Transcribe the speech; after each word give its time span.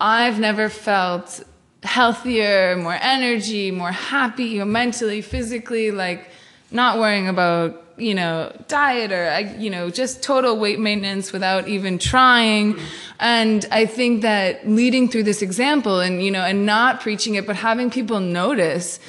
I've 0.00 0.38
never 0.38 0.68
felt 0.68 1.42
healthier, 1.82 2.76
more 2.76 2.98
energy, 3.00 3.70
more 3.70 3.92
happy, 3.92 4.62
mentally, 4.64 5.22
physically, 5.22 5.90
like 5.90 6.30
not 6.70 6.98
worrying 6.98 7.28
about 7.28 7.84
you 7.96 8.14
know 8.14 8.52
diet 8.68 9.10
or 9.10 9.58
you 9.58 9.68
know 9.70 9.90
just 9.90 10.22
total 10.22 10.56
weight 10.56 10.78
maintenance 10.78 11.32
without 11.32 11.66
even 11.68 11.98
trying. 11.98 12.78
And 13.18 13.66
i 13.72 13.86
think 13.86 14.22
that 14.22 14.68
leading 14.68 15.08
through 15.08 15.24
this 15.24 15.42
example 15.42 15.98
and 15.98 16.22
you 16.22 16.30
know 16.30 16.42
and 16.42 16.64
not 16.64 17.00
preaching 17.00 17.34
it 17.34 17.46
but 17.46 17.56
having 17.56 17.90
people 17.90 18.20
notice 18.20 19.00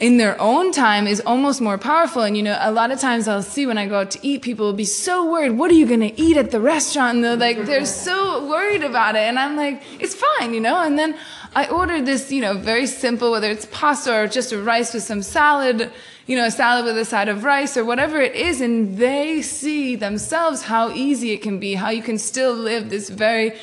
in 0.00 0.16
their 0.16 0.40
own 0.40 0.70
time 0.70 1.08
is 1.08 1.20
almost 1.26 1.60
more 1.60 1.76
powerful. 1.76 2.22
And 2.22 2.36
you 2.36 2.42
know, 2.42 2.56
a 2.60 2.70
lot 2.70 2.90
of 2.90 3.00
times 3.00 3.26
I'll 3.26 3.42
see 3.42 3.66
when 3.66 3.78
I 3.78 3.86
go 3.86 4.00
out 4.00 4.12
to 4.12 4.18
eat, 4.22 4.42
people 4.42 4.66
will 4.66 4.72
be 4.72 4.84
so 4.84 5.30
worried, 5.30 5.52
what 5.52 5.70
are 5.70 5.74
you 5.74 5.86
gonna 5.86 6.12
eat 6.16 6.36
at 6.36 6.50
the 6.50 6.60
restaurant? 6.60 7.16
And 7.16 7.24
they're 7.24 7.36
like, 7.36 7.66
they're 7.66 7.84
so 7.84 8.48
worried 8.48 8.84
about 8.84 9.16
it. 9.16 9.22
And 9.22 9.38
I'm 9.38 9.56
like, 9.56 9.82
it's 9.98 10.14
fine, 10.14 10.54
you 10.54 10.60
know? 10.60 10.80
And 10.80 10.98
then 10.98 11.16
I 11.54 11.66
ordered 11.68 12.06
this, 12.06 12.30
you 12.30 12.40
know, 12.40 12.54
very 12.54 12.86
simple, 12.86 13.32
whether 13.32 13.50
it's 13.50 13.66
pasta 13.66 14.14
or 14.14 14.26
just 14.28 14.52
a 14.52 14.62
rice 14.62 14.94
with 14.94 15.02
some 15.02 15.22
salad, 15.22 15.90
you 16.26 16.36
know, 16.36 16.44
a 16.44 16.50
salad 16.50 16.84
with 16.84 16.96
a 16.96 17.04
side 17.04 17.28
of 17.28 17.42
rice 17.42 17.76
or 17.76 17.84
whatever 17.84 18.20
it 18.20 18.34
is. 18.36 18.60
And 18.60 18.98
they 18.98 19.42
see 19.42 19.96
themselves 19.96 20.62
how 20.62 20.90
easy 20.90 21.32
it 21.32 21.42
can 21.42 21.58
be, 21.58 21.74
how 21.74 21.90
you 21.90 22.02
can 22.02 22.18
still 22.18 22.52
live 22.52 22.90
this 22.90 23.08
very 23.08 23.54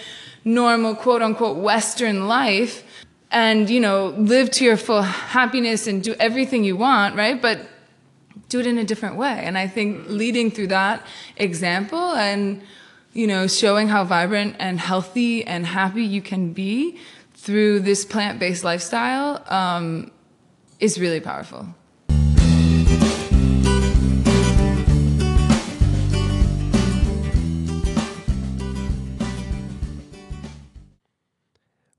normal, 0.44 0.95
quote 0.95 1.22
unquote, 1.22 1.58
Western 1.58 2.27
life 2.27 2.83
and 3.31 3.70
you 3.70 3.79
know 3.79 4.07
live 4.17 4.52
to 4.52 4.63
your 4.63 4.77
full 4.77 5.02
happiness 5.02 5.88
and 5.88 6.03
do 6.03 6.16
everything 6.20 6.63
you 6.63 6.77
want 6.77 7.16
right? 7.16 7.41
But 7.41 7.67
do 8.49 8.59
it 8.59 8.67
in 8.67 8.77
a 8.77 8.83
different 8.83 9.16
way. 9.16 9.41
And 9.43 9.57
i 9.57 9.67
think 9.67 10.07
leading 10.07 10.52
through 10.52 10.67
that 10.67 11.05
example 11.38 12.13
and 12.13 12.61
you 13.13 13.27
know 13.27 13.47
showing 13.47 13.88
how 13.88 14.03
vibrant 14.03 14.55
and 14.59 14.80
healthy 14.80 15.43
and 15.45 15.66
happy 15.66 16.03
you 16.03 16.21
can 16.21 16.53
be 16.53 16.97
through 17.33 17.80
this 17.80 18.05
plant-based 18.05 18.63
lifestyle 18.63 19.44
um, 19.47 20.11
is 20.80 21.00
really 21.00 21.19
powerful 21.19 21.67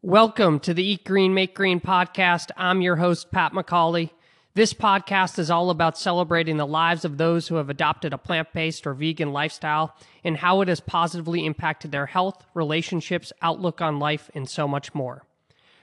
Welcome 0.07 0.61
to 0.61 0.73
the 0.73 0.85
Eat 0.85 1.05
Green, 1.05 1.35
Make 1.35 1.53
Green 1.53 1.81
podcast. 1.81 2.53
I'm 2.57 2.81
your 2.81 2.95
host, 2.95 3.33
Pat 3.33 3.51
McCauley. 3.51 4.11
This 4.55 4.73
podcast 4.73 5.37
is 5.37 5.51
all 5.51 5.69
about 5.69 5.99
celebrating 5.99 6.59
the 6.59 6.65
lives 6.65 7.05
of 7.05 7.19
those 7.19 7.49
who 7.49 7.57
have 7.57 7.69
adopted 7.69 8.13
a 8.13 8.19
plant 8.19 8.53
based 8.53 8.87
or 8.87 8.95
vegan 8.95 9.33
lifestyle 9.33 9.97
and 10.23 10.37
how 10.37 10.61
it 10.61 10.69
has 10.69 10.79
positively 10.79 11.45
impacted 11.45 11.91
their 11.91 12.07
health, 12.07 12.47
relationships, 12.55 13.33
outlook 13.43 13.81
on 13.81 13.99
life, 13.99 14.31
and 14.33 14.49
so 14.49 14.69
much 14.69 14.95
more. 14.95 15.25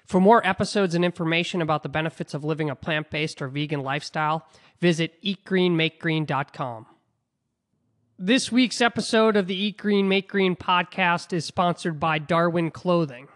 For 0.06 0.22
more 0.22 0.48
episodes 0.48 0.96
and 0.96 1.04
information 1.04 1.62
about 1.62 1.84
the 1.84 1.90
benefits 1.90 2.34
of 2.34 2.46
living 2.46 2.70
a 2.70 2.78
plant 2.78 3.10
based 3.10 3.42
or 3.42 3.50
vegan 3.50 3.82
lifestyle, 3.82 4.48
visit 4.80 5.22
eatgreenmakegreen.com. 5.22 6.86
This 8.18 8.54
week's 8.54 8.80
episode 8.80 9.36
of 9.36 9.48
the 9.48 9.62
Eat 9.66 9.78
Green, 9.78 10.08
Make 10.08 10.30
Green 10.30 10.56
podcast 10.56 11.34
is 11.34 11.44
sponsored 11.44 12.00
by 12.00 12.20
Darwin 12.20 12.72
Clothing. 12.72 13.28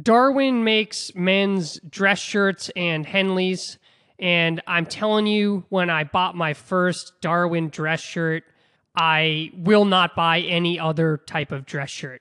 Darwin 0.00 0.64
makes 0.64 1.14
men's 1.14 1.80
dress 1.88 2.18
shirts 2.18 2.70
and 2.76 3.06
Henleys. 3.06 3.78
And 4.18 4.60
I'm 4.66 4.86
telling 4.86 5.26
you, 5.26 5.64
when 5.68 5.90
I 5.90 6.04
bought 6.04 6.34
my 6.34 6.54
first 6.54 7.20
Darwin 7.20 7.68
dress 7.68 8.00
shirt, 8.00 8.44
I 8.96 9.52
will 9.54 9.84
not 9.84 10.16
buy 10.16 10.40
any 10.40 10.78
other 10.78 11.18
type 11.18 11.52
of 11.52 11.66
dress 11.66 11.90
shirt. 11.90 12.20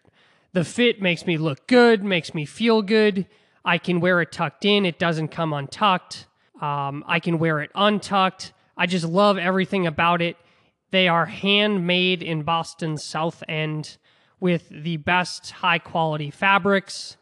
The 0.53 0.63
fit 0.63 1.01
makes 1.01 1.25
me 1.25 1.37
look 1.37 1.67
good, 1.67 2.03
makes 2.03 2.33
me 2.33 2.45
feel 2.45 2.81
good. 2.81 3.25
I 3.65 3.77
can 3.79 3.99
wear 3.99 4.21
it 4.21 4.31
tucked 4.31 4.63
in, 4.63 4.85
it 4.85 4.99
doesn't 4.99 5.29
come 5.29 5.53
untucked. 5.53 6.27
Um, 6.61 7.03
I 7.07 7.19
can 7.19 7.37
wear 7.39 7.61
it 7.61 7.71
untucked. 7.75 8.53
I 8.75 8.85
just 8.85 9.05
love 9.05 9.37
everything 9.37 9.85
about 9.85 10.21
it. 10.21 10.37
They 10.91 11.07
are 11.07 11.25
handmade 11.25 12.23
in 12.23 12.43
Boston's 12.43 13.03
South 13.03 13.43
End 13.47 13.97
with 14.39 14.69
the 14.69 14.97
best 14.97 15.51
high 15.51 15.79
quality 15.79 16.31
fabrics. 16.31 17.16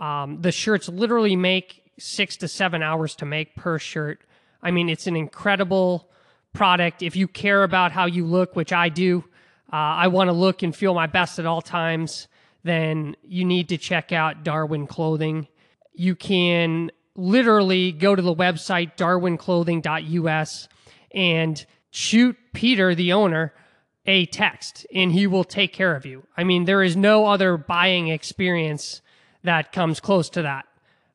Um, 0.00 0.40
the 0.42 0.52
shirts 0.52 0.88
literally 0.88 1.36
make 1.36 1.82
six 1.98 2.36
to 2.38 2.48
seven 2.48 2.82
hours 2.82 3.14
to 3.16 3.24
make 3.24 3.56
per 3.56 3.78
shirt. 3.78 4.20
I 4.62 4.70
mean, 4.70 4.88
it's 4.88 5.06
an 5.06 5.16
incredible 5.16 6.10
product. 6.52 7.02
If 7.02 7.16
you 7.16 7.28
care 7.28 7.62
about 7.62 7.92
how 7.92 8.06
you 8.06 8.26
look, 8.26 8.56
which 8.56 8.72
I 8.72 8.88
do, 8.88 9.24
uh, 9.72 9.76
I 9.76 10.08
want 10.08 10.28
to 10.28 10.32
look 10.32 10.62
and 10.62 10.74
feel 10.74 10.94
my 10.94 11.06
best 11.06 11.38
at 11.38 11.46
all 11.46 11.62
times, 11.62 12.28
then 12.64 13.16
you 13.22 13.44
need 13.44 13.68
to 13.70 13.78
check 13.78 14.12
out 14.12 14.42
Darwin 14.42 14.86
Clothing. 14.86 15.48
You 15.94 16.14
can 16.14 16.90
literally 17.14 17.92
go 17.92 18.14
to 18.14 18.22
the 18.22 18.34
website 18.34 18.96
darwinclothing.us 18.96 20.68
and 21.12 21.66
shoot 21.90 22.36
Peter, 22.52 22.94
the 22.94 23.12
owner, 23.12 23.54
a 24.04 24.26
text, 24.26 24.86
and 24.94 25.12
he 25.12 25.26
will 25.26 25.44
take 25.44 25.72
care 25.72 25.96
of 25.96 26.04
you. 26.06 26.24
I 26.36 26.44
mean, 26.44 26.64
there 26.64 26.82
is 26.82 26.96
no 26.96 27.26
other 27.26 27.56
buying 27.56 28.08
experience 28.08 29.00
that 29.46 29.72
comes 29.72 30.00
close 30.00 30.30
to 30.30 30.42
that. 30.42 30.66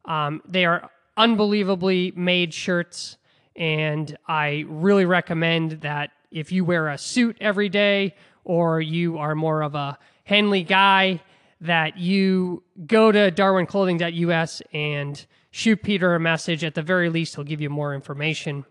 Um, 0.06 0.42
they 0.48 0.66
are 0.66 0.90
unbelievably 1.16 2.14
made 2.16 2.54
shirts, 2.54 3.18
and 3.56 4.18
I 4.28 4.66
really 4.68 5.06
recommend 5.06 5.82
that 5.82 6.12
if 6.32 6.52
you 6.52 6.66
wear 6.66 6.90
a 6.90 6.98
suit 6.98 7.38
every 7.40 7.70
day 7.70 8.16
or 8.44 8.82
you 8.82 9.18
are 9.18 9.36
more 9.36 9.62
of 9.62 9.76
a 9.76 9.98
Henley 10.24 10.64
guy, 10.64 11.22
that 11.60 11.98
you 11.98 12.64
go 12.88 13.12
to 13.12 13.32
darwinclothing.us 13.32 14.64
and 14.74 15.26
shoot 15.52 15.84
Peter 15.84 16.16
a 16.16 16.20
message. 16.20 16.64
At 16.64 16.74
the 16.74 16.82
very 16.82 17.10
least, 17.10 17.36
he'll 17.36 17.44
give 17.44 17.62
you 17.62 17.70
more 17.70 17.94
information. 17.94 18.66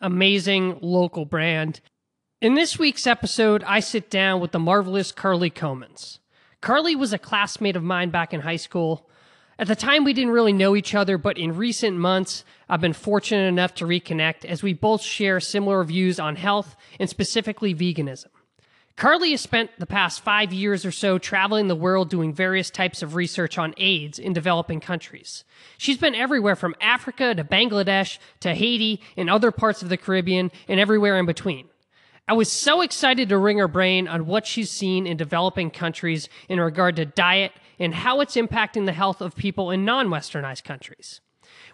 Amazing 0.00 0.78
local 0.80 1.26
brand. 1.26 1.80
In 2.40 2.54
this 2.54 2.78
week's 2.78 3.06
episode, 3.06 3.62
I 3.64 3.80
sit 3.80 4.08
down 4.08 4.40
with 4.40 4.52
the 4.52 4.58
marvelous 4.58 5.12
Carly 5.12 5.50
Comins. 5.50 6.19
Carly 6.60 6.94
was 6.94 7.12
a 7.12 7.18
classmate 7.18 7.76
of 7.76 7.82
mine 7.82 8.10
back 8.10 8.34
in 8.34 8.40
high 8.40 8.56
school. 8.56 9.08
At 9.58 9.66
the 9.66 9.76
time, 9.76 10.04
we 10.04 10.12
didn't 10.12 10.32
really 10.32 10.52
know 10.52 10.76
each 10.76 10.94
other, 10.94 11.16
but 11.16 11.38
in 11.38 11.56
recent 11.56 11.96
months, 11.96 12.44
I've 12.68 12.80
been 12.80 12.92
fortunate 12.92 13.46
enough 13.46 13.74
to 13.76 13.86
reconnect 13.86 14.44
as 14.44 14.62
we 14.62 14.74
both 14.74 15.02
share 15.02 15.40
similar 15.40 15.82
views 15.84 16.20
on 16.20 16.36
health 16.36 16.76
and 16.98 17.08
specifically 17.08 17.74
veganism. 17.74 18.28
Carly 18.96 19.30
has 19.30 19.40
spent 19.40 19.70
the 19.78 19.86
past 19.86 20.20
five 20.20 20.52
years 20.52 20.84
or 20.84 20.92
so 20.92 21.16
traveling 21.16 21.68
the 21.68 21.74
world 21.74 22.10
doing 22.10 22.34
various 22.34 22.68
types 22.68 23.00
of 23.00 23.14
research 23.14 23.56
on 23.56 23.72
AIDS 23.78 24.18
in 24.18 24.34
developing 24.34 24.78
countries. 24.78 25.44
She's 25.78 25.96
been 25.96 26.14
everywhere 26.14 26.56
from 26.56 26.74
Africa 26.82 27.34
to 27.34 27.42
Bangladesh 27.42 28.18
to 28.40 28.54
Haiti 28.54 29.00
and 29.16 29.30
other 29.30 29.52
parts 29.52 29.82
of 29.82 29.88
the 29.88 29.96
Caribbean 29.96 30.50
and 30.68 30.78
everywhere 30.78 31.18
in 31.18 31.24
between. 31.24 31.69
I 32.30 32.32
was 32.32 32.48
so 32.48 32.80
excited 32.80 33.28
to 33.30 33.38
ring 33.38 33.58
her 33.58 33.66
brain 33.66 34.06
on 34.06 34.24
what 34.24 34.46
she's 34.46 34.70
seen 34.70 35.04
in 35.04 35.16
developing 35.16 35.68
countries 35.68 36.28
in 36.48 36.60
regard 36.60 36.94
to 36.94 37.04
diet 37.04 37.50
and 37.76 37.92
how 37.92 38.20
it's 38.20 38.36
impacting 38.36 38.86
the 38.86 38.92
health 38.92 39.20
of 39.20 39.34
people 39.34 39.72
in 39.72 39.84
non 39.84 40.06
westernized 40.06 40.62
countries. 40.62 41.20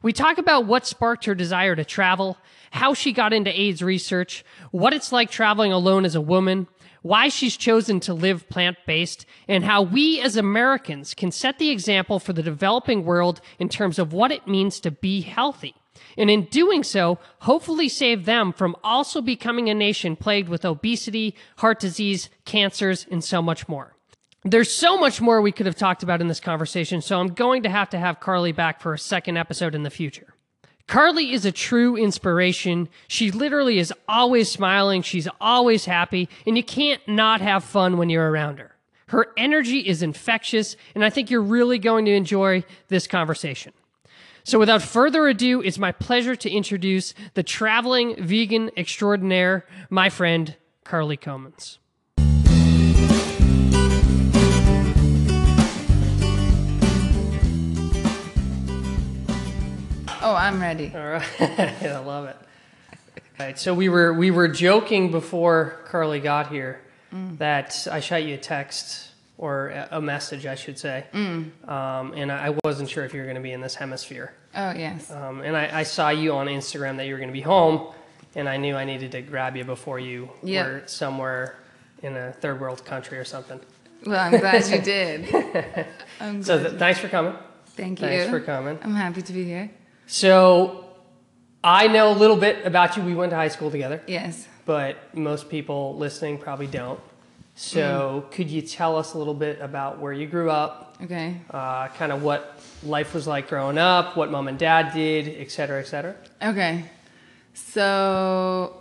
We 0.01 0.15
talk 0.15 0.39
about 0.39 0.65
what 0.65 0.87
sparked 0.87 1.27
her 1.27 1.35
desire 1.35 1.77
to 1.77 1.85
travel, 1.85 2.39
how 2.71 2.95
she 2.95 3.13
got 3.13 3.35
into 3.35 3.51
AIDS 3.51 3.83
research, 3.83 4.47
what 4.71 4.95
it's 4.95 5.13
like 5.13 5.31
traveling 5.31 5.73
alone 5.73 6.07
as 6.07 6.15
a 6.15 6.23
woman, 6.23 6.69
why 7.03 7.29
she's 7.29 7.59
chosen 7.59 8.01
to 8.01 8.15
live 8.15 8.49
plant 8.49 8.79
based, 8.87 9.27
and 9.47 9.63
how 9.63 9.83
we 9.83 10.23
as 10.23 10.39
Americans 10.39 11.13
can 11.13 11.31
set 11.31 11.59
the 11.59 11.69
example 11.69 12.19
for 12.19 12.33
the 12.33 12.43
developing 12.43 13.05
world 13.05 13.43
in 13.59 13.69
terms 13.69 13.99
of 13.99 14.15
what 14.15 14.33
it 14.33 14.47
means 14.47 14.81
to 14.81 14.91
be 14.91 15.21
healthy 15.21 15.75
and 16.17 16.31
in 16.31 16.45
doing 16.47 16.83
so, 16.83 17.19
hopefully 17.41 17.89
save 17.89 18.25
them 18.25 18.53
from 18.53 18.77
also 18.83 19.21
becoming 19.21 19.69
a 19.69 19.75
nation 19.75 20.17
plagued 20.17 20.49
with 20.49 20.65
obesity, 20.65 21.35
heart 21.59 21.79
disease, 21.81 22.29
cancers, 22.45 23.07
and 23.11 23.23
so 23.23 23.41
much 23.43 23.69
more. 23.69 23.95
There's 24.45 24.71
so 24.71 24.97
much 24.97 25.21
more 25.21 25.41
we 25.41 25.51
could 25.51 25.67
have 25.67 25.75
talked 25.75 26.03
about 26.03 26.21
in 26.21 26.29
this 26.29 26.39
conversation, 26.39 27.03
so 27.03 27.19
I'm 27.19 27.35
going 27.35 27.65
to 27.65 27.69
have 27.69 27.91
to 27.91 27.99
have 27.99 28.21
Carly 28.21 28.53
back 28.53 28.81
for 28.81 28.95
a 28.95 28.99
second 28.99 29.37
episode 29.37 29.75
in 29.75 29.83
the 29.83 29.91
future. 29.91 30.35
Carly 30.87 31.33
is 31.33 31.45
a 31.45 31.51
true 31.51 31.97
inspiration. 31.97 32.89
She 33.09 33.33
literally 33.33 33.79
is 33.79 33.93
always 34.09 34.51
smiling, 34.51 35.03
she's 35.03 35.27
always 35.41 35.85
happy, 35.85 36.29
and 36.47 36.57
you 36.57 36.63
can't 36.63 37.01
not 37.09 37.41
have 37.41 37.65
fun 37.65 37.99
when 37.99 38.09
you're 38.09 38.31
around 38.31 38.59
her. 38.61 38.77
Her 39.09 39.33
energy 39.37 39.81
is 39.81 40.03
infectious, 40.03 40.77
and 40.95 41.05
I 41.05 41.11
think 41.11 41.31
you're 41.31 41.43
really 41.43 41.79
going 41.79 42.05
to 42.05 42.13
enjoy 42.13 42.65
this 42.89 43.07
conversation. 43.07 43.73
So, 44.47 44.61
without 44.61 44.81
further 44.81 45.27
ado, 45.27 45.61
it's 45.61 45.77
my 45.77 45.91
pleasure 45.91 46.37
to 46.37 46.49
introduce 46.49 47.15
the 47.35 47.43
traveling 47.43 48.15
vegan 48.25 48.71
extraordinaire, 48.77 49.67
my 49.91 50.09
friend 50.09 50.55
Carly 50.85 51.17
Comins. 51.17 51.81
Oh, 60.23 60.37
I'm 60.39 60.61
ready. 60.61 60.93
All 60.95 61.01
right, 61.01 61.41
I 61.83 61.99
love 61.99 62.27
it. 62.29 62.37
All 63.41 63.47
right, 63.47 63.59
so 63.59 63.75
we 63.75 63.89
were 63.89 64.15
we 64.15 64.31
were 64.31 64.47
joking 64.47 65.11
before 65.11 65.81
Carly 65.87 66.21
got 66.21 66.53
here 66.53 66.81
mm. 67.13 67.37
that 67.39 67.89
I 67.91 67.99
shot 67.99 68.23
you 68.23 68.35
a 68.35 68.39
text 68.39 69.11
or 69.39 69.69
a 69.91 70.01
message, 70.01 70.47
I 70.47 70.55
should 70.55 70.79
say. 70.79 71.05
Um, 71.13 71.53
and 72.15 72.33
I 72.33 72.55
wasn't 72.65 72.89
sure 72.89 73.05
if 73.05 73.13
you 73.13 73.21
were 73.21 73.27
going 73.27 73.37
to 73.37 73.43
be 73.43 73.53
in 73.53 73.61
this 73.61 73.75
hemisphere. 73.75 74.33
Oh 74.55 74.71
yes. 74.73 75.11
Um, 75.11 75.43
and 75.43 75.57
I, 75.57 75.81
I 75.81 75.83
saw 75.83 76.09
you 76.09 76.33
on 76.33 76.47
Instagram 76.47 76.97
that 76.97 77.07
you 77.07 77.13
were 77.13 77.19
going 77.19 77.29
to 77.29 77.33
be 77.35 77.43
home, 77.43 77.93
and 78.35 78.49
I 78.49 78.57
knew 78.57 78.75
I 78.77 78.85
needed 78.85 79.13
to 79.13 79.23
grab 79.23 79.57
you 79.57 79.65
before 79.65 79.99
you 80.01 80.31
Yeah. 80.43 80.65
were 80.67 80.83
somewhere 80.87 81.57
in 82.03 82.17
a 82.17 82.33
third 82.33 82.61
world 82.61 82.85
country 82.85 83.19
or 83.19 83.25
something. 83.25 83.61
Well, 84.07 84.19
I'm 84.19 84.39
glad 84.41 84.67
you 84.69 84.79
did. 84.95 85.87
I'm 86.21 86.43
So 86.43 86.59
glad. 86.59 86.69
th- 86.71 86.79
thanks 86.79 87.01
for 87.01 87.09
coming. 87.09 87.35
Thank 87.69 88.01
you. 88.01 88.07
Thanks 88.09 88.31
for 88.31 88.41
coming. 88.41 88.79
I'm 88.83 88.95
happy 88.95 89.21
to 89.23 89.33
be 89.33 89.45
here. 89.45 89.71
So 90.07 90.85
I 91.63 91.89
know 91.89 92.11
a 92.13 92.17
little 92.17 92.37
bit 92.37 92.65
about 92.65 92.97
you. 92.97 93.03
We 93.03 93.15
went 93.15 93.31
to 93.31 93.37
high 93.37 93.49
school 93.49 93.71
together, 93.71 94.01
Yes. 94.07 94.47
but 94.65 94.97
most 95.15 95.51
people 95.51 95.97
listening 95.97 96.39
probably 96.39 96.67
don't. 96.69 97.01
So 97.59 98.23
Mm. 98.29 98.33
could 98.33 98.51
you 98.51 98.61
tell 98.61 98.97
us 98.99 99.15
a 99.15 99.19
little 99.19 99.35
bit 99.35 99.61
about 99.63 99.99
where 99.99 100.13
you 100.13 100.27
grew 100.27 100.51
up, 100.51 100.95
Okay. 101.03 101.35
uh, 101.51 101.89
kind 101.89 102.13
of 102.13 102.23
what 102.23 102.61
life 102.85 103.15
was 103.15 103.27
like 103.27 103.49
growing 103.49 103.79
up, 103.79 104.15
what 104.15 104.31
mom 104.31 104.47
and 104.47 104.59
dad 104.59 104.93
did, 104.93 105.35
et 105.41 105.51
cetera, 105.51 105.81
et 105.81 105.87
cetera? 105.87 106.15
Okay. 106.43 106.85
So 107.55 108.77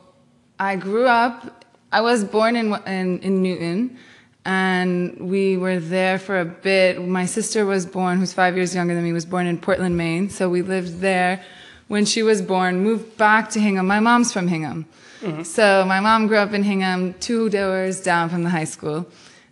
I 0.60 0.76
grew 0.76 1.08
up. 1.08 1.64
I 1.92 2.02
was 2.02 2.26
born 2.26 2.58
in 2.58 2.74
in, 2.86 3.20
in 3.20 3.42
Newton, 3.42 3.98
and 4.44 5.18
we 5.22 5.56
were 5.56 5.80
there 5.80 6.20
for 6.20 6.40
a 6.42 6.46
bit. 6.46 7.02
My 7.02 7.26
sister 7.26 7.66
was 7.66 7.86
born, 7.86 8.20
who's 8.20 8.34
five 8.34 8.58
years 8.58 8.76
younger 8.76 8.94
than 8.94 9.04
me, 9.06 9.14
was 9.14 9.26
born 9.26 9.48
in 9.48 9.58
Portland, 9.58 9.96
Maine. 9.96 10.30
So 10.30 10.50
we 10.50 10.62
lived 10.62 11.00
there 11.00 11.42
when 11.88 12.06
she 12.06 12.24
was 12.24 12.42
born. 12.42 12.82
Moved 12.84 13.18
back 13.18 13.50
to 13.52 13.60
Hingham. 13.60 13.88
My 13.88 14.00
mom's 14.00 14.32
from 14.34 14.48
Hingham, 14.48 14.86
mm-hmm. 15.22 15.44
so 15.44 15.86
my 15.86 16.00
mom 16.00 16.28
grew 16.28 16.38
up 16.38 16.54
in 16.54 16.64
Hingham, 16.64 17.14
two 17.20 17.50
doors 17.50 18.02
down 18.02 18.30
from 18.30 18.44
the 18.44 18.50
high 18.50 18.64
school, 18.66 19.06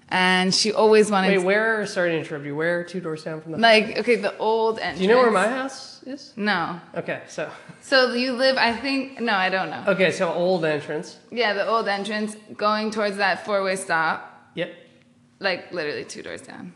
and 0.10 0.54
she 0.54 0.72
always 0.74 1.10
wanted. 1.12 1.38
Wait, 1.38 1.46
where? 1.46 1.86
Sorry 1.86 2.12
to 2.12 2.18
interrupt 2.20 2.46
you. 2.46 2.56
Where? 2.56 2.84
Two 2.84 3.00
doors 3.02 3.24
down 3.24 3.42
from 3.42 3.54
the. 3.54 3.58
like 3.58 3.98
okay, 4.00 4.16
the 4.16 4.38
old 4.38 4.80
entrance. 4.80 4.98
Do 5.00 5.04
you 5.04 5.10
know 5.10 5.18
where 5.18 5.32
my 5.32 5.48
house 5.48 6.04
is? 6.04 6.34
No. 6.36 6.80
Okay, 6.96 7.22
so 7.28 7.50
So 7.82 8.14
you 8.14 8.34
live, 8.34 8.58
I 8.58 8.74
think. 8.74 9.20
No, 9.22 9.34
I 9.34 9.50
don't 9.50 9.70
know. 9.70 9.84
okay, 9.88 10.12
so 10.12 10.32
old 10.34 10.66
entrance. 10.66 11.18
Yeah, 11.32 11.54
the 11.54 11.68
old 11.68 11.88
entrance 11.88 12.36
going 12.58 12.92
towards 12.92 13.18
that 13.18 13.46
four 13.46 13.64
way 13.64 13.76
stop, 13.76 14.50
Yep. 14.56 14.74
like 15.40 15.72
literally 15.72 16.04
two 16.06 16.22
doors 16.24 16.42
down. 16.42 16.74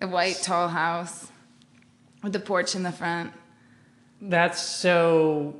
A 0.00 0.06
white 0.08 0.40
tall 0.42 0.68
house 0.68 1.28
with 2.22 2.32
the 2.32 2.40
porch 2.40 2.74
in 2.74 2.82
the 2.82 2.90
front. 2.92 3.32
That's 4.22 4.62
so. 4.62 5.54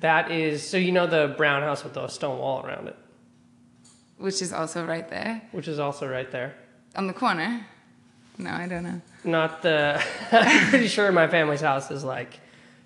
That 0.00 0.30
is 0.30 0.66
so. 0.66 0.76
You 0.78 0.90
know 0.92 1.06
the 1.06 1.34
brown 1.36 1.62
house 1.62 1.84
with 1.84 1.92
the 1.94 2.08
stone 2.08 2.38
wall 2.38 2.64
around 2.66 2.88
it, 2.88 2.96
Which 4.16 4.40
is 4.40 4.52
also 4.52 4.84
right 4.86 5.08
there 5.08 5.42
which 5.52 5.68
is 5.68 5.78
also 5.78 6.08
right 6.08 6.30
there. 6.30 6.54
on 6.96 7.06
the 7.06 7.12
corner. 7.12 7.66
No, 8.38 8.50
I 8.50 8.66
don't 8.66 8.84
know. 8.84 9.00
Not 9.24 9.60
the. 9.62 10.02
I'm 10.32 10.68
pretty 10.70 10.88
sure 10.88 11.12
my 11.12 11.28
family's 11.28 11.60
house 11.60 11.90
is 11.90 12.02
like 12.02 12.40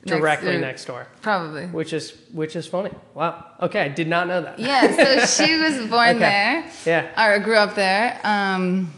Next 0.07 0.19
directly 0.19 0.59
next 0.59 0.85
door, 0.87 1.07
Probably. 1.23 1.67
which 1.67 1.93
is 1.93 2.13
which 2.33 2.57
is 2.57 2.67
funny. 2.67 2.91
Wow. 3.15 3.47
Okay, 3.63 3.81
I 3.83 3.89
did 3.89 4.09
not 4.09 4.27
know 4.27 4.43
that. 4.43 4.59
Yeah, 4.59 4.95
so 4.97 5.45
she 5.45 5.57
was 5.57 5.77
born 5.89 6.17
Okay. 6.17 6.19
there. 6.19 6.71
Yeah. 6.85 7.25
Or 7.25 7.39
grew 7.39 7.55
up 7.57 7.75
there. 7.77 8.21
Um, 8.25 8.93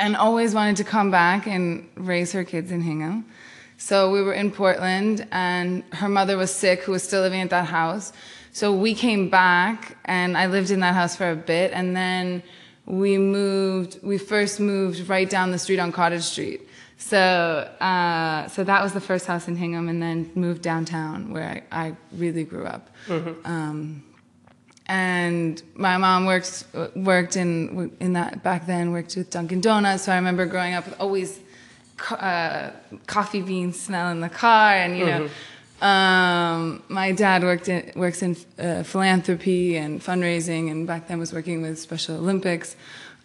and 0.00 0.16
always 0.16 0.54
wanted 0.54 0.76
to 0.78 0.84
come 0.84 1.10
back 1.10 1.46
and 1.46 1.88
raise 1.94 2.32
her 2.32 2.42
kids 2.42 2.72
in 2.72 2.80
Hingham. 2.80 3.24
So 3.82 4.12
we 4.12 4.22
were 4.22 4.32
in 4.32 4.52
Portland, 4.52 5.26
and 5.32 5.82
her 5.94 6.08
mother 6.08 6.36
was 6.36 6.54
sick, 6.54 6.82
who 6.84 6.92
was 6.92 7.02
still 7.02 7.20
living 7.20 7.40
at 7.40 7.50
that 7.50 7.66
house. 7.66 8.12
So 8.52 8.72
we 8.72 8.94
came 8.94 9.28
back, 9.28 9.96
and 10.04 10.38
I 10.38 10.46
lived 10.46 10.70
in 10.70 10.78
that 10.80 10.94
house 10.94 11.16
for 11.16 11.28
a 11.28 11.34
bit, 11.34 11.72
and 11.72 11.96
then 11.96 12.44
we 12.86 13.18
moved. 13.18 13.98
We 14.00 14.18
first 14.18 14.60
moved 14.60 15.08
right 15.08 15.28
down 15.28 15.50
the 15.50 15.58
street 15.58 15.80
on 15.80 15.90
Cottage 15.90 16.22
Street. 16.22 16.60
So, 16.96 17.18
uh, 17.18 18.46
so 18.46 18.62
that 18.62 18.84
was 18.84 18.92
the 18.92 19.00
first 19.00 19.26
house 19.26 19.48
in 19.48 19.56
Hingham, 19.56 19.88
and 19.88 20.00
then 20.00 20.30
moved 20.36 20.62
downtown 20.62 21.32
where 21.32 21.64
I, 21.72 21.86
I 21.86 21.96
really 22.12 22.44
grew 22.44 22.64
up. 22.64 22.88
Um, 23.44 24.04
and 24.86 25.60
my 25.74 25.96
mom 25.96 26.26
worked 26.26 26.66
worked 26.94 27.34
in 27.36 27.90
in 27.98 28.12
that 28.12 28.44
back 28.44 28.66
then 28.66 28.92
worked 28.92 29.16
with 29.16 29.30
Dunkin' 29.30 29.60
Donuts. 29.60 30.04
So 30.04 30.12
I 30.12 30.16
remember 30.16 30.46
growing 30.46 30.74
up 30.74 30.84
with 30.86 31.00
always 31.00 31.40
co- 32.02 32.16
uh, 32.16 32.72
coffee 33.06 33.42
bean 33.42 33.72
smell 33.72 34.10
in 34.10 34.20
the 34.20 34.28
car, 34.28 34.74
and 34.74 34.98
you 34.98 35.06
know. 35.06 35.28
Um, 35.80 36.80
my 36.86 37.10
dad 37.10 37.42
worked 37.42 37.68
in, 37.68 37.90
works 37.96 38.22
in 38.22 38.36
uh, 38.56 38.84
philanthropy 38.84 39.76
and 39.76 40.00
fundraising, 40.00 40.70
and 40.70 40.86
back 40.86 41.08
then 41.08 41.18
was 41.18 41.32
working 41.32 41.60
with 41.60 41.76
Special 41.80 42.14
Olympics. 42.16 42.76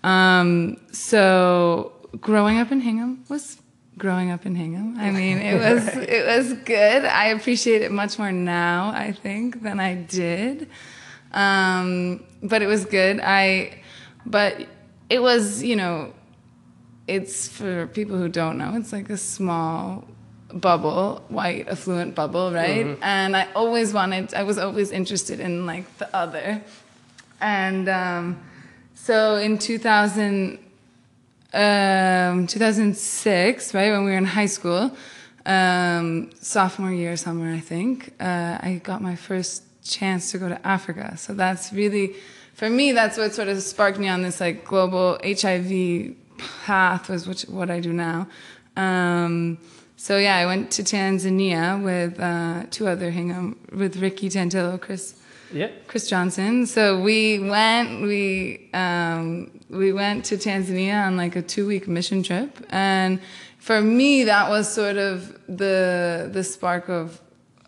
Um, 0.03 0.77
so 0.91 1.91
growing 2.19 2.57
up 2.57 2.71
in 2.71 2.79
Hingham 2.81 3.23
was 3.29 3.57
growing 3.95 4.31
up 4.31 4.47
in 4.47 4.55
Hingham. 4.55 4.97
I 4.97 5.11
mean, 5.11 5.37
it 5.37 5.55
was 5.59 5.87
it 6.17 6.25
was 6.25 6.53
good. 6.65 7.05
I 7.05 7.27
appreciate 7.27 7.83
it 7.83 7.91
much 7.91 8.17
more 8.17 8.31
now, 8.31 8.91
I 9.05 9.11
think, 9.11 9.61
than 9.61 9.79
I 9.79 9.93
did. 9.93 10.67
Um, 11.33 12.23
but 12.41 12.63
it 12.63 12.67
was 12.67 12.85
good. 12.85 13.19
I, 13.21 13.83
but 14.25 14.65
it 15.09 15.21
was, 15.21 15.61
you 15.61 15.75
know, 15.75 16.13
it's 17.07 17.47
for 17.47 17.87
people 17.87 18.17
who 18.17 18.29
don't 18.29 18.57
know. 18.57 18.75
It's 18.75 18.91
like 18.91 19.09
a 19.09 19.17
small 19.17 20.07
bubble, 20.53 21.23
white 21.29 21.67
affluent 21.67 22.15
bubble, 22.15 22.51
right? 22.51 22.97
And 23.01 23.35
I 23.35 23.47
always 23.55 23.93
wanted. 23.93 24.33
I 24.33 24.43
was 24.43 24.57
always 24.57 24.91
interested 24.91 25.39
in 25.39 25.65
like 25.65 25.97
the 25.97 26.13
other, 26.15 26.61
and 27.41 27.87
um, 27.89 28.39
so 28.95 29.35
in 29.35 29.57
2000 29.57 30.59
um, 31.53 32.47
2006, 32.47 33.73
right 33.73 33.91
when 33.91 34.03
we 34.05 34.11
were 34.11 34.17
in 34.17 34.25
high 34.25 34.47
school, 34.47 34.95
um, 35.45 36.29
sophomore 36.41 36.91
year 36.91 37.15
somewhere, 37.15 37.53
I 37.53 37.59
think, 37.59 38.13
uh, 38.19 38.57
I 38.61 38.81
got 38.83 39.01
my 39.01 39.15
first 39.15 39.63
chance 39.83 40.31
to 40.31 40.37
go 40.37 40.49
to 40.49 40.67
Africa. 40.67 41.15
So 41.17 41.33
that's 41.33 41.71
really, 41.71 42.15
for 42.53 42.69
me, 42.69 42.91
that's 42.91 43.17
what 43.17 43.33
sort 43.33 43.47
of 43.47 43.61
sparked 43.63 43.97
me 43.97 44.09
on 44.09 44.21
this 44.23 44.41
like 44.41 44.65
global 44.65 45.17
HIV 45.23 46.15
path 46.37 47.09
was 47.09 47.27
which, 47.27 47.43
what 47.43 47.69
I 47.69 47.79
do 47.79 47.93
now. 47.93 48.27
Um, 48.75 49.57
so 49.95 50.17
yeah, 50.17 50.35
I 50.35 50.45
went 50.45 50.69
to 50.71 50.83
Tanzania 50.83 51.83
with 51.83 52.19
uh, 52.19 52.65
two 52.69 52.87
other 52.87 53.09
Hingham, 53.09 53.57
with 53.71 53.97
Ricky 53.97 54.29
Tantillo, 54.29 54.79
Chris 54.79 55.15
Yeah. 55.51 55.69
Chris 55.87 56.07
Johnson. 56.09 56.65
So 56.67 56.99
we 57.01 57.39
went 57.39 58.01
we 58.01 58.69
um, 58.73 59.49
we 59.69 59.91
went 59.93 60.25
to 60.25 60.35
Tanzania 60.37 61.05
on 61.07 61.17
like 61.17 61.35
a 61.35 61.41
two 61.41 61.65
week 61.65 61.87
mission 61.87 62.21
trip, 62.21 62.51
and 62.69 63.19
for 63.57 63.81
me 63.81 64.23
that 64.25 64.49
was 64.49 64.71
sort 64.71 64.97
of 64.97 65.33
the 65.47 66.29
the 66.31 66.43
spark 66.43 66.89
of 66.89 67.19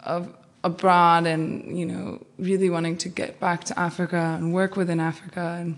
of 0.03 0.27
abroad 0.63 1.25
and 1.25 1.77
you 1.79 1.85
know 1.85 2.19
really 2.37 2.69
wanting 2.69 2.97
to 2.97 3.09
get 3.09 3.39
back 3.39 3.63
to 3.63 3.79
Africa 3.79 4.35
and 4.37 4.53
work 4.53 4.75
within 4.75 4.99
Africa, 4.99 5.57
and 5.59 5.77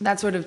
that 0.00 0.20
sort 0.20 0.34
of 0.34 0.44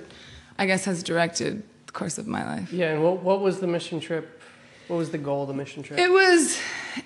I 0.60 0.66
guess 0.68 0.86
has 0.86 1.02
directed 1.04 1.64
course 1.94 2.18
of 2.18 2.28
my 2.28 2.46
life. 2.46 2.72
Yeah. 2.72 2.94
And 2.94 3.04
what 3.04 3.22
what 3.22 3.42
was 3.42 3.60
the 3.60 3.68
mission 3.68 4.00
trip? 4.00 4.42
What 4.88 4.98
was 4.98 5.12
the 5.12 5.18
goal 5.18 5.44
of 5.44 5.48
the 5.48 5.54
mission 5.54 5.84
trip? 5.84 6.00
It 6.00 6.12
was, 6.12 6.60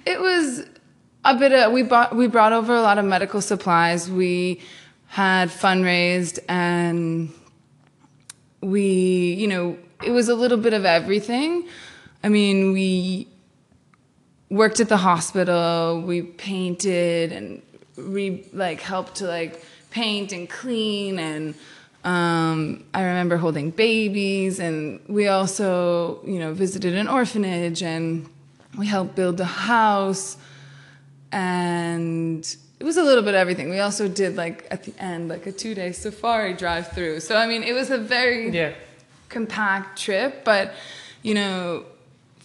it 0.06 0.20
was 0.20 0.66
a 1.24 1.38
bit 1.38 1.52
of 1.52 1.72
we 1.72 1.84
bought 1.84 2.16
we 2.16 2.28
brought 2.28 2.54
over 2.54 2.76
a 2.76 2.82
lot 2.82 2.98
of 2.98 3.06
medical 3.06 3.42
supplies. 3.42 4.10
We 4.10 4.62
had 5.08 5.50
fundraised 5.50 6.40
and 6.50 7.32
we, 8.62 9.34
you 9.34 9.48
know, 9.48 9.78
it 10.04 10.12
was 10.12 10.30
a 10.30 10.36
little 10.36 10.58
bit 10.58 10.74
of 10.74 10.86
everything. 10.86 11.68
I 12.24 12.30
mean, 12.30 12.74
we 12.74 13.28
worked 14.50 14.80
at 14.80 14.90
the 14.90 14.98
hospital. 14.98 16.02
We 16.02 16.22
painted 16.24 17.32
and 17.32 17.62
re 17.98 18.48
like 18.52 18.82
helped 18.82 19.16
to 19.16 19.28
like 19.28 19.64
paint 19.92 20.32
and 20.32 20.50
clean 20.50 21.20
and 21.20 21.56
um, 22.06 22.84
I 22.94 23.02
remember 23.02 23.36
holding 23.36 23.72
babies 23.72 24.60
and 24.60 25.00
we 25.08 25.28
also 25.28 26.20
you 26.24 26.40
know 26.40 26.54
visited 26.54 26.94
an 26.94 27.08
orphanage 27.08 27.82
and 27.82 28.30
we 28.78 28.86
helped 28.86 29.16
build 29.16 29.42
a 29.42 29.46
house 29.46 30.38
and 31.32 32.56
it 32.80 32.84
was 32.84 32.98
a 32.98 33.04
little 33.04 33.24
bit 33.24 33.34
of 33.34 33.40
everything. 33.40 33.70
We 33.70 33.80
also 33.80 34.08
did 34.08 34.36
like 34.36 34.68
at 34.70 34.84
the 34.84 34.94
end 35.02 35.30
like 35.30 35.48
a 35.48 35.52
two 35.52 35.74
day 35.74 35.92
safari 35.92 36.54
drive 36.54 36.92
through. 36.92 37.22
So 37.22 37.36
I 37.36 37.48
mean 37.48 37.64
it 37.64 37.74
was 37.74 37.90
a 37.90 37.98
very 37.98 38.52
yeah. 38.52 38.74
compact 39.30 40.00
trip, 40.00 40.46
but 40.46 40.74
you 41.24 41.34
know, 41.34 41.86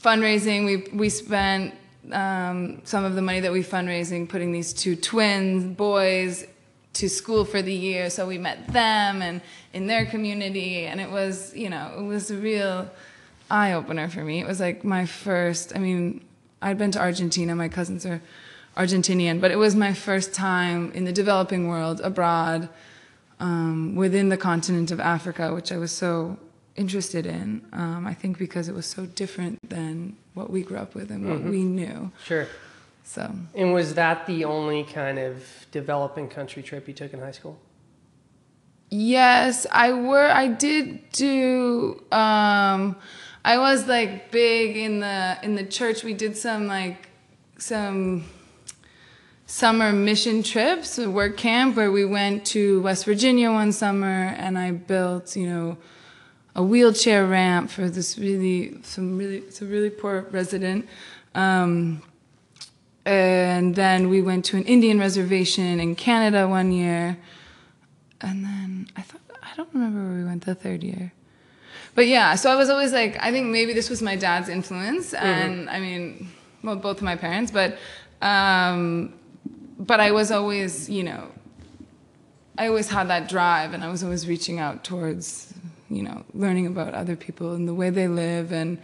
fundraising. 0.03 0.65
We 0.65 0.97
we 0.97 1.11
spent 1.11 1.75
um, 2.13 2.81
some 2.85 3.05
of 3.05 3.15
the 3.15 3.21
money 3.23 3.41
that 3.41 3.53
we 3.53 3.63
fundraising 3.63 4.27
putting 4.27 4.53
these 4.53 4.73
two 4.73 4.97
twins 4.97 5.77
boys 5.77 6.47
to 6.95 7.09
school 7.09 7.45
for 7.45 7.63
the 7.63 7.73
year. 7.73 8.11
So 8.11 8.27
we 8.27 8.39
met 8.39 8.67
them 8.69 9.23
and 9.23 9.41
in 9.73 9.87
their 9.87 10.07
community, 10.07 10.87
and 10.87 11.01
it 11.01 11.11
was 11.11 11.55
you 11.55 11.71
know 11.71 11.95
it 11.99 12.03
was 12.03 12.31
a 12.31 12.37
real 12.37 12.91
eye 13.51 13.73
opener 13.73 14.09
for 14.09 14.23
me. 14.25 14.41
It 14.41 14.47
was 14.47 14.61
like 14.61 14.85
my 14.85 15.07
first. 15.07 15.75
I 15.75 15.79
mean, 15.79 16.25
I'd 16.63 16.79
been 16.79 16.91
to 16.93 17.01
Argentina. 17.01 17.55
My 17.55 17.69
cousins 17.69 18.05
are 18.07 18.21
Argentinian, 18.77 19.41
but 19.41 19.51
it 19.51 19.57
was 19.57 19.75
my 19.75 19.93
first 19.93 20.33
time 20.33 20.93
in 20.93 21.05
the 21.05 21.13
developing 21.13 21.69
world 21.69 22.01
abroad 22.01 22.69
um, 23.41 23.95
within 23.97 24.29
the 24.29 24.37
continent 24.37 24.91
of 24.91 25.01
Africa, 25.01 25.55
which 25.55 25.73
I 25.73 25.79
was 25.79 25.93
so 25.93 26.39
interested 26.77 27.27
in. 27.27 27.63
Um, 27.73 28.07
I 28.07 28.15
think 28.15 28.39
because 28.39 28.69
it 28.69 28.75
was 28.75 28.87
so 28.87 29.07
different 29.07 29.69
than 29.69 30.17
what 30.35 30.51
we 30.51 30.63
grew 30.63 30.79
up 30.79 30.95
with 30.95 31.11
and 31.11 31.29
what 31.29 31.43
we 31.43 31.65
knew. 31.65 32.13
Sure. 32.25 32.47
So 33.11 33.29
And 33.57 33.73
was 33.73 33.95
that 33.95 34.27
the 34.29 34.45
only 34.45 34.85
kind 34.85 35.19
of 35.19 35.43
developing 35.73 36.29
country 36.29 36.63
trip 36.63 36.87
you 36.87 36.95
took 36.95 37.13
in 37.13 37.19
high 37.19 37.33
school? 37.33 37.59
Yes, 38.89 39.67
I 39.73 39.93
were. 39.95 40.29
I 40.31 40.47
did 40.47 41.11
do. 41.11 42.05
Um, 42.13 42.95
I 43.45 43.59
was 43.59 43.89
like 43.89 44.31
big 44.31 44.77
in 44.77 45.01
the 45.01 45.39
in 45.43 45.57
the 45.57 45.65
church. 45.65 46.05
We 46.05 46.15
did 46.15 46.37
some 46.37 46.69
like 46.69 47.09
some 47.59 48.27
summer 49.45 49.93
mission 49.93 50.45
trips, 50.45 50.97
a 50.97 51.11
work 51.11 51.37
camp 51.37 51.75
where 51.75 51.91
we 51.91 52.05
went 52.05 52.45
to 52.55 52.81
West 52.83 53.05
Virginia 53.07 53.51
one 53.51 53.73
summer, 53.73 54.37
and 54.39 54.57
I 54.57 54.71
built 54.71 55.35
you 55.35 55.49
know 55.49 55.79
a 56.55 56.63
wheelchair 56.63 57.27
ramp 57.27 57.71
for 57.71 57.89
this 57.89 58.17
really 58.19 58.81
some 58.85 59.19
really 59.19 59.39
it's 59.39 59.61
a 59.63 59.67
really 59.67 59.91
poor 59.91 60.29
resident. 60.31 60.87
Um, 61.35 62.03
and 63.05 63.75
then 63.75 64.09
we 64.09 64.21
went 64.23 64.45
to 64.47 64.57
an 64.57 64.65
Indian 64.65 64.99
reservation 64.99 65.81
in 65.81 65.95
Canada 65.95 66.47
one 66.47 66.73
year. 66.73 67.19
And 68.21 68.45
then 68.45 68.89
I 68.97 69.03
thought 69.03 69.21
I 69.43 69.57
don't 69.57 69.73
remember 69.73 70.01
where 70.09 70.19
we 70.19 70.25
went 70.25 70.45
the 70.45 70.55
third 70.55 70.83
year. 70.83 71.13
But 71.95 72.07
yeah, 72.07 72.35
so 72.37 72.51
I 72.51 72.57
was 72.57 72.71
always 72.71 72.93
like, 72.93 73.17
I 73.21 73.33
think 73.33 73.49
maybe 73.49 73.73
this 73.73 73.91
was 73.91 74.01
my 74.01 74.17
dad's 74.17 74.49
influence, 74.49 75.13
and 75.13 75.69
I 75.69 75.81
mean, 75.81 76.31
well, 76.63 76.77
both 76.77 76.99
of 76.99 77.03
my 77.03 77.17
parents, 77.17 77.51
but 77.51 77.79
um, 78.23 79.13
but 79.79 79.99
I 79.99 80.13
was 80.13 80.31
always, 80.31 80.89
you 80.89 81.03
know, 81.03 81.27
I 82.57 82.69
always 82.69 82.89
had 82.89 83.09
that 83.09 83.29
drive, 83.29 83.73
and 83.75 83.83
I 83.83 83.89
was 83.91 84.05
always 84.05 84.29
reaching 84.29 84.61
out 84.61 84.85
towards, 84.85 85.53
you 85.89 86.03
know, 86.03 86.25
learning 86.33 86.67
about 86.67 86.95
other 86.95 87.17
people 87.17 87.55
and 87.55 87.67
the 87.67 87.75
way 87.75 87.91
they 87.91 88.07
live, 88.07 88.53
and 88.53 88.79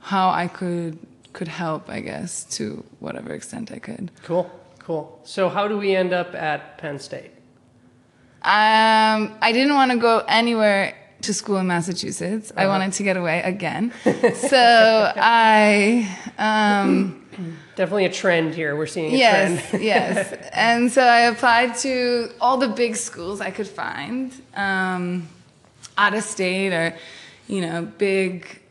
how 0.00 0.30
I 0.30 0.48
could 0.48 0.98
could 1.32 1.48
help, 1.48 1.88
I 1.88 2.00
guess, 2.00 2.44
to 2.56 2.84
whatever 3.00 3.32
extent 3.32 3.70
I 3.72 3.78
could. 3.78 4.10
Cool, 4.24 4.50
cool. 4.78 5.20
So 5.24 5.48
how 5.48 5.68
do 5.68 5.76
we 5.76 5.94
end 5.94 6.12
up 6.12 6.34
at 6.34 6.78
Penn 6.78 6.98
State? 6.98 7.32
Um, 8.42 9.34
I 9.40 9.50
didn't 9.52 9.74
want 9.74 9.90
to 9.90 9.98
go 9.98 10.24
anywhere 10.28 10.94
to 11.22 11.34
school 11.34 11.56
in 11.56 11.66
Massachusetts. 11.66 12.52
I 12.56 12.66
wanted 12.66 12.92
to 12.92 13.02
get 13.02 13.16
away 13.16 13.42
again. 13.42 13.92
so 14.04 15.12
I, 15.16 16.16
um, 16.38 17.26
Definitely 17.76 18.06
a 18.06 18.12
trend 18.12 18.54
here. 18.54 18.74
We're 18.74 18.86
seeing 18.86 19.14
a 19.14 19.16
yes, 19.16 19.70
trend. 19.70 19.84
yes. 19.84 20.50
And 20.52 20.90
so 20.90 21.02
I 21.02 21.20
applied 21.20 21.76
to 21.76 22.30
all 22.40 22.56
the 22.56 22.68
big 22.68 22.96
schools 22.96 23.40
I 23.40 23.52
could 23.52 23.68
find, 23.68 24.32
um, 24.54 25.28
out 25.96 26.14
of 26.14 26.24
state 26.24 26.72
or, 26.72 26.96
you 27.46 27.60
know, 27.60 27.82
big. 27.82 28.62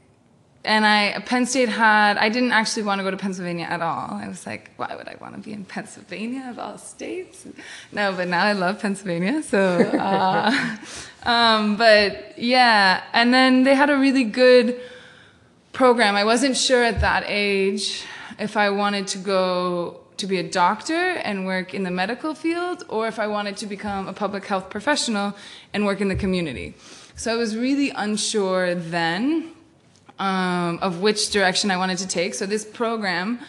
And 0.63 0.85
I, 0.85 1.19
Penn 1.25 1.45
State 1.45 1.69
had, 1.69 2.17
I 2.17 2.29
didn't 2.29 2.51
actually 2.51 2.83
want 2.83 2.99
to 2.99 3.03
go 3.03 3.11
to 3.11 3.17
Pennsylvania 3.17 3.65
at 3.65 3.81
all. 3.81 4.11
I 4.11 4.27
was 4.27 4.45
like, 4.45 4.71
why 4.75 4.93
would 4.95 5.07
I 5.07 5.15
want 5.21 5.35
to 5.35 5.39
be 5.39 5.53
in 5.53 5.63
Pennsylvania 5.63 6.47
of 6.49 6.59
all 6.59 6.77
states? 6.77 7.47
No, 7.91 8.11
but 8.11 8.27
now 8.27 8.43
I 8.43 8.51
love 8.51 8.81
Pennsylvania. 8.81 9.43
So, 9.43 9.59
uh, 9.59 10.77
um, 11.23 11.77
but 11.77 12.37
yeah. 12.37 13.03
And 13.13 13.33
then 13.33 13.63
they 13.63 13.75
had 13.75 13.89
a 13.89 13.97
really 13.97 14.25
good 14.25 14.79
program. 15.71 16.15
I 16.15 16.25
wasn't 16.25 16.57
sure 16.57 16.83
at 16.83 17.01
that 17.01 17.23
age 17.27 18.03
if 18.39 18.57
I 18.57 18.69
wanted 18.69 19.07
to 19.09 19.19
go 19.19 20.01
to 20.17 20.27
be 20.27 20.37
a 20.39 20.49
doctor 20.49 20.93
and 20.95 21.45
work 21.45 21.73
in 21.73 21.83
the 21.83 21.91
medical 21.91 22.33
field 22.33 22.83
or 22.89 23.07
if 23.07 23.19
I 23.19 23.27
wanted 23.27 23.57
to 23.57 23.67
become 23.67 24.07
a 24.07 24.13
public 24.13 24.45
health 24.45 24.69
professional 24.69 25.35
and 25.73 25.85
work 25.85 26.01
in 26.01 26.07
the 26.07 26.15
community. 26.15 26.73
So 27.15 27.33
I 27.33 27.35
was 27.35 27.55
really 27.55 27.91
unsure 27.91 28.75
then 28.75 29.51
um, 30.19 30.79
of 30.81 31.01
which 31.01 31.31
direction 31.31 31.71
I 31.71 31.77
wanted 31.77 31.97
to 31.99 32.07
take. 32.07 32.33
So 32.33 32.45
this 32.45 32.65
program, 32.65 33.39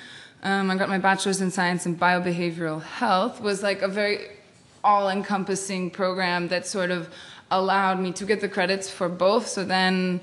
um, 0.42 0.70
I 0.70 0.76
got 0.76 0.88
my 0.88 0.98
bachelor's 0.98 1.40
in 1.40 1.50
science 1.50 1.86
in 1.86 1.96
biobehavioral 1.96 2.82
health, 2.82 3.40
was 3.40 3.62
like 3.62 3.82
a 3.82 3.88
very 3.88 4.26
all-encompassing 4.84 5.90
program 5.90 6.48
that 6.48 6.66
sort 6.66 6.90
of 6.90 7.08
allowed 7.50 7.98
me 7.98 8.12
to 8.12 8.24
get 8.24 8.40
the 8.40 8.48
credits 8.48 8.90
for 8.90 9.08
both. 9.08 9.48
So 9.48 9.64
then 9.64 10.20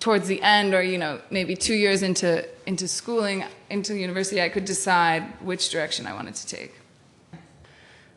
towards 0.00 0.26
the 0.26 0.42
end 0.42 0.74
or 0.74 0.82
you 0.82 0.98
know 0.98 1.20
maybe 1.30 1.54
two 1.54 1.74
years 1.74 2.02
into 2.02 2.44
into 2.66 2.88
schooling 2.88 3.44
into 3.70 3.96
university 3.96 4.42
i 4.42 4.48
could 4.48 4.64
decide 4.64 5.22
which 5.40 5.70
direction 5.70 6.08
i 6.08 6.12
wanted 6.12 6.34
to 6.34 6.44
take 6.44 6.82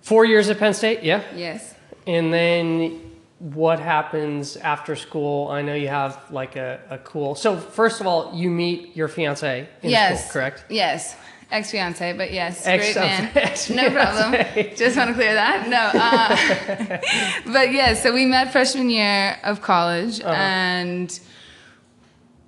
Four 0.06 0.24
years 0.24 0.50
at 0.52 0.60
Penn 0.60 0.76
State, 0.76 1.02
yeah. 1.02 1.24
yes 1.36 1.74
And 2.06 2.32
then 2.32 3.02
what 3.40 3.80
happens 3.80 4.56
after 4.58 4.96
school? 4.96 5.50
I 5.50 5.62
know 5.62 5.74
you 5.76 5.90
have 5.90 6.20
like 6.32 6.56
a, 6.56 6.80
a 6.90 6.98
cool. 7.00 7.36
So 7.36 7.58
first 7.58 8.00
of 8.02 8.08
all, 8.08 8.32
you 8.34 8.50
meet 8.50 8.96
your 8.96 9.08
fiance 9.10 9.68
in 9.82 9.90
yes 9.90 10.22
school, 10.30 10.34
correct? 10.34 10.66
yes 10.70 11.16
ex-fiance 11.52 12.12
but 12.14 12.34
yes 12.34 12.66
Ex- 12.66 12.94
great 12.94 12.96
man 12.96 13.30
ex- 13.36 13.70
no 13.70 13.92
problem 13.92 14.34
just 14.76 14.98
want 14.98 15.10
to 15.10 15.14
clear 15.14 15.36
that 15.36 15.70
no 15.70 15.84
uh, 15.94 16.98
but 17.54 17.72
yes 17.72 18.02
so 18.02 18.12
we 18.12 18.26
met 18.26 18.52
freshman 18.52 18.90
year 18.90 19.38
of 19.44 19.62
college 19.62 20.20
Uh-huh. 20.22 20.34
and 20.34 21.20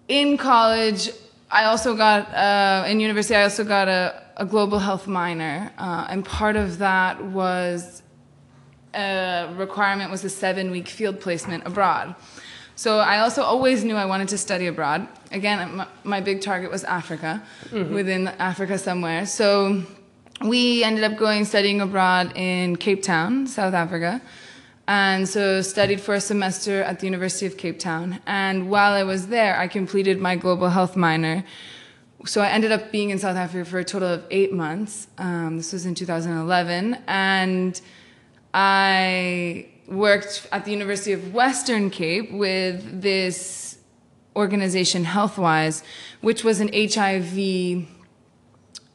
in 0.08 0.36
college 0.36 1.12
i 1.52 1.66
also 1.66 1.96
got 1.96 2.28
uh, 2.34 2.86
in 2.90 3.00
university 3.00 3.36
i 3.36 3.44
also 3.44 3.64
got 3.64 3.88
a, 3.88 4.20
a 4.38 4.46
global 4.46 4.80
health 4.80 5.06
minor 5.08 5.72
uh, 5.78 6.08
and 6.10 6.26
part 6.26 6.56
of 6.56 6.80
that 6.80 7.24
was 7.24 8.02
a 8.98 9.54
requirement 9.56 10.12
was 10.12 10.24
a 10.24 10.30
seven 10.30 10.72
week 10.72 10.88
field 10.88 11.20
placement 11.20 11.66
abroad 11.66 12.16
so 12.76 13.00
i 13.00 13.20
also 13.20 13.44
always 13.44 13.84
knew 13.84 13.96
i 13.96 14.06
wanted 14.06 14.28
to 14.28 14.38
study 14.38 14.68
abroad 14.68 15.08
again 15.32 15.76
my, 15.76 15.88
my 16.04 16.22
big 16.22 16.42
target 16.42 16.72
was 16.72 16.84
africa 16.84 17.44
within 17.72 18.28
africa 18.40 18.78
somewhere 18.78 19.26
so 19.26 19.84
we 20.42 20.84
ended 20.84 21.04
up 21.04 21.18
going 21.18 21.46
studying 21.46 21.82
abroad 21.82 22.32
in 22.36 22.76
cape 22.76 23.04
town 23.04 23.48
south 23.48 23.74
africa 23.74 24.22
and 24.88 25.28
so 25.28 25.62
studied 25.62 26.00
for 26.00 26.16
a 26.16 26.22
semester 26.22 26.82
at 26.82 27.00
the 27.00 27.08
University 27.08 27.46
of 27.46 27.58
Cape 27.58 27.78
Town. 27.78 28.20
And 28.26 28.70
while 28.70 28.94
I 28.94 29.04
was 29.04 29.28
there, 29.28 29.58
I 29.58 29.68
completed 29.68 30.20
my 30.20 30.38
global 30.38 30.70
health 30.70 30.96
minor. 30.96 31.44
So 32.26 32.42
I 32.42 32.48
ended 32.48 32.72
up 32.72 32.92
being 32.92 33.10
in 33.10 33.20
South 33.20 33.36
Africa 33.36 33.70
for 33.70 33.80
a 33.80 33.84
total 33.84 34.08
of 34.08 34.24
eight 34.32 34.54
months. 34.54 35.08
Um, 35.18 35.58
this 35.58 35.74
was 35.74 35.86
in 35.86 35.94
2011, 35.94 37.00
and 37.08 37.80
I 38.60 39.68
worked 39.88 40.48
at 40.52 40.66
the 40.66 40.72
University 40.72 41.14
of 41.14 41.32
Western 41.32 41.92
Cape 41.92 42.32
with 42.32 43.04
this 43.04 43.78
organization, 44.36 45.06
Healthwise, 45.06 45.84
which 46.22 46.44
was 46.44 46.60
an 46.60 46.72
HIV 46.74 47.86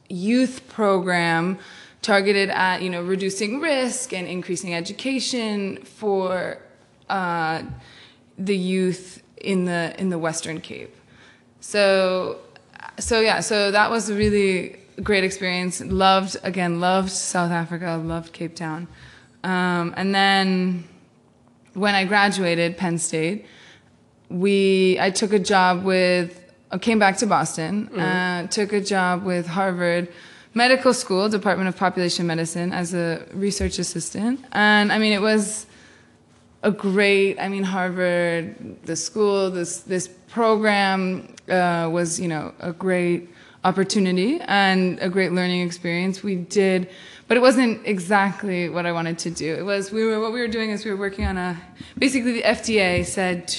youth 0.09 0.67
program 0.67 1.59
targeted 2.01 2.49
at 2.49 2.81
you 2.81 2.89
know 2.89 3.01
reducing 3.01 3.61
risk 3.61 4.11
and 4.11 4.27
increasing 4.27 4.75
education 4.75 5.77
for 5.77 6.57
uh, 7.09 7.63
the 8.37 8.57
youth 8.57 9.23
in 9.37 9.63
the 9.63 9.95
in 9.97 10.09
the 10.09 10.19
Western 10.19 10.59
Cape. 10.59 10.93
So 11.61 12.39
so 12.99 13.21
yeah, 13.21 13.39
so 13.39 13.71
that 13.71 13.89
was 13.89 14.09
a 14.09 14.13
really 14.13 14.75
great 15.01 15.23
experience. 15.23 15.79
Loved 15.79 16.35
again, 16.43 16.81
loved 16.81 17.11
South 17.11 17.51
Africa, 17.51 18.01
loved 18.03 18.33
Cape 18.33 18.57
Town, 18.57 18.89
um, 19.43 19.93
and 19.97 20.13
then 20.13 20.87
when 21.73 21.95
I 21.95 22.05
graduated 22.05 22.77
Penn 22.77 22.97
State, 22.97 23.45
we 24.29 24.97
I 24.99 25.09
took 25.09 25.33
a 25.33 25.39
job 25.39 25.83
with 25.83 26.39
I 26.71 26.77
came 26.77 26.97
back 26.97 27.17
to 27.17 27.27
Boston, 27.27 27.87
uh, 27.99 28.47
took 28.47 28.73
a 28.73 28.81
job 28.81 29.23
with 29.23 29.45
Harvard 29.45 30.07
Medical 30.55 30.93
School, 30.93 31.29
Department 31.29 31.67
of 31.67 31.77
Population 31.77 32.25
Medicine, 32.25 32.71
as 32.73 32.93
a 32.93 33.25
research 33.33 33.79
assistant. 33.79 34.43
And 34.51 34.91
I 34.91 34.97
mean, 34.97 35.13
it 35.13 35.21
was 35.21 35.67
a 36.63 36.71
great. 36.71 37.39
I 37.39 37.47
mean, 37.49 37.63
Harvard, 37.63 38.55
the 38.85 38.95
school, 38.95 39.51
this 39.51 39.79
this 39.79 40.07
program 40.29 41.27
uh, 41.49 41.89
was 41.91 42.19
you 42.19 42.27
know 42.27 42.53
a 42.59 42.71
great 42.71 43.29
opportunity 43.63 44.39
and 44.41 44.99
a 44.99 45.09
great 45.09 45.31
learning 45.31 45.61
experience. 45.61 46.21
We 46.21 46.35
did, 46.35 46.89
but 47.27 47.37
it 47.37 47.41
wasn't 47.41 47.85
exactly 47.85 48.69
what 48.69 48.85
I 48.85 48.91
wanted 48.91 49.17
to 49.19 49.31
do. 49.31 49.55
It 49.55 49.63
was 49.63 49.91
we 49.91 50.05
were 50.05 50.19
what 50.19 50.33
we 50.33 50.39
were 50.39 50.47
doing 50.47 50.69
is 50.69 50.85
we 50.85 50.91
were 50.91 50.97
working 50.97 51.25
on 51.25 51.37
a 51.37 51.61
basically 51.97 52.33
the 52.33 52.43
FDA 52.43 53.05
said 53.05 53.55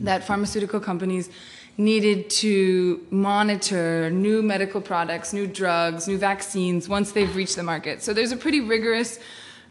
that 0.00 0.24
pharmaceutical 0.24 0.80
companies 0.80 1.30
needed 1.76 2.28
to 2.28 3.06
monitor 3.10 4.10
new 4.10 4.42
medical 4.42 4.80
products, 4.80 5.32
new 5.32 5.46
drugs, 5.46 6.08
new 6.08 6.18
vaccines 6.18 6.88
once 6.88 7.12
they've 7.12 7.34
reached 7.34 7.56
the 7.56 7.62
market. 7.62 8.02
So 8.02 8.12
there's 8.12 8.32
a 8.32 8.36
pretty 8.36 8.60
rigorous, 8.60 9.18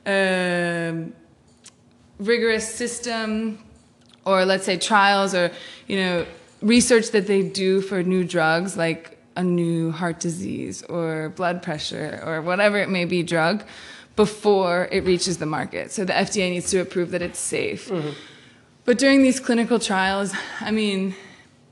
um 0.06 1.14
rigorous 2.20 2.68
system, 2.68 3.60
or 4.26 4.46
let's 4.46 4.66
say 4.66 4.78
trials, 4.78 5.34
or 5.36 5.52
you 5.88 5.98
know 5.98 6.26
research 6.62 7.12
that 7.12 7.28
they 7.28 7.42
do 7.42 7.82
for 7.82 8.04
new 8.04 8.24
drugs, 8.24 8.78
like 8.78 9.19
a 9.42 9.44
new 9.44 9.92
heart 10.00 10.20
disease 10.20 10.78
or 10.96 11.30
blood 11.40 11.58
pressure 11.68 12.22
or 12.26 12.42
whatever 12.50 12.78
it 12.86 12.90
may 12.90 13.06
be 13.06 13.22
drug. 13.24 13.58
before 14.20 14.90
it 14.92 15.06
reaches 15.06 15.38
the 15.38 15.46
market. 15.46 15.94
So 15.94 16.04
the 16.04 16.12
FDA 16.12 16.50
needs 16.50 16.70
to 16.72 16.80
approve 16.82 17.12
that 17.12 17.22
it's 17.22 17.40
safe. 17.40 17.88
Mm-hmm. 17.88 18.10
But 18.84 18.98
during 18.98 19.24
these 19.24 19.40
clinical 19.40 19.80
trials, 19.80 20.34
I 20.60 20.72
mean, 20.72 21.16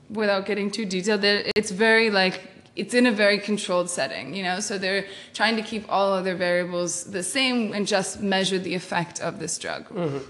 without 0.08 0.46
getting 0.46 0.70
too 0.70 0.86
detailed, 0.86 1.20
it's 1.60 1.70
very 1.70 2.08
like 2.08 2.36
it's 2.74 2.94
in 2.94 3.04
a 3.04 3.12
very 3.12 3.38
controlled 3.38 3.90
setting, 3.90 4.34
you 4.34 4.42
know. 4.42 4.60
So 4.60 4.78
they're 4.78 5.04
trying 5.34 5.56
to 5.56 5.62
keep 5.70 5.84
all 5.90 6.10
other 6.14 6.34
variables 6.34 6.92
the 7.04 7.22
same 7.22 7.74
and 7.74 7.86
just 7.86 8.22
measure 8.22 8.58
the 8.58 8.74
effect 8.74 9.20
of 9.20 9.40
this 9.40 9.58
drug. 9.58 9.82
Mm-hmm. 9.90 10.24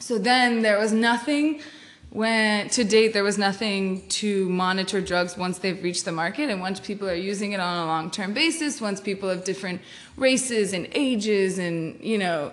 So 0.00 0.18
then 0.18 0.62
there 0.62 0.78
was 0.84 0.92
nothing 0.92 1.60
when 2.10 2.68
to 2.68 2.82
date 2.82 3.12
there 3.12 3.22
was 3.22 3.38
nothing 3.38 4.06
to 4.08 4.48
monitor 4.48 5.00
drugs 5.00 5.36
once 5.36 5.58
they've 5.58 5.82
reached 5.82 6.04
the 6.04 6.12
market 6.12 6.50
and 6.50 6.60
once 6.60 6.80
people 6.80 7.08
are 7.08 7.14
using 7.14 7.52
it 7.52 7.60
on 7.60 7.84
a 7.84 7.86
long-term 7.86 8.34
basis 8.34 8.80
once 8.80 9.00
people 9.00 9.30
of 9.30 9.44
different 9.44 9.80
races 10.16 10.72
and 10.72 10.88
ages 10.92 11.58
and 11.58 12.00
you 12.00 12.18
know 12.18 12.50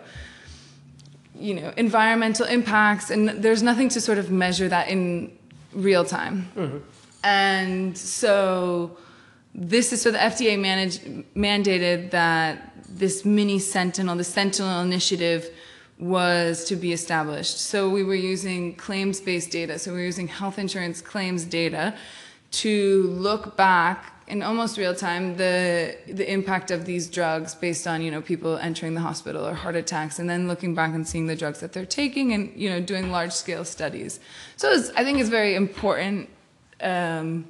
you 1.36 1.54
know 1.54 1.74
environmental 1.78 2.46
impacts 2.46 3.10
and 3.10 3.30
there's 3.30 3.64
nothing 3.64 3.90
to 3.90 4.00
sort 4.00 4.18
of 4.18 4.30
measure 4.32 4.68
that 4.70 4.90
in 4.90 5.32
real 5.74 6.04
time. 6.04 6.50
Mm-hmm. 6.56 6.78
And 7.24 7.98
so 7.98 8.98
this 9.54 9.92
is 9.92 10.02
so 10.02 10.12
the 10.12 10.18
fda 10.18 10.60
managed, 10.60 11.02
mandated 11.36 12.12
that 12.12 12.74
this 12.90 13.26
mini 13.26 13.60
sentinel 13.60 14.16
the 14.16 14.24
sentinel 14.24 14.82
initiative 14.82 15.50
was 16.00 16.66
to 16.66 16.76
be 16.76 16.94
established. 16.94 17.60
So 17.60 17.90
we 17.90 18.04
were 18.04 18.16
using 18.16 18.76
claims 18.76 19.20
based 19.20 19.52
data. 19.52 19.80
So 19.80 19.92
we 19.92 20.00
were 20.00 20.06
using 20.06 20.28
health 20.28 20.60
insurance 20.60 21.02
claims 21.02 21.44
data 21.46 21.96
to 22.52 23.04
look 23.08 23.58
back 23.58 24.14
in 24.28 24.44
almost 24.44 24.78
real 24.78 24.94
time 24.94 25.38
the 25.38 25.98
the 26.08 26.30
impact 26.32 26.70
of 26.70 26.86
these 26.86 27.08
drugs 27.08 27.56
based 27.56 27.88
on 27.88 28.02
you 28.02 28.12
know 28.12 28.22
people 28.22 28.58
entering 28.58 28.94
the 28.94 29.02
hospital 29.02 29.46
or 29.46 29.54
heart 29.54 29.76
attacks 29.76 30.20
and 30.20 30.30
then 30.30 30.48
looking 30.48 30.76
back 30.76 30.94
and 30.94 31.08
seeing 31.08 31.28
the 31.28 31.36
drugs 31.36 31.60
that 31.62 31.72
they're 31.72 31.86
taking 31.86 32.34
and 32.34 32.52
you 32.56 32.70
know 32.70 32.80
doing 32.80 33.12
large 33.12 33.32
scale 33.32 33.64
studies 33.64 34.20
so 34.58 34.70
i 34.96 35.04
think 35.04 35.20
it's 35.20 35.30
very 35.30 35.56
important 35.56 36.30
um, 36.82 37.46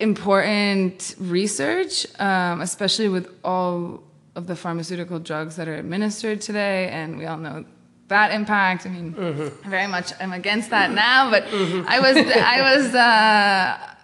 important 0.00 1.14
research 1.18 2.06
um, 2.20 2.60
especially 2.60 3.08
with 3.08 3.28
all 3.44 4.02
of 4.38 4.46
the 4.46 4.54
pharmaceutical 4.54 5.18
drugs 5.18 5.56
that 5.56 5.66
are 5.66 5.74
administered 5.74 6.40
today, 6.40 6.88
and 6.88 7.18
we 7.18 7.26
all 7.26 7.36
know 7.36 7.64
that 8.06 8.32
impact. 8.32 8.86
I 8.86 8.88
mean, 8.88 9.12
mm-hmm. 9.12 9.68
very 9.68 9.88
much 9.88 10.12
I'm 10.20 10.32
against 10.32 10.70
that 10.70 10.92
now, 10.92 11.28
but 11.30 11.44
mm-hmm. 11.44 11.86
I 11.86 11.98
was 12.00 12.16
I 12.16 12.58
was 12.62 12.94
uh, 12.94 13.94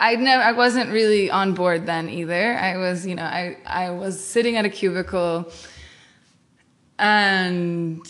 I 0.00 0.16
never 0.16 0.42
I 0.42 0.52
wasn't 0.52 0.90
really 0.90 1.30
on 1.30 1.52
board 1.52 1.84
then 1.84 2.08
either. 2.08 2.56
I 2.56 2.78
was 2.78 3.06
you 3.06 3.14
know 3.14 3.22
I 3.22 3.58
I 3.66 3.90
was 3.90 4.18
sitting 4.18 4.56
at 4.56 4.64
a 4.64 4.70
cubicle 4.70 5.52
and. 6.98 8.04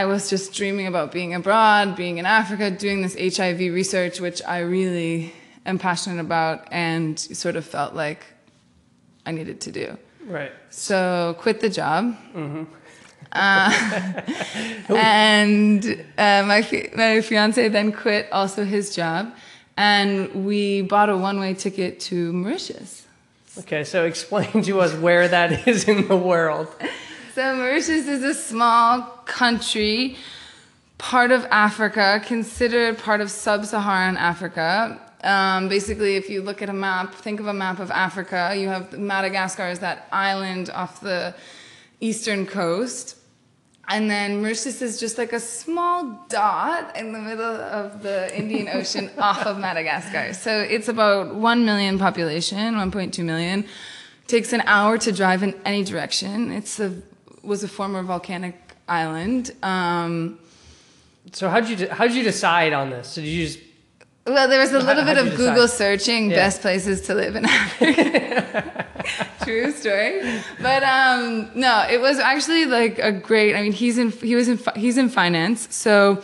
I 0.00 0.04
was 0.04 0.30
just 0.30 0.54
dreaming 0.54 0.86
about 0.86 1.10
being 1.10 1.34
abroad, 1.34 1.96
being 1.96 2.18
in 2.18 2.24
Africa, 2.24 2.70
doing 2.70 3.02
this 3.02 3.16
HIV 3.36 3.58
research, 3.74 4.20
which 4.20 4.40
I 4.46 4.60
really 4.60 5.34
am 5.66 5.80
passionate 5.80 6.20
about 6.20 6.68
and 6.70 7.18
sort 7.18 7.56
of 7.56 7.64
felt 7.66 7.92
like 7.92 8.24
I 9.26 9.32
needed 9.32 9.60
to 9.62 9.72
do. 9.72 9.98
Right. 10.30 10.52
So 10.70 11.34
quit 11.38 11.60
the 11.60 11.68
job. 11.68 12.16
Mm-hmm. 12.34 12.64
Uh, 13.32 14.22
and 14.96 16.04
uh, 16.16 16.42
my 16.46 16.90
my 16.94 17.20
fiance 17.20 17.68
then 17.68 17.92
quit 17.92 18.28
also 18.30 18.64
his 18.64 18.94
job, 18.94 19.32
and 19.76 20.46
we 20.46 20.82
bought 20.82 21.08
a 21.08 21.16
one 21.16 21.40
way 21.40 21.54
ticket 21.54 22.00
to 22.00 22.32
Mauritius. 22.32 23.06
Okay, 23.58 23.82
so 23.82 24.04
explain 24.04 24.62
to 24.62 24.80
us 24.80 24.94
where 24.94 25.26
that 25.26 25.66
is 25.68 25.88
in 25.88 26.06
the 26.06 26.16
world. 26.16 26.68
So 27.34 27.56
Mauritius 27.56 28.06
is 28.06 28.22
a 28.22 28.34
small 28.34 29.02
country, 29.26 30.16
part 30.98 31.32
of 31.32 31.44
Africa, 31.50 32.20
considered 32.24 32.98
part 32.98 33.20
of 33.20 33.30
sub-Saharan 33.30 34.16
Africa. 34.16 35.00
Um, 35.22 35.68
basically, 35.68 36.16
if 36.16 36.30
you 36.30 36.42
look 36.42 36.62
at 36.62 36.68
a 36.68 36.72
map, 36.74 37.14
think 37.14 37.40
of 37.40 37.46
a 37.46 37.52
map 37.52 37.78
of 37.78 37.90
Africa. 37.90 38.54
You 38.56 38.68
have 38.68 38.98
Madagascar 38.98 39.64
as 39.64 39.80
that 39.80 40.08
island 40.12 40.70
off 40.70 41.00
the 41.00 41.34
eastern 42.00 42.46
coast. 42.46 43.16
And 43.88 44.08
then 44.08 44.40
Mauritius 44.40 44.82
is 44.82 45.00
just 45.00 45.18
like 45.18 45.32
a 45.32 45.40
small 45.40 46.24
dot 46.28 46.96
in 46.96 47.12
the 47.12 47.18
middle 47.18 47.44
of 47.44 48.02
the 48.02 48.36
Indian 48.38 48.68
Ocean 48.72 49.10
off 49.18 49.44
of 49.44 49.58
Madagascar. 49.58 50.32
So 50.32 50.60
it's 50.60 50.88
about 50.88 51.34
1 51.34 51.64
million 51.64 51.98
population, 51.98 52.74
1.2 52.74 53.24
million. 53.24 53.66
Takes 54.28 54.52
an 54.52 54.62
hour 54.64 54.96
to 54.98 55.10
drive 55.10 55.42
in 55.42 55.60
any 55.64 55.82
direction. 55.82 56.52
It's 56.52 56.78
a 56.78 57.02
was 57.42 57.64
a 57.64 57.68
former 57.68 58.02
volcanic 58.02 58.54
island. 58.86 59.50
Um, 59.62 60.38
so 61.32 61.48
how 61.48 61.60
did 61.60 61.80
you 61.80 61.88
how'd 61.88 62.12
you 62.12 62.22
decide 62.22 62.72
on 62.72 62.90
this? 62.90 63.08
So 63.08 63.20
Did 63.20 63.28
you 63.28 63.46
just 63.46 63.58
well, 64.26 64.48
there 64.48 64.60
was 64.60 64.72
a 64.72 64.78
little 64.78 65.04
bit 65.04 65.18
of 65.18 65.36
Google 65.36 65.66
searching 65.66 66.30
yeah. 66.30 66.36
best 66.36 66.60
places 66.60 67.00
to 67.02 67.14
live 67.14 67.36
in 67.36 67.46
Africa. 67.46 68.86
True 69.44 69.72
story. 69.72 70.20
But 70.60 70.82
um, 70.82 71.50
no, 71.54 71.86
it 71.90 72.00
was 72.00 72.18
actually 72.18 72.66
like 72.66 72.98
a 72.98 73.12
great. 73.12 73.56
I 73.56 73.62
mean, 73.62 73.72
he's 73.72 73.96
in 73.96 74.10
he 74.10 74.34
was 74.34 74.48
in 74.48 74.60
he's 74.76 74.98
in 74.98 75.08
finance, 75.08 75.74
so 75.74 76.22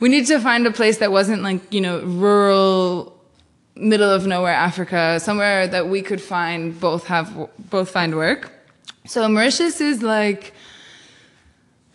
we 0.00 0.08
needed 0.08 0.26
to 0.28 0.40
find 0.40 0.66
a 0.66 0.72
place 0.72 0.98
that 0.98 1.12
wasn't 1.12 1.42
like 1.42 1.72
you 1.72 1.80
know 1.80 2.00
rural, 2.00 3.16
middle 3.76 4.10
of 4.10 4.26
nowhere 4.26 4.52
Africa, 4.52 5.20
somewhere 5.20 5.68
that 5.68 5.88
we 5.88 6.02
could 6.02 6.20
find 6.20 6.78
both 6.80 7.06
have 7.06 7.48
both 7.70 7.90
find 7.90 8.16
work. 8.16 8.52
So 9.06 9.26
Mauritius 9.28 9.80
is 9.80 10.02
like, 10.02 10.52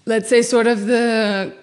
let's 0.06 0.30
say, 0.30 0.42
sort 0.42 0.68
of 0.68 0.86
the 0.86 1.54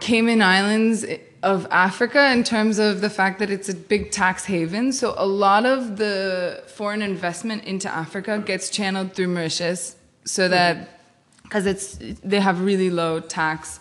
Cayman 0.00 0.42
Islands 0.42 1.04
of 1.42 1.66
Africa 1.70 2.30
in 2.32 2.44
terms 2.44 2.78
of 2.78 3.00
the 3.00 3.10
fact 3.10 3.38
that 3.40 3.50
it's 3.50 3.68
a 3.68 3.74
big 3.74 4.10
tax 4.10 4.44
haven. 4.44 4.92
So 4.92 5.14
a 5.16 5.26
lot 5.26 5.66
of 5.66 5.96
the 5.96 6.62
foreign 6.68 7.02
investment 7.02 7.64
into 7.64 7.88
Africa 7.88 8.42
gets 8.44 8.70
channeled 8.70 9.14
through 9.14 9.28
Mauritius, 9.28 9.96
so 10.24 10.48
that 10.48 11.00
because 11.42 11.66
it's 11.66 11.98
they 12.22 12.40
have 12.40 12.60
really 12.60 12.90
low 12.90 13.20
tax. 13.20 13.80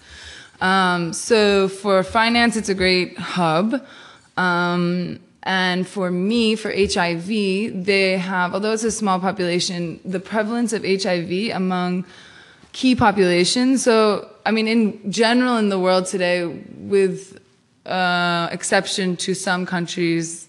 Um, 0.60 1.14
so 1.14 1.68
for 1.68 2.04
finance, 2.04 2.56
it's 2.56 2.70
a 2.70 2.76
great 2.76 3.18
hub. 3.18 3.84
Um, 4.38 5.20
and 5.44 5.88
for 5.88 6.12
me, 6.12 6.56
for 6.56 6.72
HIV, 6.72 7.26
they 7.86 8.18
have, 8.18 8.54
although 8.54 8.74
it's 8.74 8.84
a 8.84 8.92
small 8.92 9.20
population, 9.20 10.00
the 10.06 10.20
prevalence 10.20 10.72
of 10.72 10.84
HIV 10.84 11.56
among 11.56 12.06
key 12.74 12.96
populations. 12.96 13.84
So, 13.84 14.30
I 14.46 14.52
mean, 14.52 14.68
in 14.68 15.12
general, 15.12 15.58
in 15.58 15.70
the 15.70 15.80
world 15.80 16.06
today, 16.06 16.46
with 16.46 17.41
uh, 17.92 18.48
exception 18.52 19.18
to 19.18 19.34
some 19.34 19.66
countries 19.66 20.48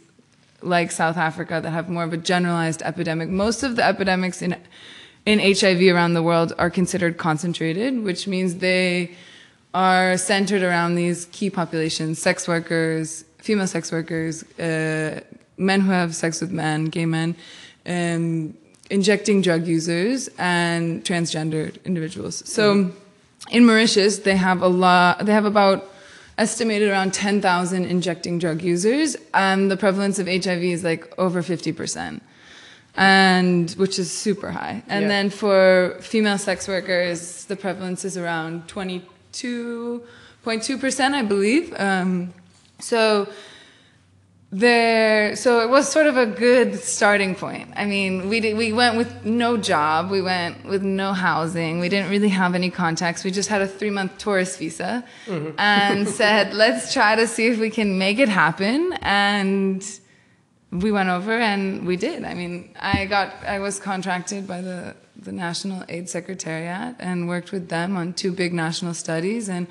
like 0.62 0.92
South 0.92 1.16
Africa 1.16 1.60
that 1.60 1.70
have 1.70 1.88
more 1.88 2.04
of 2.04 2.12
a 2.12 2.16
generalized 2.16 2.82
epidemic. 2.82 3.28
Most 3.28 3.62
of 3.62 3.76
the 3.76 3.84
epidemics 3.84 4.42
in 4.42 4.56
in 5.24 5.38
HIV 5.38 5.82
around 5.94 6.14
the 6.14 6.22
world 6.22 6.52
are 6.58 6.70
considered 6.70 7.16
concentrated, 7.16 8.02
which 8.02 8.26
means 8.26 8.56
they 8.56 9.14
are 9.72 10.16
centered 10.16 10.62
around 10.62 10.94
these 10.94 11.26
key 11.26 11.50
populations: 11.50 12.20
sex 12.20 12.46
workers, 12.46 13.24
female 13.38 13.66
sex 13.66 13.90
workers, 13.90 14.44
uh, 14.58 15.20
men 15.56 15.80
who 15.80 15.90
have 15.90 16.14
sex 16.14 16.40
with 16.40 16.52
men, 16.52 16.86
gay 16.86 17.06
men, 17.06 17.34
um, 17.86 18.54
injecting 18.90 19.42
drug 19.42 19.66
users, 19.66 20.28
and 20.38 21.04
transgendered 21.04 21.82
individuals. 21.84 22.42
So, 22.48 22.74
mm-hmm. 22.74 23.56
in 23.56 23.64
Mauritius, 23.64 24.18
they 24.18 24.36
have 24.36 24.62
a 24.62 24.68
lot. 24.68 25.26
They 25.26 25.32
have 25.32 25.44
about 25.44 25.88
estimated 26.38 26.88
around 26.88 27.12
10,000 27.12 27.84
injecting 27.84 28.38
drug 28.38 28.62
users, 28.62 29.16
and 29.34 29.70
the 29.70 29.76
prevalence 29.76 30.18
of 30.18 30.26
HIV 30.26 30.62
is 30.62 30.82
like 30.84 31.12
over 31.18 31.42
50%, 31.42 32.20
and 32.96 33.70
which 33.72 33.98
is 33.98 34.10
super 34.10 34.50
high. 34.50 34.82
And 34.88 35.02
yeah. 35.02 35.08
then 35.08 35.28
for 35.30 35.98
female 36.00 36.38
sex 36.38 36.66
workers, 36.68 37.44
the 37.44 37.56
prevalence 37.56 38.04
is 38.04 38.16
around 38.16 38.68
22.2%, 38.68 41.12
I 41.12 41.22
believe. 41.22 41.74
Um, 41.78 42.32
so 42.80 43.28
there 44.54 45.34
so 45.34 45.60
it 45.60 45.70
was 45.70 45.90
sort 45.90 46.06
of 46.06 46.18
a 46.18 46.26
good 46.26 46.78
starting 46.78 47.34
point. 47.34 47.70
I 47.74 47.86
mean 47.86 48.28
we 48.28 48.38
did, 48.38 48.56
we 48.56 48.72
went 48.72 48.98
with 48.98 49.24
no 49.24 49.56
job. 49.56 50.10
We 50.10 50.20
went 50.20 50.66
with 50.66 50.82
no 50.82 51.14
housing. 51.14 51.80
We 51.80 51.88
didn't 51.88 52.10
really 52.10 52.28
have 52.28 52.54
any 52.54 52.68
contacts. 52.68 53.24
We 53.24 53.30
just 53.30 53.48
had 53.48 53.62
a 53.62 53.66
three 53.66 53.88
month 53.88 54.18
tourist 54.18 54.58
visa 54.58 55.04
mm-hmm. 55.24 55.58
and 55.58 56.06
said 56.20 56.52
let's 56.52 56.92
try 56.92 57.16
to 57.16 57.26
see 57.26 57.46
if 57.46 57.58
we 57.58 57.70
can 57.70 57.98
make 57.98 58.18
it 58.18 58.28
happen. 58.28 58.92
And 59.00 59.82
we 60.70 60.92
went 60.92 61.08
over 61.08 61.32
and 61.32 61.86
we 61.86 61.96
did. 61.96 62.22
I 62.22 62.34
mean 62.34 62.74
i 62.78 63.06
got 63.06 63.32
i 63.46 63.58
was 63.58 63.80
contracted 63.80 64.46
by 64.46 64.60
the 64.60 64.94
the 65.16 65.32
national 65.32 65.82
aid 65.88 66.10
secretariat 66.10 66.96
and 66.98 67.26
worked 67.26 67.52
with 67.52 67.70
them 67.70 67.96
on 67.96 68.12
two 68.12 68.32
big 68.32 68.52
national 68.52 68.92
studies. 68.92 69.48
And 69.48 69.66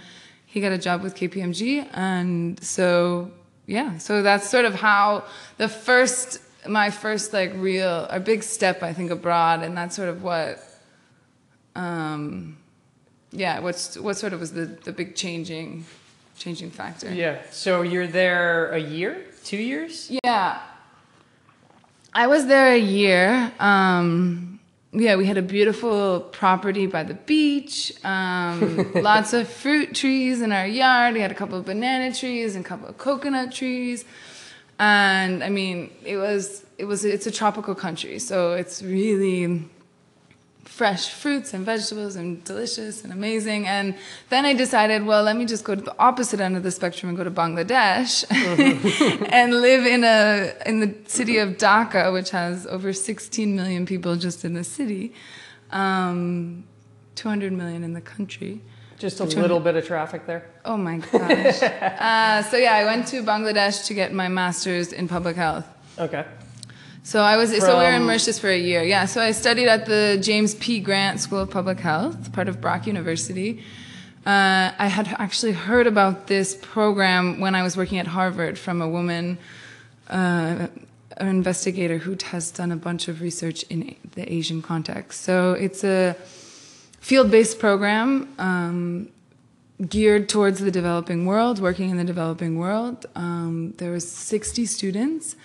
he 0.47 0.59
got 0.59 0.71
a 0.71 0.79
job 0.79 1.03
with 1.03 1.13
kpmg 1.13 1.87
and 1.93 2.61
so 2.63 3.31
yeah, 3.71 3.97
so 3.97 4.21
that's 4.21 4.49
sort 4.49 4.65
of 4.65 4.73
how 4.75 5.23
the 5.57 5.67
first, 5.67 6.39
my 6.67 6.89
first 6.91 7.31
like 7.33 7.51
real, 7.55 8.05
a 8.09 8.19
big 8.19 8.43
step 8.43 8.83
I 8.83 8.93
think 8.93 9.09
abroad, 9.11 9.63
and 9.63 9.71
that's 9.77 9.95
sort 9.95 10.09
of 10.09 10.17
what 10.23 10.59
Um, 11.75 12.57
yeah, 13.31 13.59
what's 13.61 13.97
what 13.97 14.17
sort 14.17 14.33
of 14.33 14.39
was 14.39 14.51
the 14.51 14.65
the 14.65 14.91
big 14.91 15.15
changing 15.15 15.85
changing 16.37 16.71
factor? 16.71 17.09
Yeah. 17.13 17.37
So 17.51 17.81
you're 17.81 18.07
there 18.07 18.71
a 18.71 18.79
year, 18.79 19.23
two 19.45 19.57
years? 19.71 20.11
Yeah. 20.23 20.59
I 22.13 22.27
was 22.27 22.45
there 22.47 22.73
a 22.73 22.77
year. 22.99 23.51
Um, 23.59 24.50
yeah, 24.93 25.15
we 25.15 25.25
had 25.25 25.37
a 25.37 25.41
beautiful 25.41 26.19
property 26.19 26.85
by 26.85 27.03
the 27.03 27.13
beach, 27.13 27.93
um, 28.03 28.91
lots 28.95 29.31
of 29.31 29.47
fruit 29.47 29.95
trees 29.95 30.41
in 30.41 30.51
our 30.51 30.67
yard. 30.67 31.13
We 31.13 31.21
had 31.21 31.31
a 31.31 31.35
couple 31.35 31.57
of 31.57 31.65
banana 31.65 32.13
trees 32.13 32.55
and 32.55 32.65
a 32.65 32.67
couple 32.67 32.89
of 32.89 32.97
coconut 32.97 33.53
trees. 33.53 34.03
And 34.79 35.43
I 35.43 35.49
mean, 35.49 35.91
it 36.03 36.17
was 36.17 36.65
it 36.77 36.85
was 36.85 37.05
it's 37.05 37.25
a 37.25 37.31
tropical 37.31 37.75
country, 37.75 38.19
so 38.19 38.53
it's 38.53 38.81
really 38.81 39.69
fresh 40.71 41.09
fruits 41.09 41.53
and 41.53 41.65
vegetables 41.65 42.15
and 42.15 42.43
delicious 42.45 43.03
and 43.03 43.11
amazing. 43.11 43.67
And 43.67 43.93
then 44.29 44.45
I 44.45 44.53
decided, 44.53 45.05
well, 45.05 45.21
let 45.21 45.35
me 45.35 45.45
just 45.45 45.65
go 45.65 45.75
to 45.75 45.81
the 45.81 45.95
opposite 45.99 46.39
end 46.39 46.55
of 46.55 46.63
the 46.63 46.71
spectrum 46.71 47.09
and 47.09 47.17
go 47.17 47.25
to 47.25 47.29
Bangladesh 47.29 48.25
mm-hmm. 48.25 49.23
and 49.29 49.61
live 49.61 49.85
in 49.85 50.03
a 50.05 50.53
in 50.65 50.79
the 50.79 50.95
city 51.07 51.37
of 51.37 51.57
Dhaka, 51.57 52.13
which 52.13 52.29
has 52.31 52.65
over 52.67 52.93
16 52.93 53.53
million 53.53 53.85
people 53.85 54.15
just 54.15 54.45
in 54.45 54.53
the 54.53 54.63
city, 54.63 55.13
um, 55.71 56.63
200 57.15 57.51
million 57.51 57.83
in 57.83 57.93
the 57.93 58.01
country. 58.01 58.61
Just 58.97 59.19
a 59.19 59.25
little 59.25 59.59
bit 59.59 59.75
of 59.75 59.85
traffic 59.85 60.25
there. 60.25 60.45
Oh 60.63 60.77
my 60.77 60.97
gosh. 60.99 61.63
uh, 62.09 62.43
so 62.43 62.55
yeah, 62.55 62.75
I 62.75 62.85
went 62.85 63.07
to 63.07 63.21
Bangladesh 63.23 63.87
to 63.87 63.93
get 63.93 64.13
my 64.13 64.29
master's 64.29 64.93
in 64.93 65.07
public 65.09 65.35
health. 65.35 65.65
Okay. 65.99 66.23
So 67.03 67.21
I 67.21 67.35
was 67.35 67.49
so 67.57 67.79
we 67.79 67.83
were 67.83 67.91
in 67.91 68.03
Mauritius 68.03 68.37
for 68.37 68.49
a 68.49 68.57
year. 68.57 68.83
Yeah. 68.83 69.05
So 69.05 69.21
I 69.21 69.31
studied 69.31 69.67
at 69.67 69.87
the 69.87 70.19
James 70.21 70.53
P. 70.55 70.79
Grant 70.79 71.19
School 71.19 71.39
of 71.39 71.49
Public 71.49 71.79
Health, 71.79 72.31
part 72.31 72.47
of 72.47 72.61
BRAC 72.61 72.85
University. 72.85 73.63
Uh, 74.23 74.71
I 74.77 74.87
had 74.87 75.07
actually 75.17 75.53
heard 75.53 75.87
about 75.87 76.27
this 76.27 76.55
program 76.61 77.39
when 77.39 77.55
I 77.55 77.63
was 77.63 77.75
working 77.75 77.97
at 77.97 78.05
Harvard 78.05 78.59
from 78.59 78.79
a 78.79 78.87
woman, 78.87 79.39
uh, 80.11 80.67
an 81.17 81.27
investigator 81.27 81.97
who 81.97 82.15
has 82.25 82.51
done 82.51 82.71
a 82.71 82.75
bunch 82.75 83.07
of 83.07 83.19
research 83.19 83.63
in 83.63 83.95
the 84.13 84.31
Asian 84.31 84.61
context. 84.61 85.21
So 85.21 85.53
it's 85.53 85.83
a 85.83 86.15
field-based 86.99 87.57
program 87.57 88.31
um, 88.37 89.09
geared 89.89 90.29
towards 90.29 90.59
the 90.59 90.69
developing 90.69 91.25
world, 91.25 91.59
working 91.59 91.89
in 91.89 91.97
the 91.97 92.03
developing 92.03 92.59
world. 92.59 93.07
Um, 93.15 93.73
there 93.77 93.91
was 93.91 94.09
60 94.09 94.67
students. 94.67 95.35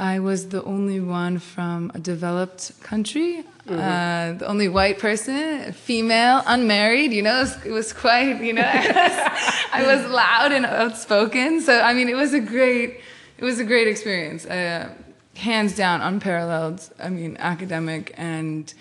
I 0.00 0.18
was 0.18 0.48
the 0.48 0.64
only 0.64 0.98
one 0.98 1.38
from 1.38 1.92
a 1.94 1.98
developed 1.98 2.72
country, 2.82 3.44
mm-hmm. 3.66 3.74
uh, 3.74 4.38
the 4.38 4.46
only 4.46 4.66
white 4.66 4.98
person, 4.98 5.74
female, 5.74 6.42
unmarried. 6.46 7.12
You 7.12 7.20
know, 7.20 7.36
it 7.36 7.40
was, 7.40 7.66
it 7.66 7.70
was 7.70 7.92
quite. 7.92 8.40
You 8.40 8.54
know, 8.54 8.62
I 8.64 8.76
was, 8.78 9.54
I 9.72 9.94
was, 9.94 10.10
loud 10.10 10.52
and 10.52 10.64
outspoken. 10.64 11.60
So 11.60 11.78
I 11.78 11.92
mean, 11.92 12.08
it 12.08 12.16
was 12.16 12.32
a 12.32 12.40
great, 12.40 13.00
it 13.36 13.44
was 13.44 13.60
a 13.60 13.64
great 13.64 13.88
experience. 13.88 14.46
Uh, 14.46 14.88
hands 15.36 15.76
down, 15.76 16.00
unparalleled. 16.00 16.88
I 16.98 17.10
mean, 17.10 17.36
academic 17.38 18.14
and 18.16 18.72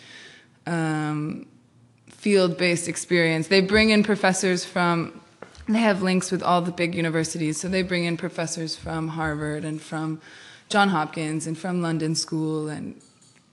um, 0.65 1.47
field-based 2.08 2.88
experience. 2.88 3.49
They 3.49 3.60
bring 3.60 3.89
in 3.89 4.03
professors 4.03 4.63
from. 4.63 5.19
They 5.67 5.79
have 5.79 6.01
links 6.01 6.32
with 6.32 6.41
all 6.41 6.62
the 6.62 6.71
big 6.71 6.95
universities, 6.95 7.60
so 7.60 7.67
they 7.67 7.84
bring 7.84 8.05
in 8.05 8.15
professors 8.15 8.77
from 8.77 9.10
Harvard 9.10 9.65
and 9.65 9.79
from 9.79 10.19
John 10.69 10.89
Hopkins 10.89 11.47
and 11.47 11.58
from 11.58 11.82
London 11.82 12.15
School 12.15 12.69
and 12.69 12.99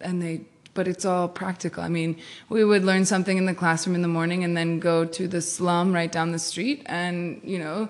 and 0.00 0.22
they 0.22 0.42
but 0.74 0.86
it's 0.86 1.06
all 1.06 1.26
practical. 1.26 1.82
I 1.82 1.88
mean, 1.88 2.20
we 2.50 2.62
would 2.62 2.84
learn 2.84 3.06
something 3.06 3.38
in 3.38 3.46
the 3.46 3.54
classroom 3.54 3.96
in 3.96 4.02
the 4.02 4.08
morning 4.08 4.44
and 4.44 4.54
then 4.54 4.78
go 4.78 5.06
to 5.06 5.26
the 5.26 5.40
slum 5.40 5.94
right 5.94 6.12
down 6.12 6.32
the 6.32 6.38
street 6.38 6.82
and, 6.84 7.40
you 7.42 7.58
know, 7.58 7.88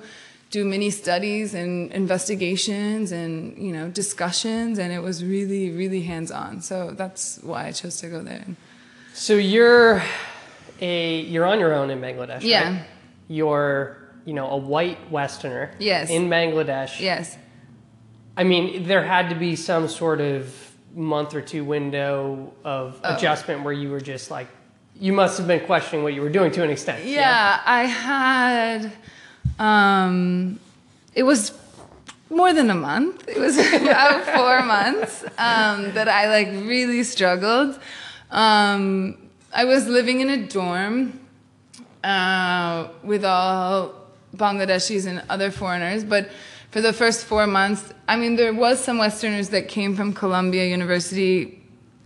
do 0.51 0.65
mini 0.65 0.91
studies 0.91 1.53
and 1.53 1.91
investigations 1.91 3.11
and, 3.11 3.59
you 3.59 3.73
know, 3.73 3.89
discussions 3.91 4.79
and 4.79 4.93
it 4.93 5.01
was 5.01 5.25
really 5.25 5.73
really 5.73 6.03
hands-on. 6.03 6.63
So 6.63 6.93
that's 6.93 7.41
why 7.43 7.67
I 7.67 7.73
chose 7.73 7.97
to 7.99 8.09
go 8.09 8.23
there. 8.23 8.47
So 9.13 9.35
you're 9.35 10.01
a 10.81 11.21
you're 11.23 11.45
on 11.45 11.59
your 11.59 11.75
own 11.75 11.91
in 11.91 12.01
Bangladesh, 12.01 12.43
yeah. 12.43 12.71
Right? 12.71 12.87
You're, 13.27 13.97
you 14.25 14.35
know, 14.35 14.49
a 14.49 14.57
white 14.57 15.11
westerner 15.11 15.73
yes. 15.81 16.09
in 16.11 16.29
Bangladesh. 16.29 17.01
Yes 17.01 17.37
I 18.37 18.45
mean, 18.45 18.87
there 18.87 19.03
had 19.03 19.31
to 19.31 19.35
be 19.35 19.57
some 19.57 19.89
sort 19.89 20.21
of 20.21 20.55
month 20.95 21.35
or 21.35 21.41
two 21.41 21.65
window 21.65 22.53
of 22.65 23.01
oh. 23.03 23.17
adjustment 23.17 23.63
where 23.65 23.73
you 23.73 23.91
were 23.91 24.01
just 24.01 24.31
like, 24.31 24.49
you 24.99 25.13
must 25.13 25.39
have 25.39 25.47
been 25.47 25.65
questioning 25.67 26.03
what 26.03 26.15
you 26.15 26.23
were 26.23 26.31
doing 26.31 26.51
to 26.53 26.63
an 26.63 26.71
extent. 26.71 27.05
Yeah, 27.05 27.21
yeah? 27.21 27.63
I 27.65 27.83
had. 27.85 28.93
Um, 29.59 30.59
it 31.15 31.23
was 31.23 31.53
more 32.31 32.53
than 32.53 32.71
a 32.71 32.75
month. 32.75 33.29
It 33.29 33.39
was 33.39 33.57
about 33.75 34.25
four 34.25 34.63
months 34.63 35.25
um, 35.39 35.93
that 35.95 36.09
I 36.09 36.29
like 36.29 36.49
really 36.67 37.03
struggled. 37.05 37.79
Um, 38.31 39.19
I 39.53 39.65
was 39.65 39.87
living 39.87 40.21
in 40.21 40.31
a 40.31 40.47
dorm 40.47 41.21
uh, 42.05 42.89
with 43.03 43.25
all 43.25 43.95
Bangladeshis 44.37 45.07
and 45.07 45.23
other 45.31 45.51
foreigners, 45.51 46.05
but 46.05 46.31
for 46.77 46.83
the 46.83 46.93
first 46.93 47.25
four 47.25 47.47
months, 47.47 47.95
I 48.07 48.17
mean, 48.17 48.37
there 48.37 48.53
was 48.53 48.79
some 48.79 48.99
Westerners 48.99 49.49
that 49.49 49.67
came 49.67 49.97
from 49.97 50.13
Columbia 50.13 50.67
University 50.67 51.59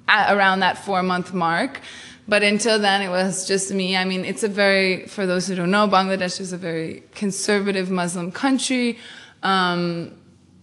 at 0.07 0.33
around 0.33 0.61
that 0.61 0.79
four 0.79 1.03
month 1.03 1.35
mark. 1.35 1.81
But 2.29 2.45
until 2.45 2.79
then, 2.79 3.03
it 3.03 3.09
was 3.09 3.49
just 3.49 3.73
me. 3.73 3.97
I 3.97 4.05
mean, 4.05 4.25
it's 4.25 4.45
a 4.45 4.49
very, 4.49 5.07
for 5.07 5.27
those 5.27 5.49
who 5.49 5.57
don't 5.57 5.73
know, 5.73 5.89
Bangladesh 5.89 6.41
is 6.41 6.53
a 6.53 6.57
very 6.57 7.03
conservative 7.17 7.91
Muslim 7.91 8.31
country. 8.31 8.97
Um, 9.43 10.17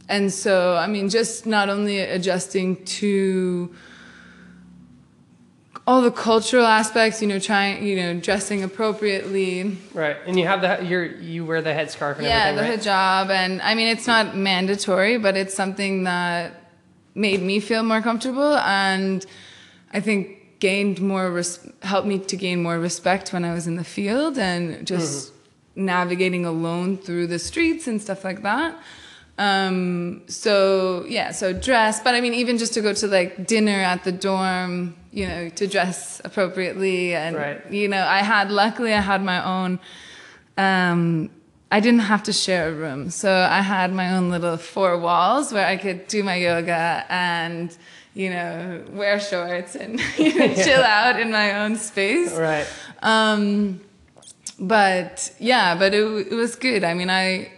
and 0.07 0.31
so, 0.31 0.77
I 0.77 0.87
mean, 0.87 1.09
just 1.09 1.45
not 1.45 1.67
only 1.67 1.99
adjusting 1.99 2.85
to 2.85 3.75
all 5.87 6.01
the 6.01 6.11
cultural 6.11 6.65
aspects, 6.65 7.21
you 7.21 7.27
know, 7.29 7.39
trying, 7.39 7.87
you 7.87 7.95
know, 7.95 8.19
dressing 8.19 8.61
appropriately. 8.61 9.77
Right, 9.93 10.17
and 10.27 10.37
you 10.37 10.45
have 10.45 10.61
the 10.61 10.85
you 10.85 10.99
you 11.21 11.45
wear 11.45 11.61
the 11.61 11.69
headscarf 11.69 12.17
and 12.17 12.25
yeah, 12.25 12.47
everything. 12.47 12.85
Yeah, 12.85 13.23
the 13.23 13.29
right? 13.29 13.29
hijab, 13.29 13.29
and 13.29 13.61
I 13.61 13.73
mean, 13.73 13.87
it's 13.87 14.05
not 14.05 14.35
mandatory, 14.35 15.17
but 15.17 15.37
it's 15.37 15.55
something 15.55 16.03
that 16.03 16.61
made 17.15 17.41
me 17.41 17.61
feel 17.61 17.83
more 17.83 18.01
comfortable, 18.01 18.57
and 18.57 19.25
I 19.93 20.01
think 20.01 20.59
gained 20.59 21.01
more 21.01 21.31
res- 21.31 21.67
helped 21.81 22.07
me 22.07 22.19
to 22.19 22.35
gain 22.35 22.61
more 22.61 22.79
respect 22.79 23.31
when 23.31 23.45
I 23.45 23.53
was 23.53 23.65
in 23.65 23.75
the 23.75 23.83
field 23.83 24.37
and 24.37 24.85
just 24.85 25.31
mm-hmm. 25.31 25.85
navigating 25.85 26.45
alone 26.45 26.97
through 26.97 27.27
the 27.27 27.39
streets 27.39 27.87
and 27.87 28.01
stuff 28.01 28.23
like 28.25 28.41
that. 28.41 28.77
Um, 29.37 30.23
so 30.27 31.05
yeah, 31.07 31.31
so 31.31 31.53
dress, 31.53 31.99
but 31.99 32.15
I 32.15 32.21
mean, 32.21 32.33
even 32.33 32.57
just 32.57 32.73
to 32.73 32.81
go 32.81 32.93
to 32.93 33.07
like 33.07 33.45
dinner 33.45 33.79
at 33.79 34.03
the 34.03 34.11
dorm, 34.11 34.95
you 35.11 35.27
know, 35.27 35.49
to 35.49 35.67
dress 35.67 36.21
appropriately, 36.23 37.13
and 37.13 37.35
right. 37.35 37.71
you 37.71 37.87
know, 37.87 38.03
I 38.03 38.19
had 38.19 38.51
luckily 38.51 38.93
I 38.93 39.01
had 39.01 39.23
my 39.23 39.43
own. 39.45 39.79
Um, 40.57 41.29
I 41.69 41.81
didn't 41.81 41.99
have 41.99 42.23
to 42.23 42.33
share 42.33 42.69
a 42.69 42.73
room, 42.73 43.11
so 43.11 43.31
I 43.31 43.61
had 43.61 43.93
my 43.93 44.15
own 44.15 44.31
little 44.31 44.57
four 44.57 44.97
walls 44.97 45.53
where 45.53 45.67
I 45.67 45.77
could 45.77 46.07
do 46.07 46.23
my 46.23 46.35
yoga 46.35 47.05
and 47.09 47.77
you 48.15 48.31
know 48.31 48.83
wear 48.89 49.19
shorts 49.19 49.75
and 49.75 49.99
you 50.17 50.33
know, 50.33 50.53
chill 50.63 50.81
out 50.81 51.19
in 51.19 51.31
my 51.31 51.59
own 51.59 51.75
space. 51.75 52.33
Right. 52.33 52.67
Um, 53.03 53.81
but 54.59 55.31
yeah, 55.37 55.75
but 55.77 55.93
it, 55.93 56.27
it 56.31 56.35
was 56.35 56.55
good. 56.55 56.83
I 56.83 56.95
mean, 56.95 57.11
I 57.11 57.51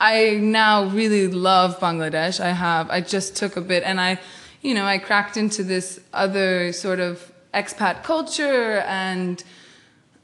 I 0.00 0.34
now 0.34 0.86
really 0.86 1.28
love 1.28 1.78
Bangladesh. 1.78 2.40
I 2.40 2.50
have. 2.50 2.90
I 2.90 3.00
just 3.00 3.36
took 3.36 3.56
a 3.56 3.60
bit, 3.60 3.82
and 3.82 4.00
I, 4.00 4.18
you 4.60 4.74
know, 4.74 4.84
I 4.84 4.98
cracked 4.98 5.36
into 5.36 5.62
this 5.62 6.00
other 6.12 6.72
sort 6.72 7.00
of 7.00 7.32
expat 7.54 8.02
culture, 8.02 8.78
and, 8.86 9.42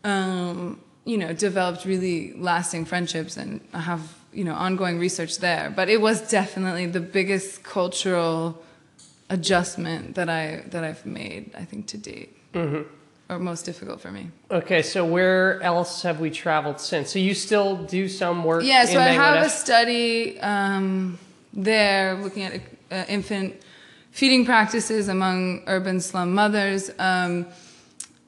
um, 0.05 0.81
you 1.05 1.17
know, 1.17 1.33
developed 1.33 1.85
really 1.85 2.35
lasting 2.35 2.85
friendships, 2.85 3.37
and 3.37 3.61
I 3.73 3.81
have 3.81 4.15
you 4.33 4.45
know 4.45 4.55
ongoing 4.55 4.99
research 4.99 5.39
there. 5.39 5.73
But 5.75 5.89
it 5.89 6.01
was 6.01 6.29
definitely 6.31 6.87
the 6.87 7.01
biggest 7.01 7.63
cultural 7.63 8.63
adjustment 9.31 10.17
that 10.17 10.29
I 10.29 10.65
that 10.69 10.85
I've 10.85 11.07
made. 11.07 11.55
I 11.57 11.65
think 11.65 11.87
to 11.89 11.99
date. 11.99 12.37
Mm-hmm 12.53 13.02
or 13.29 13.39
most 13.39 13.65
difficult 13.65 14.01
for 14.01 14.11
me. 14.11 14.31
Okay, 14.51 14.83
so 14.83 15.05
where 15.05 15.61
else 15.63 16.03
have 16.03 16.21
we 16.21 16.31
traveled 16.31 16.81
since? 16.81 17.11
So 17.11 17.19
you 17.19 17.35
still 17.35 17.77
do 17.77 18.09
some 18.09 18.45
work? 18.45 18.63
Yeah, 18.65 18.85
so 18.85 19.01
I 19.01 19.09
have 19.09 19.45
a 19.45 19.49
study 19.49 20.41
um, 20.41 21.19
there 21.53 22.15
looking 22.17 22.43
at 22.45 22.61
uh, 22.91 23.05
infant 23.09 23.61
feeding 24.11 24.45
practices 24.45 25.09
among 25.09 25.63
urban 25.67 26.01
slum 26.01 26.35
mothers 26.35 26.91
um, 26.99 27.47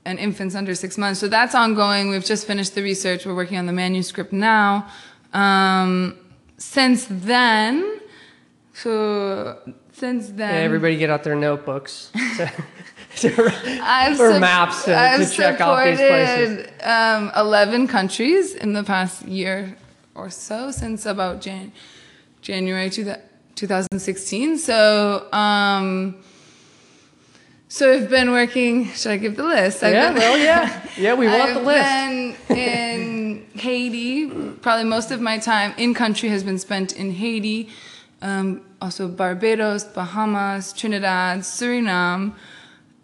and 0.05 0.19
infants 0.19 0.55
under 0.55 0.75
six 0.75 0.97
months. 0.97 1.21
So 1.21 1.29
that's 1.29 1.55
ongoing. 1.55 2.09
We've 2.09 2.25
just 2.25 2.47
finished 2.47 2.75
the 2.75 2.83
research. 2.83 3.27
We're 3.27 3.35
working 3.35 3.59
on 3.59 3.67
the 3.67 3.73
manuscript 3.73 4.33
now. 4.33 4.89
Um, 5.33 6.17
since 6.57 7.07
then, 7.11 8.01
So 8.73 9.59
since 9.93 10.29
then, 10.29 10.55
Yeah, 10.55 10.61
everybody 10.61 10.97
get 10.97 11.11
out 11.11 11.23
their 11.23 11.37
notebooks 11.37 12.11
I've 13.83 14.19
or 14.21 14.33
sup- 14.33 14.41
maps 14.41 14.85
to, 14.85 14.97
I've 14.97 15.29
to 15.29 15.35
check 15.35 15.61
off 15.61 15.85
these 15.85 15.99
places. 15.99 16.69
Um, 16.83 17.31
11 17.37 17.87
countries 17.89 18.55
in 18.55 18.73
the 18.73 18.83
past 18.83 19.23
year 19.27 19.77
or 20.15 20.31
so, 20.31 20.71
since 20.71 21.07
about 21.07 21.41
Jan- 21.41 21.73
January 22.43 22.91
two 22.91 23.05
2016. 23.55 24.59
So, 24.59 25.33
um, 25.33 26.17
so 27.69 27.93
I've 27.93 28.09
been 28.11 28.31
working. 28.31 28.87
Should 28.93 29.13
I 29.13 29.17
give 29.17 29.37
the 29.37 29.45
list? 29.45 29.83
I've 29.83 29.93
Yeah, 29.95 30.11
been- 30.11 30.19
well, 30.19 30.39
yeah, 30.39 30.89
yeah. 30.99 31.15
We 31.15 31.27
want 31.27 31.43
I've 31.43 31.55
the 31.55 31.61
list. 31.63 32.49
been 32.49 32.57
in 32.59 33.47
Haiti. 33.55 34.29
Probably 34.61 34.85
most 34.85 35.11
of 35.11 35.21
my 35.21 35.39
time 35.39 35.75
in 35.77 35.95
country 35.95 36.29
has 36.29 36.43
been 36.43 36.59
spent 36.59 36.93
in 36.93 37.13
Haiti. 37.13 37.69
Um, 38.23 38.63
also 38.81 39.09
Barbados, 39.09 39.85
Bahamas, 39.85 40.73
Trinidad, 40.73 41.41
Suriname, 41.41 42.33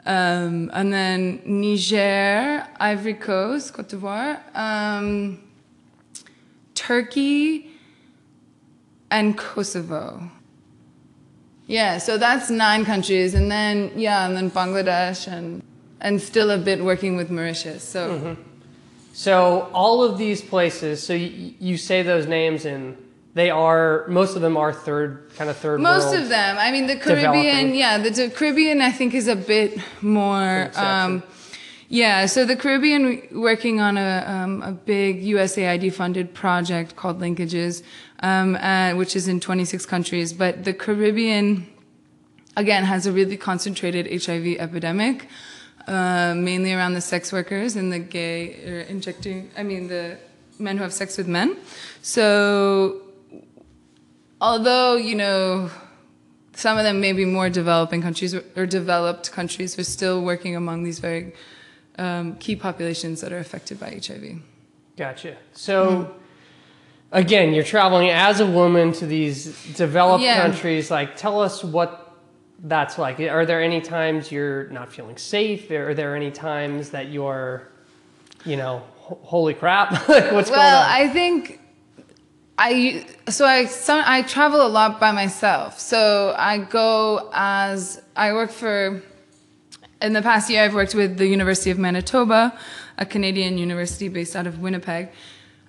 um, 0.07 0.71
and 0.73 0.93
then 0.93 1.41
Niger, 1.45 2.67
Ivory 2.79 3.15
Coast, 3.15 3.75
Cote 3.75 3.89
d'Ivoire, 3.89 4.41
um, 4.55 5.41
Turkey, 6.75 7.71
and 9.11 9.37
Kosovo. 9.37 10.31
Yeah, 11.67 11.99
so 11.99 12.19
that's 12.19 12.51
nine 12.51 12.85
countries, 12.85 13.35
and 13.35 13.51
then 13.51 13.93
yeah, 13.95 14.27
and 14.27 14.37
then 14.37 14.51
Bangladesh, 14.51 15.27
and 15.27 15.63
and 16.01 16.21
still 16.21 16.51
a 16.51 16.59
bit 16.59 16.83
working 16.83 17.17
with 17.17 17.31
Mauritius. 17.31 17.83
So. 17.83 18.37
So 19.13 19.69
all 19.75 20.05
of 20.05 20.19
these 20.19 20.41
places, 20.41 21.03
so 21.03 21.13
you, 21.13 21.53
you 21.59 21.77
say 21.77 22.03
those 22.03 22.27
names 22.27 22.65
and 22.65 22.97
they 23.41 23.49
are 23.49 24.07
most 24.09 24.37
of 24.37 24.43
them 24.43 24.57
are 24.59 24.73
third 24.73 25.31
kind 25.37 25.49
of 25.49 25.57
third 25.57 25.81
Most 25.81 26.15
of 26.15 26.29
them. 26.29 26.59
I 26.59 26.71
mean, 26.71 26.87
the 26.87 26.97
Caribbean, 26.97 27.75
yeah, 27.75 27.97
the, 27.97 28.11
the 28.11 28.29
Caribbean 28.29 28.83
I 28.83 28.93
think 28.93 29.15
is 29.15 29.29
a 29.29 29.37
bit 29.37 29.79
more. 30.03 30.71
Um, 30.75 31.23
yeah, 31.89 32.27
so 32.27 32.45
the 32.45 32.55
Caribbean 32.55 33.03
working 33.33 33.81
on 33.81 33.97
a, 33.97 34.25
um, 34.35 34.63
a 34.63 34.73
big 34.73 35.25
USAID 35.25 35.93
funded 35.93 36.35
project 36.35 36.95
called 36.95 37.19
Linkages, 37.19 37.83
um, 38.21 38.57
uh, 38.57 38.93
which 38.93 39.17
is 39.17 39.27
in 39.27 39.41
26 39.41 39.87
countries. 39.87 40.33
But 40.33 40.65
the 40.65 40.73
Caribbean, 40.73 41.67
again, 42.57 42.85
has 42.85 43.07
a 43.07 43.13
really 43.13 43.37
concentrated 43.37 44.05
HIV 44.07 44.47
epidemic, 44.61 45.29
uh, 45.89 46.35
mainly 46.37 46.73
around 46.75 46.93
the 46.93 47.01
sex 47.01 47.33
workers 47.33 47.75
and 47.75 47.91
the 47.91 47.99
gay, 47.99 48.41
or 48.69 48.81
injecting, 48.83 49.51
I 49.57 49.65
mean, 49.65 49.89
the 49.89 50.19
men 50.61 50.77
who 50.77 50.85
have 50.85 50.93
sex 50.93 51.19
with 51.19 51.27
men. 51.27 51.57
So 52.03 53.10
although 54.41 54.95
you 54.97 55.15
know 55.15 55.71
some 56.55 56.77
of 56.79 56.85
them 56.85 57.01
may 57.01 57.13
be 57.13 57.25
more 57.25 57.49
developing 57.51 58.03
countries 58.03 58.35
or- 58.35 58.67
developed 58.67 59.31
countries 59.33 59.77
we're 59.77 59.85
still 59.85 60.23
working 60.23 60.55
among 60.57 60.83
these 60.83 60.99
very 60.99 61.33
um, 61.99 62.37
key 62.37 62.57
populations 62.57 63.21
that 63.21 63.33
are 63.33 63.39
affected 63.39 63.79
by 63.79 63.91
hiv 64.07 64.41
Gotcha. 64.97 65.37
So 65.55 66.15
again, 67.11 67.55
you're 67.55 67.65
traveling 67.65 68.11
as 68.11 68.41
a 68.41 68.47
woman 68.47 68.93
to 68.95 69.07
these 69.07 69.47
developed 69.75 70.23
Yeah. 70.23 70.43
countries. 70.43 70.91
Like, 70.91 71.17
tell 71.17 71.41
us 71.41 71.65
what 71.65 72.15
that's 72.65 72.99
like. 72.99 73.19
Are 73.21 73.47
there 73.47 73.63
any 73.63 73.81
times 73.81 74.31
you're 74.31 74.69
not 74.69 74.93
feeling 74.93 75.17
safe? 75.17 75.71
Are 75.71 75.95
there 75.95 76.15
any 76.17 76.31
times 76.31 76.91
that 76.91 77.09
you're, 77.09 77.69
you 78.45 78.57
know, 78.59 78.83
holy 78.99 79.55
crap, 79.55 79.91
like 80.09 80.33
what's 80.33 80.51
well 80.51 80.59
going 80.59 80.67
on? 80.67 80.73
Well, 80.73 80.87
I 80.89 81.09
think 81.09 81.61
i 82.61 83.07
so 83.29 83.47
i 83.47 83.67
i 83.89 84.23
travel 84.23 84.61
a 84.65 84.69
lot 84.69 85.01
by 85.01 85.13
myself. 85.13 85.81
So 85.81 86.35
i 86.37 86.59
go 86.59 87.31
as 87.33 88.01
i 88.15 88.33
work 88.33 88.51
for 88.51 89.03
in 90.03 90.13
the 90.13 90.23
past 90.23 90.51
year 90.51 90.65
i've 90.65 90.75
worked 90.75 90.95
with 90.95 91.17
the 91.17 91.27
university 91.27 91.71
of 91.71 91.79
manitoba 91.79 92.57
a 92.99 93.07
canadian 93.07 93.57
university 93.57 94.09
based 94.09 94.37
out 94.37 94.47
of 94.47 94.61
winnipeg 94.61 95.09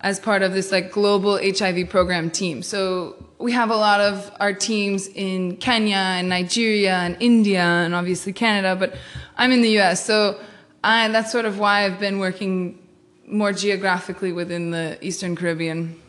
as 0.01 0.19
part 0.19 0.41
of 0.41 0.53
this 0.53 0.71
like 0.71 0.91
global 0.91 1.37
hiv 1.37 1.89
program 1.89 2.31
team. 2.31 2.63
So 2.63 3.15
we 3.37 3.51
have 3.51 3.69
a 3.69 3.75
lot 3.75 4.01
of 4.01 4.31
our 4.39 4.53
teams 4.53 5.07
in 5.07 5.55
kenya 5.57 6.03
and 6.19 6.27
nigeria 6.27 6.95
and 6.95 7.15
india 7.21 7.63
and 7.63 7.95
obviously 7.95 8.33
canada 8.33 8.75
but 8.75 8.95
i'm 9.37 9.51
in 9.51 9.61
the 9.61 9.79
us 9.79 10.03
so 10.05 10.39
I, 10.83 11.07
that's 11.09 11.31
sort 11.31 11.45
of 11.45 11.57
why 11.57 11.85
i've 11.85 11.99
been 11.99 12.19
working 12.19 12.79
more 13.27 13.53
geographically 13.53 14.31
within 14.33 14.71
the 14.71 14.97
eastern 15.01 15.35
caribbean 15.35 16.00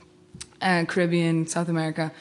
uh, 0.63 0.85
Caribbean, 0.87 1.47
South 1.47 1.69
America. 1.69 2.13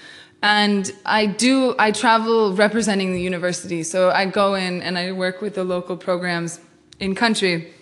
And 0.43 0.91
I 1.05 1.27
do, 1.27 1.75
I 1.77 1.91
travel 1.91 2.53
representing 2.55 3.13
the 3.13 3.21
university. 3.21 3.83
So 3.83 4.09
I 4.09 4.25
go 4.25 4.55
in 4.55 4.81
and 4.81 4.97
I 4.97 5.11
work 5.11 5.41
with 5.41 5.53
the 5.55 5.63
local 5.63 5.95
programs 5.95 6.59
in 6.99 7.13
country. 7.15 7.73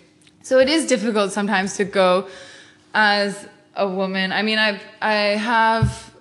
So 0.42 0.58
it 0.58 0.68
is 0.68 0.86
difficult 0.86 1.32
sometimes 1.32 1.76
to 1.76 1.84
go 1.84 2.28
as 2.94 3.46
a 3.76 3.88
woman. 3.88 4.32
I 4.32 4.42
mean, 4.42 4.58
I've, 4.58 4.82
I 5.00 5.14
have, 5.36 6.14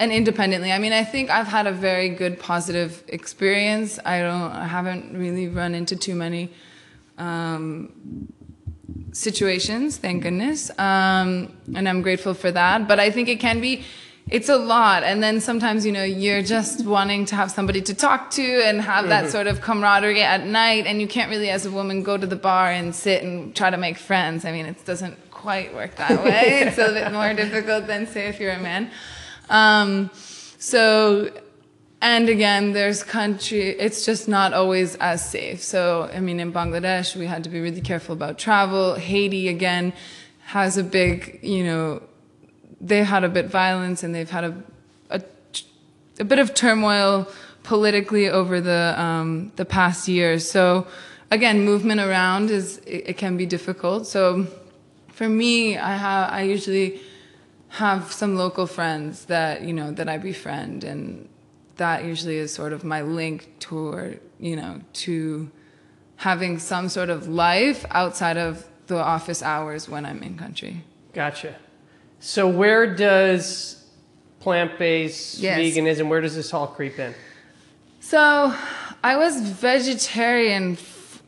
and 0.00 0.10
independently, 0.10 0.72
I 0.72 0.78
mean, 0.78 0.92
I 0.92 1.04
think 1.04 1.30
I've 1.30 1.46
had 1.46 1.66
a 1.66 1.72
very 1.72 2.08
good 2.08 2.40
positive 2.40 3.04
experience. 3.08 3.98
I 4.04 4.20
don't, 4.20 4.52
I 4.52 4.66
haven't 4.66 5.16
really 5.16 5.48
run 5.48 5.74
into 5.74 5.94
too 5.94 6.14
many 6.14 6.50
um, 7.18 7.92
situations, 9.12 9.96
thank 9.96 10.22
goodness. 10.22 10.70
Um, 10.78 11.52
and 11.74 11.88
I'm 11.88 12.02
grateful 12.02 12.34
for 12.34 12.50
that. 12.52 12.88
But 12.88 13.00
I 13.00 13.10
think 13.10 13.28
it 13.28 13.40
can 13.40 13.60
be, 13.60 13.84
it's 14.30 14.48
a 14.48 14.56
lot. 14.56 15.02
And 15.02 15.22
then 15.22 15.40
sometimes, 15.40 15.86
you 15.86 15.92
know, 15.92 16.04
you're 16.04 16.42
just 16.42 16.84
wanting 16.84 17.24
to 17.26 17.36
have 17.36 17.50
somebody 17.50 17.80
to 17.82 17.94
talk 17.94 18.30
to 18.32 18.42
and 18.42 18.80
have 18.80 19.08
that 19.08 19.30
sort 19.30 19.46
of 19.46 19.60
camaraderie 19.60 20.22
at 20.22 20.44
night. 20.46 20.86
And 20.86 21.00
you 21.00 21.08
can't 21.08 21.30
really, 21.30 21.50
as 21.50 21.66
a 21.66 21.70
woman, 21.70 22.02
go 22.02 22.16
to 22.16 22.26
the 22.26 22.36
bar 22.36 22.70
and 22.70 22.94
sit 22.94 23.22
and 23.22 23.54
try 23.54 23.70
to 23.70 23.78
make 23.78 23.98
friends. 23.98 24.44
I 24.44 24.52
mean, 24.52 24.66
it 24.66 24.84
doesn't 24.84 25.30
quite 25.30 25.74
work 25.74 25.96
that 25.96 26.22
way. 26.24 26.60
it's 26.62 26.78
a 26.78 26.92
bit 26.92 27.12
more 27.12 27.32
difficult 27.34 27.86
than, 27.86 28.06
say, 28.06 28.28
if 28.28 28.40
you're 28.40 28.52
a 28.52 28.60
man. 28.60 28.90
Um, 29.48 30.10
so, 30.58 31.30
and 32.00 32.28
again, 32.28 32.72
there's 32.72 33.02
country, 33.02 33.70
it's 33.70 34.04
just 34.06 34.28
not 34.28 34.52
always 34.52 34.94
as 34.96 35.28
safe. 35.28 35.60
So, 35.62 36.08
I 36.12 36.20
mean, 36.20 36.38
in 36.38 36.52
Bangladesh, 36.52 37.16
we 37.16 37.26
had 37.26 37.42
to 37.44 37.50
be 37.50 37.60
really 37.60 37.80
careful 37.80 38.12
about 38.12 38.38
travel. 38.38 38.94
Haiti, 38.94 39.48
again, 39.48 39.92
has 40.46 40.76
a 40.76 40.84
big, 40.84 41.40
you 41.42 41.64
know, 41.64 42.02
they 42.80 43.02
had 43.02 43.24
a 43.24 43.28
bit 43.28 43.46
violence 43.46 44.04
and 44.04 44.14
they've 44.14 44.30
had 44.30 44.44
a, 44.44 44.62
a, 45.10 45.22
a 46.20 46.24
bit 46.24 46.38
of 46.38 46.54
turmoil 46.54 47.26
politically 47.64 48.28
over 48.28 48.60
the, 48.60 48.94
um, 48.96 49.50
the 49.56 49.64
past 49.64 50.06
years. 50.06 50.48
So, 50.48 50.86
again, 51.32 51.64
movement 51.64 52.00
around 52.00 52.50
is, 52.50 52.78
it, 52.86 53.10
it 53.10 53.16
can 53.16 53.36
be 53.36 53.44
difficult. 53.44 54.06
So, 54.06 54.46
for 55.08 55.28
me, 55.28 55.76
I 55.76 55.96
have, 55.96 56.32
I 56.32 56.42
usually 56.42 57.00
have 57.70 58.12
some 58.12 58.36
local 58.36 58.68
friends 58.68 59.24
that, 59.24 59.62
you 59.62 59.72
know, 59.72 59.90
that 59.90 60.08
I 60.08 60.16
befriend 60.16 60.84
and, 60.84 61.28
that 61.78 62.04
usually 62.04 62.36
is 62.36 62.52
sort 62.52 62.72
of 62.72 62.84
my 62.84 63.00
link 63.02 63.58
toward 63.58 64.20
you 64.38 64.54
know 64.56 64.80
to 64.92 65.50
having 66.16 66.58
some 66.58 66.88
sort 66.88 67.08
of 67.10 67.26
life 67.28 67.84
outside 67.90 68.36
of 68.36 68.66
the 68.88 68.96
office 68.96 69.42
hours 69.42 69.88
when 69.88 70.04
I'm 70.06 70.22
in 70.22 70.36
country. 70.36 70.82
Gotcha. 71.12 71.54
So 72.20 72.48
where 72.48 72.92
does 72.94 73.84
plant-based 74.40 75.38
Yes. 75.38 75.58
veganism, 75.58 76.08
where 76.08 76.20
does 76.20 76.34
this 76.34 76.52
all 76.54 76.66
creep 76.66 76.98
in? 76.98 77.14
So 78.00 78.54
I 79.04 79.16
was 79.16 79.40
vegetarian 79.40 80.72
f- 80.72 81.22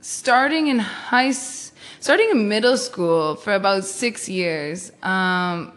starting 0.00 0.68
in 0.68 0.78
high, 0.78 1.28
s- 1.28 1.72
starting 2.00 2.28
in 2.30 2.48
middle 2.48 2.76
school 2.76 3.34
for 3.36 3.52
about 3.54 3.84
six 3.84 4.28
years. 4.28 4.92
Um, 5.02 5.72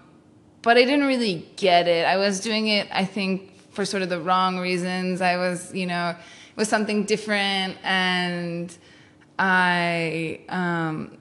but 0.61 0.77
I 0.77 0.83
didn't 0.85 1.05
really 1.05 1.45
get 1.57 1.87
it. 1.87 2.05
I 2.05 2.17
was 2.17 2.39
doing 2.39 2.67
it, 2.67 2.87
I 2.91 3.05
think, 3.05 3.51
for 3.75 3.85
sort 3.85 4.01
of 4.01 4.09
the 4.09 4.19
wrong 4.19 4.57
reasons. 4.57 5.21
I 5.21 5.37
was, 5.37 5.73
you 5.73 5.85
know, 5.85 6.09
it 6.09 6.57
was 6.57 6.69
something 6.69 7.03
different, 7.03 7.77
and 7.83 8.75
I, 9.37 10.39
um, 10.49 11.17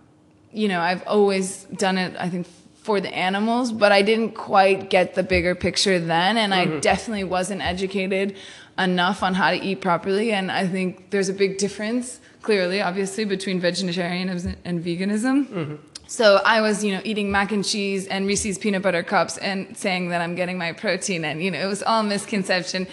you 0.53 0.69
know, 0.69 0.81
I've 0.81 1.07
always 1.07 1.65
done 1.65 1.99
it. 1.99 2.15
I 2.19 2.29
think 2.29 2.47
for 2.77 3.01
the 3.01 3.13
animals, 3.15 3.73
but 3.73 3.93
I 3.93 4.03
didn't 4.03 4.35
quite 4.35 4.91
get 4.91 5.15
the 5.15 5.23
bigger 5.23 5.55
picture 5.55 5.99
then, 5.99 6.37
and 6.37 6.55
I 6.55 6.67
definitely 6.81 7.25
wasn't 7.25 7.63
educated 7.63 8.37
enough 8.79 9.23
on 9.23 9.35
how 9.35 9.51
to 9.51 9.57
eat 9.57 9.81
properly. 9.81 10.33
And 10.33 10.51
I 10.51 10.67
think 10.69 11.11
there's 11.11 11.31
a 11.31 11.33
big 11.33 11.59
difference, 11.59 12.21
clearly, 12.43 12.83
obviously, 12.83 13.25
between 13.25 13.59
vegetarianism 13.59 14.57
and 14.65 14.85
veganism. 14.85 15.79
So 16.07 16.41
I 16.45 16.61
was, 16.61 16.85
you 16.85 16.93
know, 16.93 17.01
eating 17.05 17.31
mac 17.31 17.51
and 17.51 17.65
cheese 17.65 18.07
and 18.07 18.27
Reese's 18.27 18.59
peanut 18.59 18.83
butter 18.83 19.03
cups 19.03 19.39
and 19.39 19.77
saying 19.77 20.11
that 20.11 20.21
I'm 20.21 20.35
getting 20.35 20.59
my 20.59 20.73
protein 20.73 21.25
and, 21.25 21.43
you 21.43 21.51
know, 21.51 21.59
it 21.59 21.67
was 21.67 21.83
all 21.83 22.03
misconception. 22.03 22.87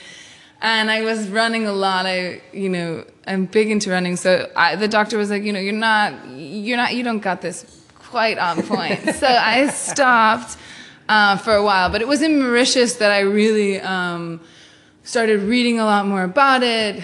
And 0.62 0.89
I 0.91 1.02
was 1.02 1.28
running 1.28 1.65
a 1.65 1.74
lot. 1.74 2.06
I, 2.06 2.41
you 2.54 2.69
know, 2.69 3.06
I'm 3.28 3.45
big 3.45 3.69
into 3.69 3.89
running. 3.89 4.15
So 4.15 4.50
I, 4.56 4.76
the 4.76 4.88
doctor 4.88 5.17
was 5.17 5.30
like, 5.30 5.43
you 5.43 5.52
know, 5.52 5.60
you're 5.60 5.74
not, 5.74 6.13
you're 6.30 6.78
not, 6.78 6.93
you 6.95 7.04
don't 7.04 7.19
got 7.19 7.41
this 7.41 7.84
quite 8.00 8.38
on 8.38 8.63
point. 8.63 9.15
so 9.15 9.28
I 9.28 9.67
stopped. 9.69 10.58
uh, 11.12 11.38
for 11.38 11.54
a 11.54 11.63
while. 11.63 11.89
But 11.89 12.02
it 12.02 12.08
was 12.08 12.21
in 12.21 12.39
Mauritius 12.39 12.95
that 12.95 13.12
I 13.12 13.19
really 13.19 13.82
um, 13.82 14.39
started 15.04 15.41
reading 15.41 15.80
a 15.80 15.86
lot 15.86 16.08
more 16.08 16.24
about 16.24 16.63
it. 16.63 17.04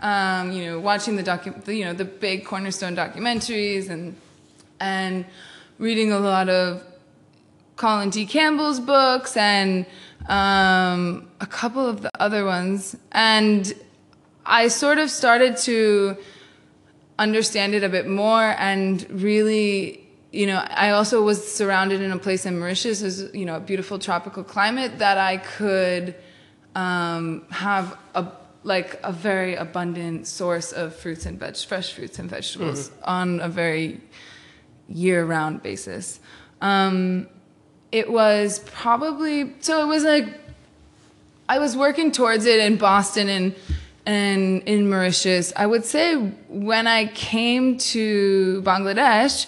Um, 0.00 0.52
you 0.52 0.64
know, 0.64 0.80
watching 0.80 1.16
the 1.16 1.22
docu- 1.22 1.62
the, 1.64 1.74
you 1.74 1.84
know, 1.84 1.92
the 1.92 2.04
big 2.04 2.44
cornerstone 2.44 2.96
documentaries 2.96 3.88
and 3.88 4.16
and 4.82 5.24
reading 5.78 6.12
a 6.12 6.18
lot 6.18 6.48
of 6.48 6.82
Colin 7.76 8.10
D. 8.10 8.26
Campbell's 8.26 8.80
books 8.80 9.36
and 9.36 9.86
um, 10.26 11.28
a 11.40 11.46
couple 11.46 11.86
of 11.86 12.02
the 12.02 12.10
other 12.18 12.44
ones. 12.44 12.96
And 13.12 13.72
I 14.44 14.68
sort 14.68 14.98
of 14.98 15.10
started 15.10 15.56
to 15.68 16.16
understand 17.18 17.74
it 17.74 17.84
a 17.84 17.88
bit 17.88 18.06
more 18.08 18.54
and 18.58 19.08
really, 19.10 20.06
you 20.32 20.46
know, 20.46 20.58
I 20.58 20.90
also 20.90 21.22
was 21.22 21.38
surrounded 21.52 22.00
in 22.00 22.10
a 22.10 22.18
place 22.18 22.44
in 22.44 22.58
Mauritius, 22.58 23.02
as 23.02 23.30
you 23.32 23.44
know, 23.44 23.56
a 23.56 23.60
beautiful 23.60 23.98
tropical 23.98 24.42
climate 24.42 24.98
that 24.98 25.18
I 25.18 25.36
could 25.36 26.14
um, 26.74 27.44
have 27.50 27.96
a 28.14 28.26
like 28.64 29.00
a 29.02 29.12
very 29.12 29.56
abundant 29.56 30.24
source 30.26 30.70
of 30.70 30.94
fruits 30.94 31.26
and 31.26 31.36
veg, 31.38 31.56
fresh 31.56 31.92
fruits 31.92 32.20
and 32.20 32.30
vegetables 32.30 32.90
mm-hmm. 32.90 33.04
on 33.04 33.40
a 33.40 33.48
very 33.48 34.00
year-round 34.88 35.62
basis. 35.62 36.20
Um, 36.60 37.28
it 37.92 38.10
was 38.10 38.60
probably 38.60 39.54
so 39.60 39.82
it 39.82 39.86
was 39.86 40.02
like 40.02 40.40
I 41.48 41.58
was 41.58 41.76
working 41.76 42.10
towards 42.10 42.46
it 42.46 42.60
in 42.60 42.78
Boston 42.78 43.28
and 43.28 43.54
and 44.06 44.62
in 44.62 44.88
Mauritius. 44.88 45.52
I 45.54 45.66
would 45.66 45.84
say 45.84 46.14
when 46.48 46.86
I 46.86 47.06
came 47.06 47.78
to 47.78 48.62
Bangladesh 48.64 49.46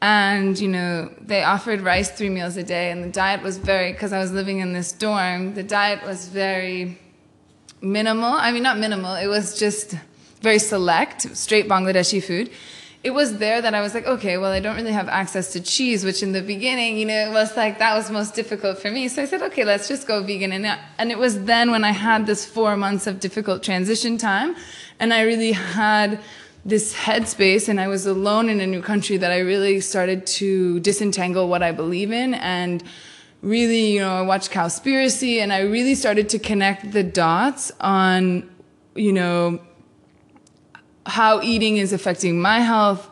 and 0.00 0.58
you 0.58 0.68
know 0.68 1.12
they 1.20 1.42
offered 1.42 1.80
rice 1.80 2.10
three 2.10 2.30
meals 2.30 2.56
a 2.56 2.62
day 2.62 2.90
and 2.90 3.02
the 3.02 3.10
diet 3.10 3.42
was 3.42 3.58
very 3.58 3.92
because 3.92 4.12
I 4.12 4.20
was 4.20 4.32
living 4.32 4.60
in 4.60 4.72
this 4.72 4.92
dorm, 4.92 5.54
the 5.54 5.64
diet 5.64 6.04
was 6.04 6.28
very 6.28 6.98
minimal. 7.82 8.32
I 8.32 8.52
mean 8.52 8.62
not 8.62 8.78
minimal, 8.78 9.14
it 9.16 9.26
was 9.26 9.58
just 9.58 9.96
very 10.40 10.58
select, 10.58 11.36
straight 11.36 11.68
Bangladeshi 11.68 12.22
food 12.22 12.50
it 13.02 13.12
was 13.12 13.38
there 13.38 13.62
that 13.62 13.74
I 13.74 13.80
was 13.80 13.94
like, 13.94 14.06
okay, 14.06 14.36
well, 14.36 14.52
I 14.52 14.60
don't 14.60 14.76
really 14.76 14.92
have 14.92 15.08
access 15.08 15.52
to 15.54 15.60
cheese, 15.60 16.04
which 16.04 16.22
in 16.22 16.32
the 16.32 16.42
beginning, 16.42 16.98
you 16.98 17.06
know, 17.06 17.28
it 17.28 17.32
was 17.32 17.56
like 17.56 17.78
that 17.78 17.94
was 17.94 18.10
most 18.10 18.34
difficult 18.34 18.78
for 18.78 18.90
me. 18.90 19.08
So 19.08 19.22
I 19.22 19.24
said, 19.24 19.40
okay, 19.42 19.64
let's 19.64 19.88
just 19.88 20.06
go 20.06 20.22
vegan. 20.22 20.52
And, 20.52 20.66
and 20.98 21.10
it 21.10 21.18
was 21.18 21.44
then 21.44 21.70
when 21.70 21.82
I 21.82 21.92
had 21.92 22.26
this 22.26 22.44
four 22.44 22.76
months 22.76 23.06
of 23.06 23.18
difficult 23.18 23.62
transition 23.62 24.18
time, 24.18 24.54
and 24.98 25.14
I 25.14 25.22
really 25.22 25.52
had 25.52 26.20
this 26.66 26.94
headspace, 26.94 27.70
and 27.70 27.80
I 27.80 27.88
was 27.88 28.04
alone 28.04 28.50
in 28.50 28.60
a 28.60 28.66
new 28.66 28.82
country 28.82 29.16
that 29.16 29.32
I 29.32 29.38
really 29.38 29.80
started 29.80 30.26
to 30.26 30.78
disentangle 30.80 31.48
what 31.48 31.62
I 31.62 31.72
believe 31.72 32.12
in 32.12 32.34
and 32.34 32.84
really, 33.40 33.92
you 33.92 34.00
know, 34.00 34.14
I 34.14 34.20
watched 34.20 34.50
Cowspiracy, 34.50 35.38
and 35.38 35.54
I 35.54 35.60
really 35.60 35.94
started 35.94 36.28
to 36.28 36.38
connect 36.38 36.92
the 36.92 37.02
dots 37.02 37.72
on, 37.80 38.50
you 38.94 39.14
know, 39.14 39.58
how 41.06 41.40
eating 41.42 41.76
is 41.76 41.92
affecting 41.92 42.40
my 42.40 42.60
health, 42.60 43.08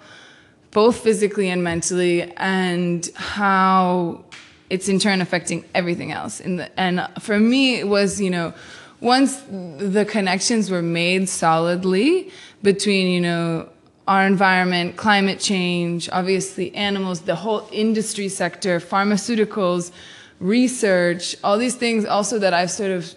both 0.70 1.00
physically 1.00 1.48
and 1.48 1.64
mentally, 1.64 2.30
and 2.36 3.08
how 3.14 4.24
it's 4.70 4.88
in 4.88 4.98
turn 4.98 5.20
affecting 5.20 5.64
everything 5.74 6.12
else. 6.12 6.38
The, 6.38 6.70
and 6.78 7.06
for 7.20 7.38
me, 7.38 7.76
it 7.76 7.88
was, 7.88 8.20
you 8.20 8.30
know, 8.30 8.52
once 9.00 9.42
the 9.50 10.04
connections 10.08 10.70
were 10.70 10.82
made 10.82 11.28
solidly 11.28 12.30
between, 12.62 13.08
you 13.08 13.20
know, 13.20 13.68
our 14.06 14.26
environment, 14.26 14.96
climate 14.96 15.38
change, 15.38 16.08
obviously 16.10 16.74
animals, 16.74 17.20
the 17.22 17.34
whole 17.34 17.68
industry 17.70 18.28
sector, 18.28 18.80
pharmaceuticals, 18.80 19.92
research, 20.40 21.36
all 21.44 21.58
these 21.58 21.74
things 21.74 22.04
also 22.04 22.38
that 22.38 22.54
I've 22.54 22.70
sort 22.70 22.90
of 22.90 23.14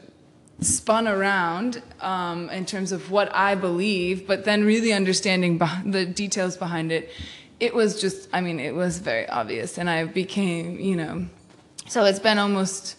spun 0.62 1.08
around 1.08 1.82
um, 2.02 2.50
in 2.50 2.65
terms 2.65 2.91
of 2.91 3.12
what 3.12 3.34
I 3.36 3.56
believe, 3.56 4.28
but 4.28 4.45
then 4.45 4.63
really 4.63 4.93
understanding 4.93 5.58
the 5.86 6.06
details 6.06 6.56
behind 6.56 6.91
it, 6.91 7.10
it 7.60 7.74
was 7.74 8.00
just, 8.00 8.30
I 8.32 8.41
mean, 8.41 8.60
it 8.60 8.76
was 8.76 9.00
very 9.00 9.28
obvious. 9.28 9.78
And 9.78 9.89
I 9.89 10.06
became, 10.06 10.80
you 10.80 10.95
know, 10.95 11.26
so 11.88 12.06
it's 12.06 12.19
been 12.19 12.38
almost 12.38 12.97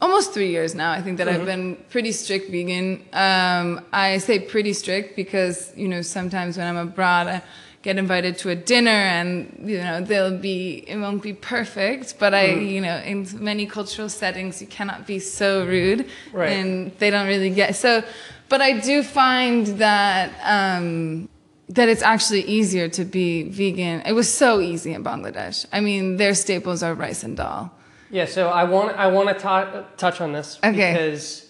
almost 0.00 0.32
three 0.32 0.48
years 0.48 0.74
now. 0.74 0.92
I 0.92 1.02
think 1.02 1.18
that 1.18 1.26
mm-hmm. 1.26 1.40
I've 1.40 1.46
been 1.46 1.76
pretty 1.90 2.12
strict 2.12 2.50
vegan. 2.50 3.04
Um, 3.12 3.84
I 3.92 4.18
say 4.18 4.38
pretty 4.38 4.72
strict 4.72 5.14
because, 5.14 5.72
you 5.76 5.88
know, 5.88 6.00
sometimes 6.00 6.56
when 6.56 6.66
I'm 6.66 6.76
abroad, 6.76 7.26
I, 7.26 7.42
get 7.82 7.96
invited 7.96 8.36
to 8.36 8.50
a 8.50 8.54
dinner 8.54 8.90
and 8.90 9.54
you 9.64 9.78
know 9.78 10.00
they'll 10.00 10.36
be 10.36 10.84
it 10.86 10.96
won't 10.98 11.22
be 11.22 11.32
perfect 11.32 12.18
but 12.18 12.34
i 12.34 12.48
mm. 12.48 12.70
you 12.70 12.80
know 12.80 12.96
in 12.98 13.26
many 13.42 13.66
cultural 13.66 14.08
settings 14.08 14.60
you 14.60 14.66
cannot 14.66 15.06
be 15.06 15.18
so 15.18 15.64
rude 15.66 16.06
right. 16.32 16.50
and 16.50 16.92
they 16.98 17.10
don't 17.10 17.26
really 17.26 17.50
get 17.50 17.74
so 17.74 18.02
but 18.48 18.60
i 18.60 18.78
do 18.78 19.02
find 19.02 19.66
that 19.78 20.30
um, 20.44 21.28
that 21.68 21.88
it's 21.88 22.02
actually 22.02 22.42
easier 22.42 22.88
to 22.88 23.04
be 23.04 23.44
vegan 23.44 24.02
it 24.04 24.12
was 24.12 24.32
so 24.32 24.60
easy 24.60 24.92
in 24.92 25.02
bangladesh 25.02 25.64
i 25.72 25.80
mean 25.80 26.16
their 26.16 26.34
staples 26.34 26.82
are 26.82 26.94
rice 26.94 27.22
and 27.22 27.36
dal 27.36 27.72
yeah 28.10 28.26
so 28.26 28.48
i 28.48 28.64
want 28.64 28.94
i 28.98 29.06
want 29.06 29.28
to 29.28 29.84
touch 29.96 30.20
on 30.20 30.32
this 30.32 30.58
okay. 30.62 30.92
because 30.92 31.46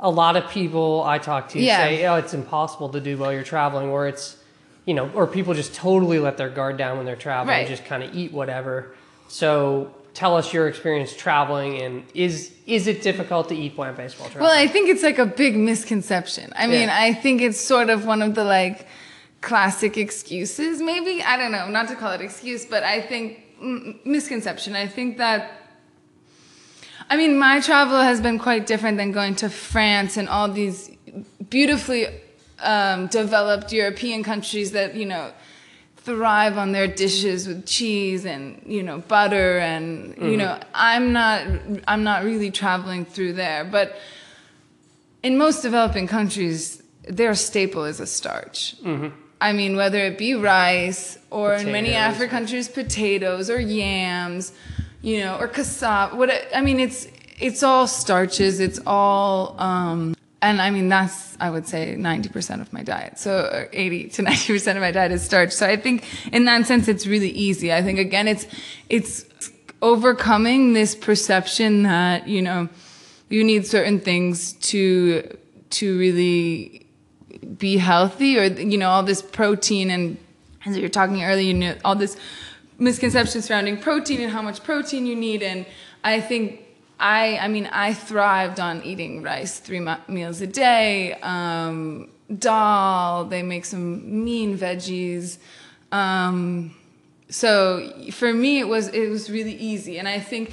a 0.00 0.10
lot 0.10 0.36
of 0.36 0.46
people 0.50 1.02
i 1.04 1.16
talk 1.16 1.48
to 1.48 1.58
yeah. 1.58 1.78
say 1.78 2.04
oh 2.04 2.16
it's 2.16 2.34
impossible 2.34 2.90
to 2.90 3.00
do 3.00 3.16
while 3.16 3.32
you're 3.32 3.42
traveling 3.42 3.90
where 3.90 4.06
it's 4.06 4.36
you 4.84 4.94
know, 4.94 5.10
or 5.14 5.26
people 5.26 5.54
just 5.54 5.74
totally 5.74 6.18
let 6.18 6.36
their 6.36 6.50
guard 6.50 6.76
down 6.76 6.96
when 6.96 7.06
they're 7.06 7.16
traveling, 7.16 7.56
right. 7.56 7.68
just 7.68 7.84
kind 7.84 8.02
of 8.02 8.14
eat 8.14 8.32
whatever. 8.32 8.94
So 9.28 9.94
tell 10.12 10.36
us 10.36 10.52
your 10.52 10.68
experience 10.68 11.14
traveling 11.14 11.82
and 11.82 12.04
is 12.14 12.52
is 12.66 12.86
it 12.86 13.02
difficult 13.02 13.48
to 13.48 13.54
eat 13.54 13.74
plant 13.74 13.96
based 13.96 14.18
while 14.18 14.28
traveling? 14.28 14.44
Well, 14.44 14.58
I 14.58 14.66
think 14.68 14.88
it's 14.88 15.02
like 15.02 15.18
a 15.18 15.26
big 15.26 15.56
misconception. 15.56 16.52
I 16.56 16.66
mean, 16.66 16.88
yeah. 16.88 16.98
I 16.98 17.12
think 17.14 17.42
it's 17.42 17.60
sort 17.60 17.90
of 17.90 18.06
one 18.06 18.22
of 18.22 18.34
the 18.34 18.44
like 18.44 18.86
classic 19.40 19.98
excuses, 19.98 20.80
maybe. 20.80 21.22
I 21.22 21.36
don't 21.36 21.52
know, 21.52 21.68
not 21.68 21.88
to 21.88 21.96
call 21.96 22.12
it 22.12 22.20
excuse, 22.20 22.64
but 22.64 22.82
I 22.82 23.00
think 23.00 23.42
mm, 23.62 24.04
misconception. 24.06 24.76
I 24.76 24.86
think 24.86 25.18
that 25.18 25.60
I 27.10 27.16
mean, 27.16 27.38
my 27.38 27.60
travel 27.60 28.00
has 28.00 28.20
been 28.20 28.38
quite 28.38 28.66
different 28.66 28.96
than 28.96 29.12
going 29.12 29.34
to 29.36 29.50
France 29.50 30.16
and 30.16 30.28
all 30.28 30.48
these 30.48 30.90
beautifully 31.50 32.06
um, 32.64 33.06
developed 33.08 33.72
European 33.72 34.22
countries 34.22 34.72
that 34.72 34.94
you 34.94 35.06
know 35.06 35.32
thrive 35.96 36.58
on 36.58 36.72
their 36.72 36.86
dishes 36.86 37.48
with 37.48 37.64
cheese 37.66 38.26
and 38.26 38.62
you 38.66 38.82
know 38.82 38.98
butter 39.08 39.58
and 39.58 40.14
mm-hmm. 40.14 40.28
you 40.28 40.36
know 40.36 40.58
I'm 40.74 41.12
not 41.12 41.46
I'm 41.88 42.04
not 42.04 42.24
really 42.24 42.50
traveling 42.50 43.04
through 43.04 43.34
there, 43.34 43.64
but 43.64 43.96
in 45.22 45.38
most 45.38 45.62
developing 45.62 46.06
countries, 46.06 46.82
their 47.08 47.34
staple 47.34 47.84
is 47.84 47.98
a 47.98 48.06
starch. 48.06 48.76
Mm-hmm. 48.82 49.08
I 49.40 49.52
mean, 49.52 49.76
whether 49.76 49.98
it 49.98 50.16
be 50.18 50.34
rice 50.34 51.18
or 51.30 51.50
potatoes. 51.50 51.66
in 51.66 51.72
many 51.72 51.92
African 51.94 52.30
countries, 52.30 52.68
potatoes 52.68 53.50
or 53.50 53.60
yams, 53.60 54.52
you 55.02 55.20
know, 55.20 55.36
or 55.38 55.48
cassava. 55.48 56.14
What 56.16 56.30
I 56.54 56.60
mean, 56.60 56.80
it's 56.80 57.08
it's 57.38 57.62
all 57.62 57.86
starches. 57.86 58.60
It's 58.60 58.80
all 58.86 59.60
um, 59.60 60.14
and 60.44 60.60
I 60.60 60.70
mean 60.70 60.88
that's 60.88 61.36
I 61.40 61.50
would 61.50 61.66
say 61.66 61.96
90% 61.98 62.60
of 62.60 62.72
my 62.72 62.82
diet. 62.82 63.18
So 63.18 63.38
uh, 63.38 63.64
80 63.72 64.08
to 64.10 64.22
90% 64.22 64.76
of 64.76 64.80
my 64.80 64.90
diet 64.90 65.12
is 65.12 65.22
starch. 65.22 65.52
So 65.52 65.66
I 65.66 65.76
think 65.76 66.04
in 66.32 66.44
that 66.44 66.66
sense 66.66 66.86
it's 66.88 67.06
really 67.06 67.30
easy. 67.30 67.72
I 67.72 67.82
think 67.82 67.98
again 67.98 68.28
it's 68.28 68.46
it's 68.88 69.24
overcoming 69.82 70.72
this 70.72 70.94
perception 70.94 71.82
that, 71.82 72.26
you 72.26 72.40
know, 72.40 72.68
you 73.28 73.44
need 73.44 73.66
certain 73.66 74.00
things 74.00 74.52
to 74.70 75.36
to 75.70 75.98
really 75.98 76.86
be 77.58 77.76
healthy 77.78 78.38
or 78.38 78.44
you 78.44 78.78
know 78.78 78.88
all 78.88 79.02
this 79.02 79.20
protein 79.20 79.90
and 79.90 80.16
as 80.66 80.76
you 80.76 80.82
were 80.82 80.88
talking 80.88 81.24
earlier, 81.24 81.42
you 81.42 81.54
know 81.54 81.74
all 81.84 81.94
this 81.94 82.16
misconception 82.78 83.42
surrounding 83.42 83.76
protein 83.76 84.20
and 84.20 84.32
how 84.32 84.42
much 84.42 84.62
protein 84.62 85.06
you 85.06 85.16
need 85.16 85.42
and 85.42 85.66
I 86.02 86.20
think 86.20 86.63
I, 87.04 87.36
I 87.36 87.48
mean, 87.48 87.66
I 87.66 87.92
thrived 87.92 88.58
on 88.58 88.82
eating 88.82 89.22
rice 89.22 89.58
three 89.58 89.86
meals 90.08 90.40
a 90.40 90.46
day. 90.46 91.12
Um, 91.20 92.08
dal, 92.38 93.26
they 93.26 93.42
make 93.42 93.66
some 93.66 94.24
mean 94.24 94.56
veggies. 94.56 95.36
Um, 95.92 96.74
so 97.28 97.92
for 98.10 98.32
me, 98.32 98.58
it 98.58 98.68
was 98.68 98.88
it 98.88 99.10
was 99.10 99.30
really 99.30 99.54
easy, 99.54 99.98
and 99.98 100.08
I 100.08 100.18
think 100.18 100.52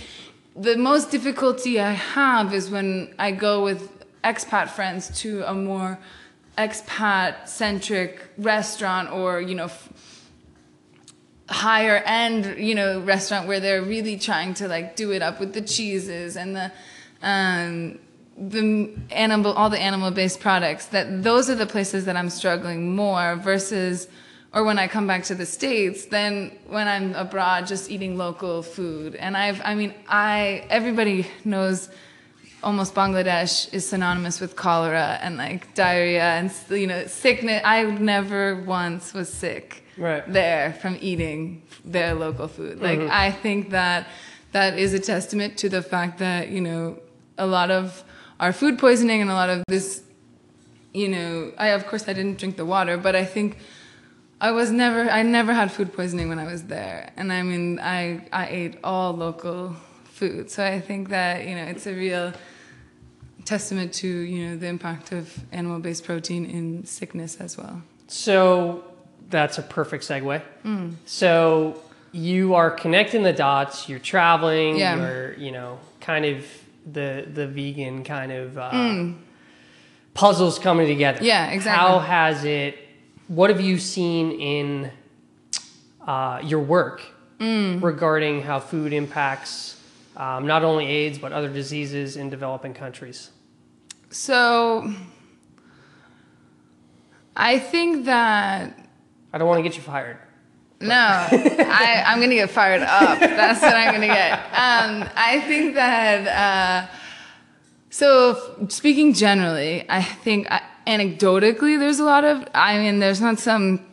the 0.53 0.75
most 0.75 1.09
difficulty 1.09 1.79
I 1.79 1.91
have 1.91 2.53
is 2.53 2.69
when 2.69 3.15
I 3.17 3.31
go 3.31 3.63
with 3.63 4.05
expat 4.21 4.69
friends 4.69 5.21
to 5.21 5.43
a 5.43 5.53
more 5.53 5.99
expat 6.57 7.47
centric 7.47 8.19
restaurant 8.37 9.09
or 9.09 9.39
you 9.39 9.55
know 9.55 9.69
higher 11.51 11.97
end, 12.05 12.57
you 12.57 12.75
know, 12.75 12.99
restaurant 13.01 13.47
where 13.47 13.59
they're 13.59 13.81
really 13.81 14.17
trying 14.17 14.53
to 14.55 14.67
like 14.67 14.95
do 14.95 15.11
it 15.11 15.21
up 15.21 15.39
with 15.39 15.53
the 15.53 15.61
cheeses 15.61 16.37
and 16.37 16.55
the 16.55 16.71
um, 17.21 17.99
the 18.37 18.89
animal, 19.11 19.51
all 19.53 19.69
the 19.69 19.79
animal 19.79 20.09
based 20.11 20.39
products. 20.39 20.87
That 20.87 21.23
those 21.23 21.49
are 21.49 21.55
the 21.55 21.65
places 21.67 22.05
that 22.05 22.15
I'm 22.15 22.29
struggling 22.29 22.95
more 22.95 23.35
versus 23.35 24.07
or 24.53 24.63
when 24.63 24.77
I 24.77 24.87
come 24.87 25.07
back 25.07 25.23
to 25.25 25.35
the 25.35 25.45
States 25.45 26.05
than 26.05 26.51
when 26.67 26.87
I'm 26.87 27.15
abroad 27.15 27.67
just 27.67 27.89
eating 27.89 28.17
local 28.17 28.61
food. 28.63 29.15
And 29.15 29.37
I've, 29.37 29.61
I 29.63 29.75
mean, 29.75 29.93
I, 30.07 30.65
everybody 30.69 31.27
knows 31.45 31.89
almost 32.61 32.93
Bangladesh 32.93 33.73
is 33.73 33.87
synonymous 33.87 34.41
with 34.41 34.55
cholera 34.55 35.19
and 35.21 35.37
like 35.37 35.73
diarrhea 35.73 36.23
and, 36.23 36.51
you 36.69 36.85
know, 36.85 37.07
sickness. 37.07 37.61
I 37.63 37.83
never 37.83 38.57
once 38.57 39.13
was 39.13 39.31
sick 39.31 39.85
Right. 40.01 40.23
there 40.31 40.73
from 40.73 40.97
eating 40.99 41.61
their 41.85 42.13
local 42.15 42.47
food. 42.47 42.81
Like, 42.81 42.99
mm-hmm. 42.99 43.09
I 43.11 43.31
think 43.31 43.69
that 43.69 44.07
that 44.51 44.77
is 44.77 44.93
a 44.93 44.99
testament 44.99 45.57
to 45.59 45.69
the 45.69 45.81
fact 45.81 46.19
that, 46.19 46.49
you 46.49 46.59
know, 46.59 46.97
a 47.37 47.45
lot 47.45 47.69
of 47.71 48.03
our 48.39 48.51
food 48.51 48.79
poisoning 48.79 49.21
and 49.21 49.29
a 49.29 49.33
lot 49.33 49.49
of 49.49 49.63
this 49.67 50.01
you 50.93 51.07
know, 51.07 51.53
I 51.57 51.67
of 51.69 51.87
course 51.87 52.07
I 52.07 52.13
didn't 52.13 52.37
drink 52.37 52.57
the 52.57 52.65
water, 52.65 52.97
but 52.97 53.15
I 53.15 53.25
think 53.25 53.57
I 54.39 54.51
was 54.51 54.71
never 54.71 55.09
I 55.09 55.23
never 55.23 55.53
had 55.53 55.71
food 55.71 55.93
poisoning 55.93 56.29
when 56.29 56.39
I 56.39 56.45
was 56.45 56.63
there. 56.63 57.11
And 57.15 57.31
I 57.31 57.43
mean 57.43 57.79
I 57.79 58.21
I 58.31 58.47
ate 58.47 58.77
all 58.83 59.13
local 59.13 59.75
food. 60.05 60.51
So 60.51 60.65
I 60.65 60.79
think 60.79 61.09
that, 61.09 61.45
you 61.47 61.55
know, 61.55 61.63
it's 61.63 61.87
a 61.87 61.93
real 61.93 62.33
testament 63.45 63.93
to, 63.93 64.07
you 64.07 64.49
know, 64.49 64.57
the 64.57 64.67
impact 64.67 65.11
of 65.11 65.33
animal-based 65.51 66.03
protein 66.03 66.45
in 66.45 66.85
sickness 66.85 67.37
as 67.37 67.57
well. 67.57 67.81
So 68.07 68.83
that's 69.31 69.57
a 69.57 69.63
perfect 69.63 70.03
segue. 70.03 70.41
Mm. 70.63 70.95
So 71.05 71.81
you 72.11 72.53
are 72.55 72.69
connecting 72.69 73.23
the 73.23 73.33
dots. 73.33 73.87
You're 73.89 73.99
traveling. 73.99 74.77
Yeah. 74.77 74.97
You're 74.97 75.33
you 75.33 75.51
know 75.51 75.79
kind 76.01 76.25
of 76.25 76.45
the 76.91 77.27
the 77.33 77.47
vegan 77.47 78.03
kind 78.03 78.31
of 78.31 78.57
uh, 78.57 79.05
puzzles 80.13 80.59
coming 80.59 80.87
together. 80.87 81.19
Mm. 81.21 81.25
Yeah, 81.25 81.51
exactly. 81.51 81.79
How 81.87 81.99
has 81.99 82.43
it? 82.43 82.77
What 83.27 83.49
have 83.49 83.61
you 83.61 83.77
seen 83.79 84.31
in 84.31 84.91
uh, 86.05 86.41
your 86.43 86.59
work 86.59 87.01
Mm. 87.39 87.81
regarding 87.81 88.43
how 88.43 88.59
food 88.59 88.93
impacts 88.93 89.75
um, 90.15 90.45
not 90.45 90.63
only 90.63 90.85
AIDS 90.85 91.17
but 91.17 91.31
other 91.33 91.47
diseases 91.49 92.15
in 92.15 92.29
developing 92.29 92.71
countries? 92.75 93.31
So 94.11 94.93
I 97.35 97.57
think 97.57 98.05
that 98.05 98.77
I 99.33 99.37
don't 99.37 99.47
want 99.47 99.59
to 99.59 99.63
get 99.63 99.75
you 99.75 99.83
fired. 99.83 100.17
No, 100.81 100.95
I, 100.95 102.03
I'm 102.07 102.19
gonna 102.19 102.35
get 102.35 102.49
fired 102.49 102.81
up. 102.81 103.19
That's 103.19 103.61
what 103.61 103.75
I'm 103.75 103.93
gonna 103.93 104.07
get. 104.07 104.33
Um, 104.33 105.07
I 105.15 105.43
think 105.47 105.75
that. 105.75 106.87
Uh, 106.87 106.95
so, 107.89 108.67
speaking 108.69 109.13
generally, 109.13 109.85
I 109.89 110.01
think 110.01 110.49
uh, 110.49 110.59
anecdotally, 110.87 111.77
there's 111.77 111.99
a 111.99 112.05
lot 112.05 112.23
of. 112.23 112.47
I 112.53 112.79
mean, 112.79 112.99
there's 112.99 113.21
not 113.21 113.37
some 113.37 113.85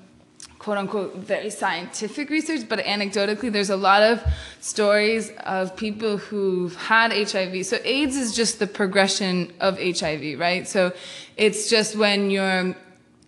quote 0.58 0.78
unquote 0.78 1.16
very 1.16 1.50
scientific 1.50 2.30
research, 2.30 2.68
but 2.68 2.78
anecdotally, 2.78 3.52
there's 3.52 3.70
a 3.70 3.76
lot 3.76 4.02
of 4.02 4.22
stories 4.60 5.30
of 5.44 5.76
people 5.76 6.16
who've 6.16 6.74
had 6.76 7.12
HIV. 7.12 7.66
So, 7.66 7.78
AIDS 7.84 8.16
is 8.16 8.34
just 8.34 8.60
the 8.60 8.66
progression 8.66 9.52
of 9.60 9.78
HIV, 9.78 10.38
right? 10.38 10.66
So, 10.66 10.92
it's 11.36 11.68
just 11.68 11.96
when 11.96 12.30
your 12.30 12.74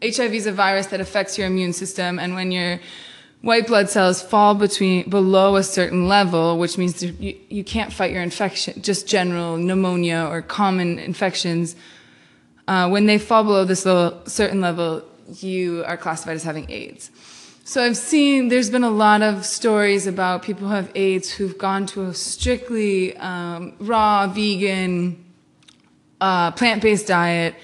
HIV 0.03 0.34
is 0.34 0.46
a 0.46 0.53
virus 0.53 0.86
that 0.86 1.01
affects 1.01 1.36
your 1.36 1.46
immune 1.46 1.72
system, 1.72 2.18
and 2.18 2.34
when 2.34 2.51
your 2.51 2.80
white 3.42 3.66
blood 3.66 3.88
cells 3.88 4.22
fall 4.22 4.55
between 4.55 5.09
below 5.09 5.57
a 5.57 5.62
certain 5.62 6.09
level, 6.09 6.59
which 6.59 6.78
means 6.78 7.03
you, 7.03 7.38
you 7.48 7.64
can't 7.64 7.92
fight 7.92 8.12
your 8.12 8.22
infection, 8.22 8.80
just 8.82 9.07
general 9.07 9.57
pneumonia 9.57 10.26
or 10.30 10.42
common 10.42 10.98
infections. 10.98 11.76
Uh, 12.68 12.88
when 12.88 13.07
they 13.07 13.18
fall 13.18 13.44
below 13.44 13.64
this 13.64 13.84
little, 13.84 14.20
certain 14.26 14.61
level, 14.61 15.03
you 15.38 15.84
are 15.84 15.96
classified 15.96 16.36
as 16.36 16.44
having 16.44 16.70
AIDS. 16.70 17.11
So 17.64 17.82
I've 17.82 17.96
seen 17.96 18.48
there's 18.48 18.70
been 18.70 18.84
a 18.84 18.90
lot 18.90 19.22
of 19.22 19.44
stories 19.44 20.07
about 20.07 20.42
people 20.42 20.68
who 20.68 20.74
have 20.74 20.90
AIDS 20.94 21.30
who've 21.30 21.57
gone 21.57 21.86
to 21.86 22.07
a 22.07 22.14
strictly 22.14 23.16
um, 23.16 23.74
raw, 23.78 24.26
vegan, 24.26 25.24
uh, 26.20 26.51
plant-based 26.53 27.07
diet 27.07 27.55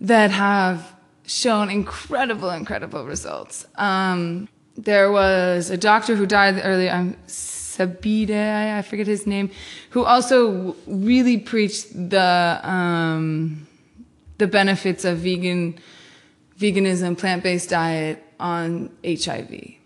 that 0.00 0.30
have 0.30 0.95
shown 1.26 1.70
incredible, 1.70 2.50
incredible 2.50 3.04
results. 3.04 3.66
Um, 3.76 4.48
there 4.76 5.10
was 5.10 5.70
a 5.70 5.76
doctor 5.76 6.14
who 6.16 6.26
died 6.26 6.60
earlier, 6.62 6.92
um, 6.92 7.16
Sabide, 7.26 8.30
I 8.30 8.82
forget 8.82 9.06
his 9.06 9.26
name, 9.26 9.50
who 9.90 10.04
also 10.04 10.76
really 10.86 11.38
preached 11.38 11.92
the 12.10 12.60
um, 12.62 13.66
the 14.38 14.46
benefits 14.46 15.04
of 15.04 15.18
vegan 15.18 15.78
veganism, 16.58 17.18
plant-based 17.18 17.70
diet 17.70 18.22
on 18.40 18.90
HIV. 19.04 19.76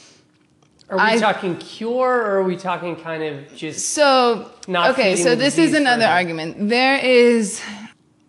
Are 0.89 0.97
we 0.97 1.03
I- 1.03 1.19
talking 1.19 1.57
cure 1.57 2.17
or 2.17 2.39
are 2.39 2.43
we 2.43 2.57
talking 2.57 2.97
kind 2.97 3.23
of 3.23 3.55
just 3.55 3.91
So 3.91 4.51
Not 4.67 4.91
okay, 4.91 5.17
so 5.17 5.35
this 5.35 5.57
is 5.59 5.73
another 5.73 6.07
argument. 6.07 6.69
There 6.69 6.97
is, 6.97 7.63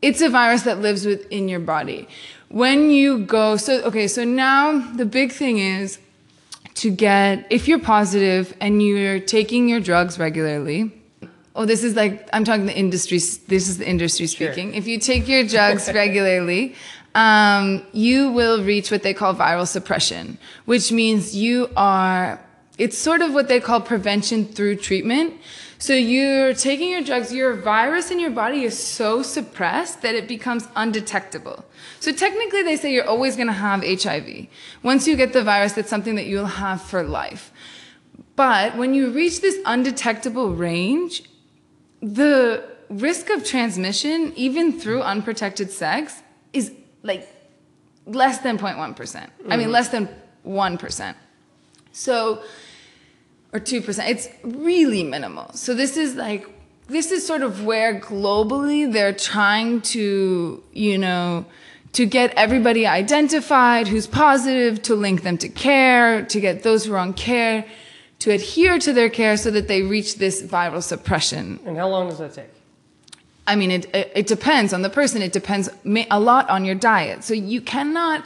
it's 0.02 0.22
a 0.22 0.30
virus 0.30 0.64
that 0.64 0.80
lives 0.80 1.06
within 1.06 1.50
your 1.50 1.60
body. 1.60 2.08
When 2.52 2.92
you 2.92 3.20
go, 3.20 3.56
so 3.56 3.82
okay, 3.84 4.08
so 4.10 4.26
now 4.26 4.80
the 4.96 5.06
big 5.06 5.32
thing 5.32 5.58
is 5.58 6.00
to 6.76 6.92
get 6.92 7.48
if 7.50 7.68
you're 7.68 7.80
positive 7.80 8.54
and 8.60 8.84
you're 8.84 9.22
taking 9.22 9.70
your 9.70 9.80
drugs 9.80 10.20
regularly. 10.20 10.92
Oh, 11.56 11.66
this 11.66 11.84
is 11.84 11.96
like 11.96 12.28
I'm 12.34 12.44
talking 12.44 12.66
the 12.66 12.78
industry. 12.78 13.20
This 13.20 13.70
is 13.70 13.78
the 13.78 13.88
industry 13.88 14.28
Sure. 14.28 14.52
speaking. 14.52 14.74
If 14.76 14.86
you 14.86 15.00
take 15.00 15.30
your 15.30 15.46
drugs 15.46 15.90
regularly, 15.94 16.76
um, 17.16 17.86
you 17.94 18.32
will 18.32 18.62
reach 18.64 18.92
what 18.92 19.04
they 19.04 19.14
call 19.14 19.34
viral 19.34 19.68
suppression, 19.68 20.38
which 20.66 20.92
means 20.92 21.34
you 21.34 21.70
are. 21.78 22.38
It's 22.78 22.98
sort 22.98 23.22
of 23.22 23.34
what 23.34 23.48
they 23.48 23.62
call 23.62 23.80
prevention 23.80 24.46
through 24.46 24.78
treatment. 24.78 25.36
So 25.82 25.94
you're 25.94 26.54
taking 26.54 26.92
your 26.92 27.02
drugs, 27.02 27.34
your 27.34 27.56
virus 27.56 28.12
in 28.12 28.20
your 28.20 28.30
body 28.30 28.66
is 28.66 28.78
so 28.78 29.24
suppressed 29.24 30.04
that 30.04 30.14
it 30.14 30.28
becomes 30.28 30.68
undetectable. 30.76 31.66
So 32.00 32.12
technically, 32.12 32.62
they 32.62 32.76
say 32.76 32.94
you're 32.94 33.08
always 33.08 33.36
going 33.36 33.48
to 33.48 33.54
have 33.54 33.84
HIV. 33.84 34.46
Once 34.84 35.08
you 35.08 35.16
get 35.16 35.34
the 35.34 35.44
virus, 35.44 35.74
that's 35.74 35.90
something 35.90 36.14
that 36.18 36.28
you'll 36.28 36.46
have 36.46 36.84
for 36.84 37.02
life. 37.02 37.52
But 38.36 38.78
when 38.78 38.94
you 38.94 39.10
reach 39.10 39.42
this 39.42 39.58
undetectable 39.66 40.54
range, 40.54 41.24
the 42.00 42.64
risk 42.90 43.32
of 43.32 43.44
transmission, 43.44 44.34
even 44.36 44.80
through 44.80 45.02
unprotected 45.02 45.72
sex, 45.72 46.22
is 46.54 46.72
like 47.02 47.28
less 48.06 48.38
than 48.38 48.60
0.1%. 48.60 49.16
I 49.50 49.58
mean, 49.58 49.66
mm-hmm. 49.66 49.72
less 49.72 49.90
than 49.90 50.10
1%. 50.46 51.16
So, 51.92 52.44
or 53.54 53.60
2%. 53.60 54.10
It's 54.10 54.30
really 54.44 55.04
minimal. 55.04 55.52
So, 55.54 55.74
this 55.74 55.98
is 55.98 56.16
like, 56.16 56.48
this 56.88 57.12
is 57.12 57.26
sort 57.26 57.42
of 57.42 57.64
where 57.64 58.00
globally 58.00 58.92
they're 58.92 59.14
trying 59.14 59.82
to, 59.82 60.64
you 60.74 60.98
know, 60.98 61.46
to 61.94 62.06
get 62.06 62.34
everybody 62.36 62.88
identified 62.88 63.88
who's 63.88 64.08
positive, 64.08 64.82
to 64.84 64.96
link 64.96 65.24
them 65.24 65.38
to 65.40 65.50
care, 65.50 66.24
to 66.26 66.40
get 66.40 66.64
those 66.64 66.86
who 66.86 66.94
are 66.94 66.98
on 66.98 67.14
care 67.14 67.66
to 68.22 68.30
adhere 68.30 68.78
to 68.78 68.94
their 68.94 69.10
care 69.10 69.36
so 69.36 69.50
that 69.50 69.68
they 69.68 69.82
reach 69.82 70.18
this 70.18 70.44
viral 70.44 70.82
suppression. 70.82 71.60
and 71.66 71.76
how 71.76 71.90
long 71.90 72.08
does 72.08 72.20
that 72.20 72.34
take? 72.34 72.50
I 73.48 73.56
mean, 73.56 73.72
it, 73.72 73.96
it, 73.96 74.12
it 74.16 74.28
depends 74.28 74.74
on 74.74 74.84
the 74.84 74.92
person. 74.92 75.24
It 75.24 75.34
depends 75.34 75.70
a 75.84 76.20
lot 76.20 76.48
on 76.48 76.64
your 76.64 76.76
diet. 76.76 77.24
So 77.24 77.34
you 77.34 77.62
cannot 77.62 78.24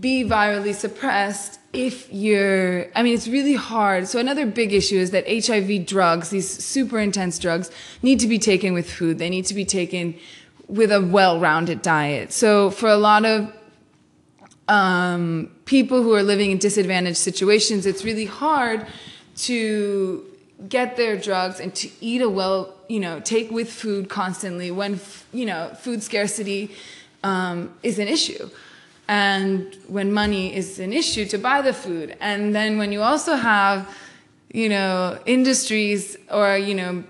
be 0.00 0.24
virally 0.24 0.74
suppressed 0.74 1.59
if 1.72 2.12
you're, 2.12 2.86
I 2.96 3.02
mean, 3.02 3.14
it's 3.14 3.28
really 3.28 3.54
hard. 3.54 4.08
So 4.08 4.18
another 4.18 4.44
big 4.46 4.72
issue 4.72 4.96
is 4.96 5.12
that 5.12 5.24
HIV 5.28 5.86
drugs, 5.86 6.30
these 6.30 6.48
super 6.48 6.98
intense 6.98 7.38
drugs, 7.38 7.70
need 8.02 8.18
to 8.20 8.26
be 8.26 8.38
taken 8.38 8.74
with 8.74 8.90
food. 8.90 9.18
They 9.18 9.30
need 9.30 9.46
to 9.46 9.54
be 9.54 9.64
taken 9.64 10.16
with 10.66 10.90
a 10.90 11.00
well-rounded 11.00 11.82
diet. 11.82 12.32
So 12.32 12.70
for 12.70 12.88
a 12.88 12.96
lot 12.96 13.24
of 13.24 13.52
um, 14.68 15.50
people 15.64 16.02
who 16.02 16.14
are 16.14 16.22
living 16.22 16.50
in 16.50 16.58
disadvantaged 16.58 17.18
situations, 17.18 17.86
it's 17.86 18.04
really 18.04 18.26
hard 18.26 18.86
to 19.36 20.24
get 20.68 20.96
their 20.96 21.16
drugs 21.16 21.60
and 21.60 21.74
to 21.74 21.88
eat 22.00 22.20
a 22.20 22.28
well, 22.28 22.74
you 22.88 23.00
know, 23.00 23.20
take 23.20 23.50
with 23.50 23.72
food 23.72 24.08
constantly 24.08 24.70
when, 24.70 25.00
you 25.32 25.46
know, 25.46 25.72
food 25.80 26.02
scarcity 26.02 26.74
um, 27.22 27.72
is 27.82 27.98
an 27.98 28.08
issue. 28.08 28.50
And 29.10 29.76
when 29.88 30.12
money 30.12 30.54
is 30.54 30.78
an 30.78 30.92
issue 30.92 31.24
to 31.26 31.36
buy 31.36 31.62
the 31.62 31.72
food. 31.72 32.16
And 32.20 32.54
then 32.54 32.78
when 32.78 32.92
you 32.92 33.02
also 33.02 33.34
have, 33.34 33.92
you 34.52 34.68
know, 34.68 35.18
industries 35.26 36.16
or, 36.30 36.56
you 36.56 36.76
know, 36.76 37.02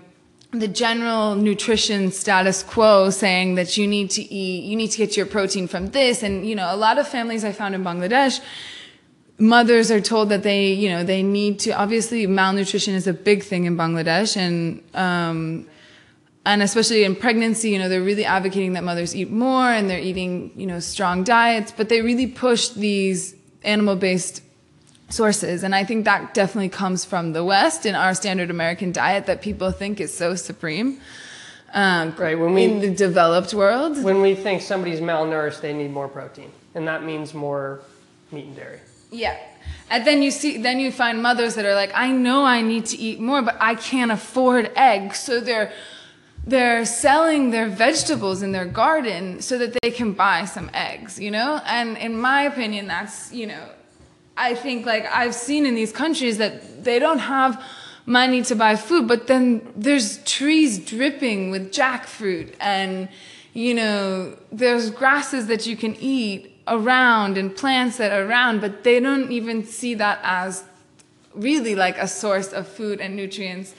the 0.49 0.67
general 0.67 1.35
nutrition 1.35 2.11
status 2.11 2.63
quo 2.63 3.11
saying 3.11 3.53
that 3.53 3.77
you 3.77 3.85
need 3.85 4.09
to 4.17 4.23
eat, 4.23 4.63
you 4.63 4.75
need 4.75 4.89
to 4.89 4.97
get 4.97 5.15
your 5.15 5.27
protein 5.27 5.67
from 5.67 5.89
this. 5.89 6.23
And, 6.23 6.43
you 6.43 6.55
know, 6.55 6.73
a 6.73 6.75
lot 6.75 6.97
of 6.97 7.07
families 7.07 7.45
I 7.45 7.51
found 7.51 7.75
in 7.75 7.83
Bangladesh, 7.83 8.41
mothers 9.37 9.91
are 9.91 10.01
told 10.01 10.29
that 10.29 10.41
they, 10.41 10.73
you 10.73 10.89
know, 10.89 11.03
they 11.03 11.21
need 11.21 11.59
to, 11.59 11.71
obviously 11.71 12.25
malnutrition 12.25 12.95
is 12.95 13.05
a 13.05 13.13
big 13.13 13.43
thing 13.43 13.65
in 13.65 13.77
Bangladesh. 13.77 14.35
And, 14.35 14.81
um, 14.95 15.67
and 16.45 16.61
especially 16.61 17.03
in 17.03 17.15
pregnancy, 17.15 17.69
you 17.69 17.79
know, 17.79 17.87
they're 17.87 18.01
really 18.01 18.25
advocating 18.25 18.73
that 18.73 18.83
mothers 18.83 19.15
eat 19.15 19.29
more 19.29 19.69
and 19.69 19.89
they're 19.89 19.99
eating, 19.99 20.51
you 20.55 20.65
know, 20.65 20.79
strong 20.79 21.23
diets, 21.23 21.71
but 21.75 21.89
they 21.89 22.01
really 22.01 22.27
push 22.27 22.69
these 22.69 23.35
animal-based 23.63 24.41
sources. 25.09 25.63
And 25.63 25.75
I 25.75 25.83
think 25.83 26.05
that 26.05 26.33
definitely 26.33 26.69
comes 26.69 27.05
from 27.05 27.33
the 27.33 27.43
West 27.43 27.85
in 27.85 27.93
our 27.95 28.15
standard 28.15 28.49
American 28.49 28.91
diet 28.91 29.27
that 29.27 29.41
people 29.41 29.71
think 29.71 29.99
is 30.01 30.15
so 30.15 30.35
supreme. 30.35 30.99
Um, 31.73 32.15
Right, 32.17 32.37
when 32.37 32.53
we- 32.53 32.63
in 32.65 32.81
the 32.81 32.89
developed 32.89 33.53
world. 33.53 34.03
When 34.03 34.21
we 34.21 34.35
think 34.35 34.61
somebody's 34.61 34.99
malnourished, 34.99 35.61
they 35.61 35.73
need 35.73 35.91
more 35.91 36.07
protein, 36.09 36.51
and 36.75 36.87
that 36.87 37.03
means 37.03 37.33
more 37.33 37.79
meat 38.31 38.45
and 38.45 38.55
dairy. 38.55 38.79
Yeah. 39.11 39.37
And 39.89 40.05
then 40.05 40.21
you 40.21 40.31
see, 40.31 40.57
then 40.57 40.79
you 40.79 40.91
find 40.91 41.21
mothers 41.21 41.55
that 41.55 41.65
are 41.65 41.75
like, 41.75 41.91
I 41.93 42.11
know 42.11 42.43
I 42.43 42.61
need 42.61 42.85
to 42.87 42.97
eat 42.97 43.19
more, 43.19 43.41
but 43.41 43.57
I 43.59 43.75
can't 43.75 44.11
afford 44.11 44.71
eggs. 44.75 45.19
So 45.19 45.39
they're, 45.39 45.71
they're 46.45 46.85
selling 46.85 47.51
their 47.51 47.69
vegetables 47.69 48.41
in 48.41 48.51
their 48.51 48.65
garden 48.65 49.41
so 49.41 49.57
that 49.57 49.77
they 49.81 49.91
can 49.91 50.13
buy 50.13 50.45
some 50.45 50.69
eggs, 50.73 51.19
you 51.19 51.31
know? 51.31 51.61
And 51.65 51.97
in 51.97 52.19
my 52.19 52.43
opinion, 52.43 52.87
that's, 52.87 53.31
you 53.31 53.47
know, 53.47 53.69
I 54.35 54.55
think 54.55 54.85
like 54.85 55.05
I've 55.05 55.35
seen 55.35 55.65
in 55.65 55.75
these 55.75 55.91
countries 55.91 56.37
that 56.39 56.83
they 56.83 56.97
don't 56.97 57.19
have 57.19 57.63
money 58.05 58.41
to 58.43 58.55
buy 58.55 58.75
food, 58.75 59.07
but 59.07 59.27
then 59.27 59.71
there's 59.75 60.17
trees 60.23 60.79
dripping 60.79 61.51
with 61.51 61.71
jackfruit 61.71 62.55
and, 62.59 63.07
you 63.53 63.73
know, 63.73 64.35
there's 64.51 64.89
grasses 64.89 65.47
that 65.47 65.67
you 65.67 65.77
can 65.77 65.95
eat 65.99 66.59
around 66.67 67.37
and 67.37 67.55
plants 67.55 67.97
that 67.97 68.11
are 68.11 68.25
around, 68.25 68.61
but 68.61 68.83
they 68.83 68.99
don't 68.99 69.31
even 69.31 69.63
see 69.63 69.93
that 69.93 70.19
as 70.23 70.63
really 71.35 71.75
like 71.75 71.97
a 71.97 72.07
source 72.07 72.51
of 72.51 72.67
food 72.67 72.99
and 72.99 73.15
nutrients. 73.15 73.73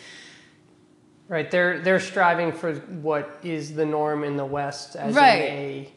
Right, 1.32 1.50
they're 1.50 1.78
they're 1.78 1.98
striving 1.98 2.52
for 2.52 2.74
what 2.74 3.38
is 3.42 3.74
the 3.74 3.86
norm 3.86 4.22
in 4.22 4.36
the 4.36 4.44
West 4.44 4.96
as 4.96 5.14
Right. 5.14 5.40
a 5.40 5.92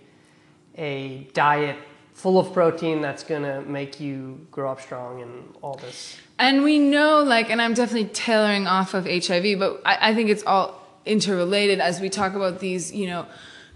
a 0.77 1.27
diet 1.33 1.75
full 2.13 2.39
of 2.39 2.53
protein 2.53 3.01
that's 3.01 3.25
gonna 3.25 3.61
make 3.63 3.99
you 3.99 4.47
grow 4.49 4.71
up 4.71 4.79
strong 4.79 5.21
and 5.21 5.53
all 5.61 5.75
this. 5.75 6.15
And 6.39 6.63
we 6.63 6.79
know, 6.79 7.21
like, 7.21 7.49
and 7.49 7.61
I'm 7.61 7.73
definitely 7.73 8.07
tailoring 8.13 8.65
off 8.65 8.93
of 8.93 9.05
HIV, 9.07 9.59
but 9.59 9.81
I, 9.83 10.11
I 10.11 10.15
think 10.15 10.29
it's 10.29 10.43
all 10.43 10.81
interrelated 11.05 11.81
as 11.81 11.99
we 11.99 12.09
talk 12.09 12.33
about 12.33 12.59
these, 12.59 12.93
you 12.93 13.07
know, 13.07 13.25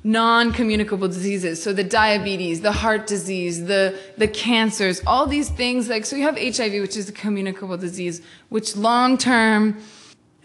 non-communicable 0.05 1.09
diseases. 1.09 1.61
So 1.61 1.73
the 1.73 1.83
diabetes, 1.83 2.61
the 2.61 2.71
heart 2.71 3.05
disease, 3.05 3.65
the 3.65 3.99
the 4.17 4.29
cancers, 4.29 5.01
all 5.05 5.27
these 5.27 5.49
things. 5.49 5.89
Like, 5.89 6.05
so 6.05 6.15
you 6.15 6.23
have 6.23 6.37
HIV, 6.37 6.71
which 6.81 6.95
is 6.95 7.09
a 7.09 7.11
communicable 7.11 7.75
disease, 7.75 8.21
which 8.47 8.77
long-term 8.77 9.75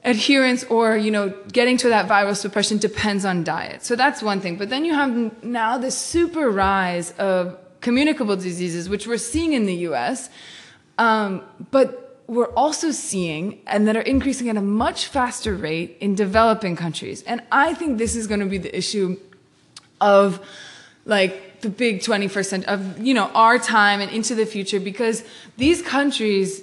adherence 0.05 0.65
or 0.65 0.97
you 0.97 1.11
know 1.11 1.31
getting 1.53 1.77
to 1.79 1.89
that 1.89 2.09
viral 2.09 2.37
suppression 2.37 2.79
depends 2.79 3.25
on 3.25 3.45
diet. 3.45 3.85
So 3.85 3.97
that's 3.97 4.23
one 4.23 4.41
thing. 4.41 4.57
But 4.57 4.69
then 4.69 4.85
you 4.85 4.95
have 4.95 5.43
now 5.43 5.79
this 5.79 5.97
super 5.97 6.51
rise 6.51 7.13
of 7.13 7.59
communicable 7.81 8.35
diseases 8.35 8.89
which 8.89 9.07
we're 9.07 9.19
seeing 9.19 9.53
in 9.53 9.67
the 9.67 9.75
us 9.75 10.31
um, 10.97 11.43
but 11.71 12.23
we're 12.27 12.53
also 12.55 12.91
seeing 12.91 13.61
and 13.67 13.87
that 13.87 13.95
are 13.95 14.01
increasing 14.01 14.49
at 14.49 14.57
a 14.57 14.63
much 14.63 15.07
faster 15.07 15.55
rate 15.55 15.99
in 16.01 16.15
developing 16.15 16.77
countries. 16.77 17.23
And 17.25 17.43
i 17.53 17.75
think 17.75 17.99
this 17.99 18.17
is 18.17 18.27
going 18.27 18.41
to 18.41 18.47
be 18.47 18.59
the 18.59 18.75
issue 18.77 19.19
of 20.01 20.41
like 21.05 21.61
the 21.61 21.69
big 21.69 22.01
21st 22.01 22.47
century 22.47 22.69
of 22.69 22.99
you 22.99 23.15
know 23.15 23.29
our 23.35 23.59
time 23.59 24.01
and 24.01 24.11
into 24.11 24.35
the 24.35 24.47
future 24.47 24.81
because 24.81 25.25
these 25.57 25.83
countries 25.83 26.63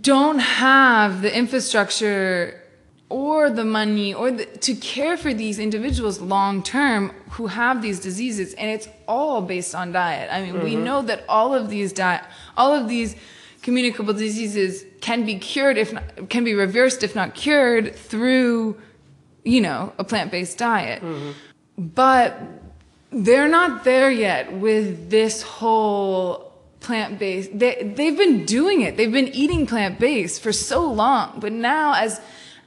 don't 0.00 0.38
have 0.38 1.22
the 1.22 1.36
infrastructure 1.36 2.62
or 3.08 3.50
the 3.50 3.64
money 3.64 4.12
or 4.12 4.30
the, 4.30 4.44
to 4.46 4.74
care 4.74 5.16
for 5.16 5.32
these 5.32 5.58
individuals 5.58 6.20
long 6.20 6.62
term 6.62 7.12
who 7.30 7.46
have 7.46 7.80
these 7.82 8.00
diseases. 8.00 8.54
And 8.54 8.68
it's 8.68 8.88
all 9.06 9.42
based 9.42 9.74
on 9.74 9.92
diet. 9.92 10.28
I 10.32 10.42
mean 10.42 10.62
we 10.62 10.74
mm-hmm. 10.74 10.84
know 10.84 11.02
that 11.02 11.24
all 11.28 11.54
of 11.54 11.70
these 11.70 11.92
diet 11.92 12.24
all 12.56 12.74
of 12.74 12.88
these 12.88 13.14
communicable 13.62 14.12
diseases 14.12 14.84
can 15.00 15.24
be 15.24 15.38
cured 15.38 15.76
if 15.78 15.92
not, 15.92 16.30
can 16.30 16.44
be 16.44 16.54
reversed 16.54 17.02
if 17.02 17.14
not 17.14 17.34
cured 17.34 17.94
through 17.94 18.76
you 19.44 19.60
know 19.60 19.92
a 19.98 20.04
plant-based 20.04 20.58
diet. 20.58 21.02
Mm-hmm. 21.02 21.30
But 21.78 22.40
they're 23.12 23.48
not 23.48 23.84
there 23.84 24.10
yet 24.10 24.52
with 24.52 25.10
this 25.10 25.42
whole 25.42 26.45
plant-based 26.80 27.58
they, 27.58 27.92
they've 27.96 28.16
been 28.16 28.44
doing 28.44 28.82
it. 28.82 28.96
They've 28.96 29.12
been 29.12 29.28
eating 29.28 29.66
plant-based 29.66 30.40
for 30.42 30.52
so 30.52 30.90
long. 30.90 31.40
But 31.40 31.52
now 31.52 31.94
as 31.94 32.20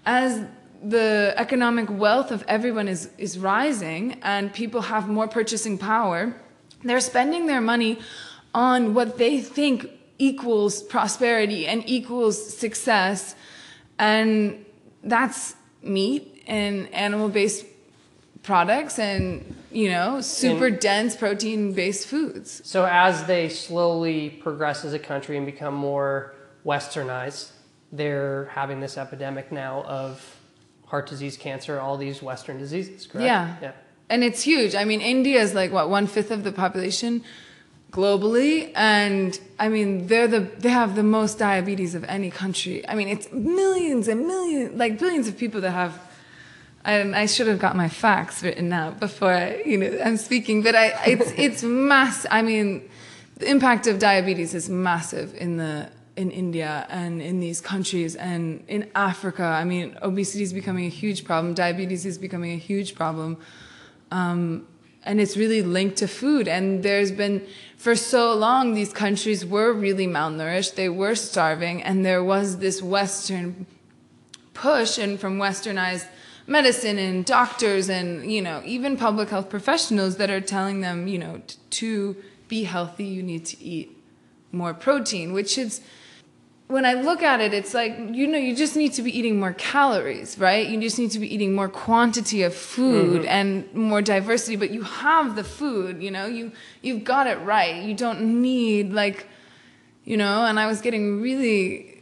as 0.05 0.45
the 0.81 1.33
economic 1.37 1.89
wealth 1.89 2.31
of 2.31 2.43
everyone 2.47 2.87
is 2.87 3.09
is 3.17 3.37
rising 3.37 4.19
and 4.21 4.53
people 4.53 4.81
have 4.81 5.07
more 5.07 5.27
purchasing 5.27 5.77
power 5.77 6.33
they're 6.83 6.99
spending 7.01 7.47
their 7.47 7.61
money 7.61 7.99
on 8.53 8.93
what 8.93 9.17
they 9.17 9.41
think 9.41 9.89
equals 10.17 10.81
prosperity 10.81 11.67
and 11.67 11.83
equals 11.87 12.57
success. 12.57 13.35
And 13.97 14.65
that's 15.03 15.55
meat 15.81 16.43
and 16.47 16.91
animal-based 16.93 17.65
products 18.43 18.97
and 18.99 19.55
you 19.71 19.89
know 19.89 20.21
super 20.21 20.67
And- 20.67 20.79
dense 20.79 21.15
protein 21.15 21.73
based 21.73 22.07
foods 22.07 22.61
So 22.63 22.85
as 22.85 23.25
they 23.25 23.49
slowly 23.49 24.29
progress 24.29 24.85
as 24.85 24.93
a 24.93 24.99
country 24.99 25.37
and 25.37 25.45
become 25.45 25.73
more 25.75 26.33
westernized, 26.65 27.51
they're 27.91 28.45
having 28.53 28.79
this 28.79 28.97
epidemic 28.97 29.51
now 29.51 29.83
of 29.83 30.35
heart 30.85 31.07
disease, 31.07 31.37
cancer, 31.37 31.79
all 31.79 31.97
these 31.97 32.21
Western 32.21 32.57
diseases, 32.57 33.05
correct? 33.07 33.25
Yeah. 33.25 33.55
Yeah. 33.61 33.71
and 34.09 34.23
it's 34.23 34.41
huge 34.41 34.73
i 34.73 34.83
mean 34.89 35.01
india 35.01 35.39
is 35.39 35.53
like 35.53 35.71
what 35.71 35.87
one 35.89 36.07
fifth 36.07 36.31
of 36.31 36.43
the 36.43 36.51
population 36.51 37.23
globally 37.91 38.71
and 38.75 39.39
i 39.59 39.67
mean 39.69 40.07
they're 40.07 40.27
the 40.27 40.39
they 40.63 40.69
have 40.69 40.95
the 40.95 41.03
most 41.03 41.37
diabetes 41.39 41.93
of 41.95 42.03
any 42.05 42.29
country 42.31 42.87
i 42.87 42.93
mean 42.95 43.07
it's 43.07 43.31
millions 43.31 44.07
and 44.07 44.25
millions 44.27 44.77
like 44.83 44.97
billions 44.99 45.27
of 45.27 45.37
people 45.37 45.61
that 45.61 45.71
have 45.71 45.93
and 46.91 47.15
I 47.15 47.25
should 47.25 47.47
have 47.47 47.59
got 47.59 47.75
my 47.75 47.89
facts 47.89 48.43
written 48.43 48.71
out 48.73 48.99
before 48.99 49.33
I, 49.33 49.61
you 49.65 49.77
know 49.77 49.99
I'm 50.03 50.17
speaking, 50.17 50.61
but 50.61 50.75
I 50.75 50.87
it's 51.05 51.31
it's 51.37 51.63
mass. 51.63 52.25
I 52.29 52.41
mean, 52.41 52.89
the 53.37 53.49
impact 53.49 53.87
of 53.87 53.99
diabetes 53.99 54.53
is 54.53 54.69
massive 54.69 55.35
in 55.35 55.57
the 55.57 55.89
in 56.15 56.31
India 56.31 56.85
and 56.89 57.21
in 57.21 57.39
these 57.39 57.61
countries 57.61 58.15
and 58.15 58.63
in 58.67 58.89
Africa. 58.93 59.43
I 59.43 59.63
mean, 59.63 59.97
obesity 60.01 60.43
is 60.43 60.51
becoming 60.51 60.85
a 60.85 60.89
huge 60.89 61.23
problem. 61.23 61.53
Diabetes 61.53 62.05
is 62.05 62.17
becoming 62.17 62.51
a 62.51 62.57
huge 62.57 62.93
problem. 62.93 63.37
Um, 64.11 64.67
and 65.03 65.21
it's 65.21 65.37
really 65.37 65.61
linked 65.61 65.97
to 65.97 66.07
food. 66.07 66.49
And 66.49 66.83
there's 66.83 67.11
been, 67.11 67.45
for 67.77 67.95
so 67.95 68.33
long, 68.33 68.73
these 68.73 68.91
countries 68.91 69.45
were 69.45 69.71
really 69.71 70.07
malnourished, 70.07 70.75
they 70.75 70.89
were 70.89 71.15
starving, 71.15 71.81
and 71.81 72.05
there 72.05 72.23
was 72.23 72.57
this 72.57 72.81
Western 72.81 73.65
push 74.53 74.97
and 74.97 75.17
from 75.17 75.37
westernized 75.37 76.05
medicine 76.49 76.97
and 76.97 77.25
doctors 77.25 77.89
and 77.89 78.31
you 78.31 78.41
know 78.41 78.61
even 78.65 78.97
public 78.97 79.29
health 79.29 79.49
professionals 79.49 80.17
that 80.17 80.31
are 80.31 80.41
telling 80.41 80.81
them 80.81 81.07
you 81.07 81.17
know 81.17 81.39
t- 81.45 81.57
to 81.69 82.15
be 82.47 82.63
healthy 82.63 83.05
you 83.05 83.21
need 83.21 83.45
to 83.45 83.61
eat 83.63 83.95
more 84.51 84.73
protein 84.73 85.31
which 85.31 85.59
is 85.59 85.81
when 86.65 86.85
i 86.85 86.93
look 86.93 87.21
at 87.21 87.39
it 87.39 87.53
it's 87.53 87.75
like 87.75 87.95
you 88.11 88.25
know 88.25 88.37
you 88.37 88.55
just 88.55 88.75
need 88.75 88.91
to 88.91 89.03
be 89.03 89.15
eating 89.15 89.39
more 89.39 89.53
calories 89.53 90.39
right? 90.39 90.67
You 90.67 90.81
just 90.81 90.97
need 90.97 91.11
to 91.11 91.19
be 91.19 91.31
eating 91.33 91.53
more 91.53 91.69
quantity 91.69 92.41
of 92.41 92.55
food 92.55 93.21
mm-hmm. 93.21 93.29
and 93.29 93.73
more 93.75 94.01
diversity 94.01 94.55
but 94.55 94.71
you 94.71 94.81
have 94.81 95.35
the 95.35 95.43
food 95.43 96.01
you 96.01 96.09
know? 96.09 96.25
You 96.25 96.51
you've 96.81 97.03
got 97.03 97.27
it 97.27 97.39
right. 97.41 97.83
You 97.83 97.93
don't 97.93 98.41
need 98.41 98.91
like 98.91 99.27
you 100.03 100.17
know? 100.17 100.45
And 100.45 100.59
i 100.59 100.65
was 100.65 100.81
getting 100.81 101.21
really 101.21 101.98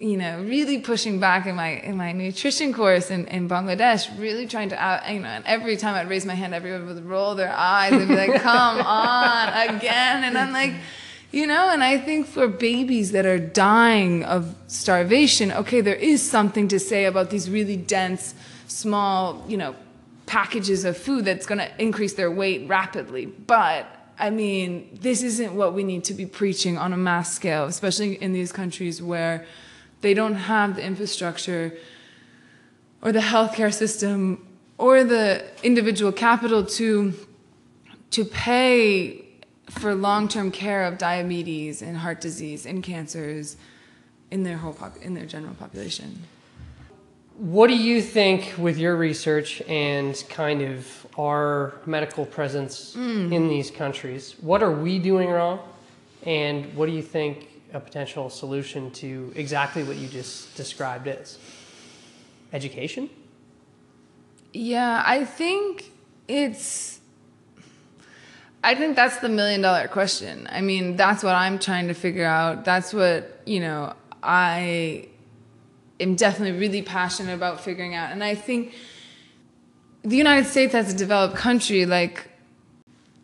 you 0.00 0.16
know 0.16 0.42
really 0.42 0.78
pushing 0.78 1.20
back 1.20 1.46
in 1.46 1.54
my 1.54 1.72
in 1.80 1.96
my 1.96 2.10
nutrition 2.10 2.72
course 2.72 3.10
in, 3.10 3.26
in 3.26 3.48
bangladesh 3.48 4.08
really 4.18 4.46
trying 4.46 4.68
to 4.70 4.82
out 4.82 5.08
you 5.12 5.20
know 5.20 5.28
and 5.28 5.44
every 5.46 5.76
time 5.76 5.94
i'd 5.94 6.08
raise 6.08 6.24
my 6.24 6.34
hand 6.34 6.54
everyone 6.54 6.86
would 6.86 7.04
roll 7.04 7.34
their 7.34 7.52
eyes 7.52 7.92
and 7.92 8.08
be 8.08 8.16
like 8.16 8.34
come 8.42 8.80
on 8.80 9.48
again. 9.68 10.24
And 10.24 10.38
i'm 10.38 10.52
like 10.52 10.72
you 11.30 11.46
know 11.46 11.68
and 11.68 11.84
i 11.84 11.98
think 11.98 12.26
for 12.26 12.48
babies 12.48 13.12
that 13.12 13.26
are 13.26 13.38
dying 13.38 14.24
of 14.24 14.54
starvation 14.66 15.52
okay 15.52 15.80
there 15.80 15.94
is 15.94 16.28
something 16.28 16.66
to 16.68 16.80
say 16.80 17.04
about 17.04 17.30
these 17.30 17.50
really 17.50 17.76
dense 17.76 18.34
small 18.66 19.44
you 19.46 19.58
know 19.58 19.76
packages 20.30 20.84
of 20.84 20.96
food 20.96 21.24
that's 21.24 21.44
going 21.44 21.58
to 21.58 21.68
increase 21.82 22.14
their 22.14 22.30
weight 22.30 22.68
rapidly. 22.68 23.26
But 23.26 23.84
I 24.16 24.30
mean, 24.30 24.96
this 25.02 25.24
isn't 25.24 25.54
what 25.54 25.74
we 25.74 25.82
need 25.82 26.04
to 26.04 26.14
be 26.14 26.24
preaching 26.24 26.78
on 26.78 26.92
a 26.92 26.96
mass 26.96 27.34
scale, 27.34 27.64
especially 27.64 28.14
in 28.22 28.32
these 28.32 28.52
countries 28.52 29.02
where 29.02 29.44
they 30.00 30.14
don't 30.14 30.34
have 30.34 30.76
the 30.76 30.84
infrastructure 30.84 31.72
or 33.02 33.12
the 33.12 33.20
healthcare 33.20 33.72
system 33.72 34.46
or 34.78 35.04
the 35.04 35.44
individual 35.62 36.12
capital 36.12 36.64
to 36.64 37.12
to 38.10 38.24
pay 38.24 39.24
for 39.68 39.94
long-term 39.94 40.50
care 40.50 40.84
of 40.84 40.98
diabetes 40.98 41.80
and 41.80 41.96
heart 41.98 42.20
disease 42.20 42.66
and 42.66 42.82
cancers 42.82 43.56
in 44.30 44.42
their 44.42 44.56
whole 44.58 44.72
pop- 44.72 44.96
in 45.00 45.14
their 45.14 45.26
general 45.26 45.54
population. 45.54 46.22
What 47.36 47.68
do 47.68 47.76
you 47.76 48.02
think 48.02 48.52
with 48.58 48.78
your 48.78 48.96
research 48.96 49.62
and 49.68 50.22
kind 50.28 50.60
of 50.62 51.06
our 51.18 51.72
medical 51.86 52.26
presence 52.26 52.94
Mm. 52.96 53.32
in 53.32 53.48
these 53.48 53.70
countries? 53.70 54.34
What 54.40 54.62
are 54.62 54.72
we 54.72 54.98
doing 54.98 55.28
wrong? 55.30 55.60
And 56.26 56.74
what 56.74 56.86
do 56.86 56.92
you 56.92 57.00
think 57.02 57.48
a 57.72 57.80
potential 57.80 58.30
solution 58.30 58.90
to 58.92 59.32
exactly 59.34 59.82
what 59.82 59.96
you 59.96 60.08
just 60.08 60.56
described 60.56 61.06
is? 61.06 61.38
Education? 62.52 63.10
Yeah, 64.52 65.02
I 65.06 65.24
think 65.24 65.90
it's. 66.28 67.00
I 68.62 68.74
think 68.74 68.94
that's 68.94 69.18
the 69.18 69.28
million 69.28 69.62
dollar 69.62 69.88
question. 69.88 70.46
I 70.50 70.60
mean, 70.60 70.96
that's 70.96 71.22
what 71.22 71.34
I'm 71.34 71.58
trying 71.58 71.88
to 71.88 71.94
figure 71.94 72.26
out. 72.26 72.64
That's 72.64 72.92
what, 72.92 73.40
you 73.46 73.60
know, 73.60 73.94
I 74.22 75.08
am 75.98 76.14
definitely 76.14 76.58
really 76.58 76.82
passionate 76.82 77.32
about 77.32 77.60
figuring 77.60 77.94
out. 77.94 78.12
And 78.12 78.22
I 78.22 78.34
think 78.34 78.74
the 80.02 80.16
United 80.16 80.46
States 80.46 80.74
as 80.74 80.92
a 80.92 80.96
developed 80.96 81.36
country, 81.36 81.86
like, 81.86 82.28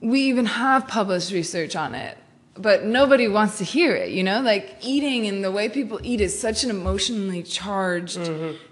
we 0.01 0.23
even 0.23 0.47
have 0.47 0.87
published 0.89 1.33
research 1.33 1.77
on 1.77 1.95
it, 1.95 2.17
but 2.59 2.85
nobody 2.85 3.29
wants 3.29 3.59
to 3.59 3.65
hear 3.65 3.95
it, 3.95 4.11
you 4.11 4.23
know? 4.23 4.41
Like, 4.41 4.77
eating 4.81 5.27
and 5.27 5.45
the 5.45 5.51
way 5.51 5.69
people 5.69 6.01
eat 6.03 6.21
is 6.21 6.39
such 6.39 6.65
an 6.65 6.71
emotionally 6.71 7.43
charged 7.43 8.21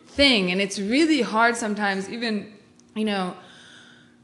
thing. 0.07 0.51
And 0.51 0.61
it's 0.61 0.78
really 0.78 1.22
hard 1.22 1.57
sometimes, 1.57 2.09
even, 2.09 2.53
you 2.95 3.05
know, 3.05 3.37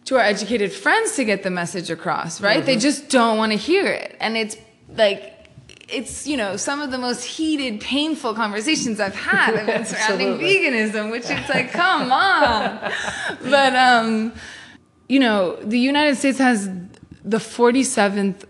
to 0.06 0.16
our 0.16 0.22
educated 0.22 0.72
friends 0.72 1.16
to 1.16 1.24
get 1.24 1.42
the 1.42 1.50
message 1.50 1.90
across, 1.90 2.40
right? 2.40 2.64
They 2.64 2.76
just 2.76 3.08
don't 3.08 3.36
want 3.36 3.52
to 3.52 3.58
hear 3.58 3.86
it. 3.86 4.16
And 4.20 4.36
it's 4.36 4.56
like, 4.96 5.36
it's, 5.88 6.26
you 6.26 6.36
know, 6.36 6.56
some 6.56 6.80
of 6.80 6.90
the 6.90 6.98
most 6.98 7.24
heated, 7.24 7.80
painful 7.80 8.34
conversations 8.34 9.00
I've 9.00 9.14
had 9.14 9.54
have 9.56 9.66
been 9.66 9.84
surrounding 9.84 10.38
veganism, 10.38 11.10
which 11.10 11.24
it's 11.28 11.48
like, 11.48 11.72
come 11.72 12.10
on. 12.12 12.92
But, 13.42 13.74
um, 13.76 14.32
you 15.08 15.18
know, 15.18 15.56
the 15.56 15.78
United 15.78 16.16
States 16.16 16.38
has 16.38 16.70
the 17.24 17.38
47th 17.38 18.44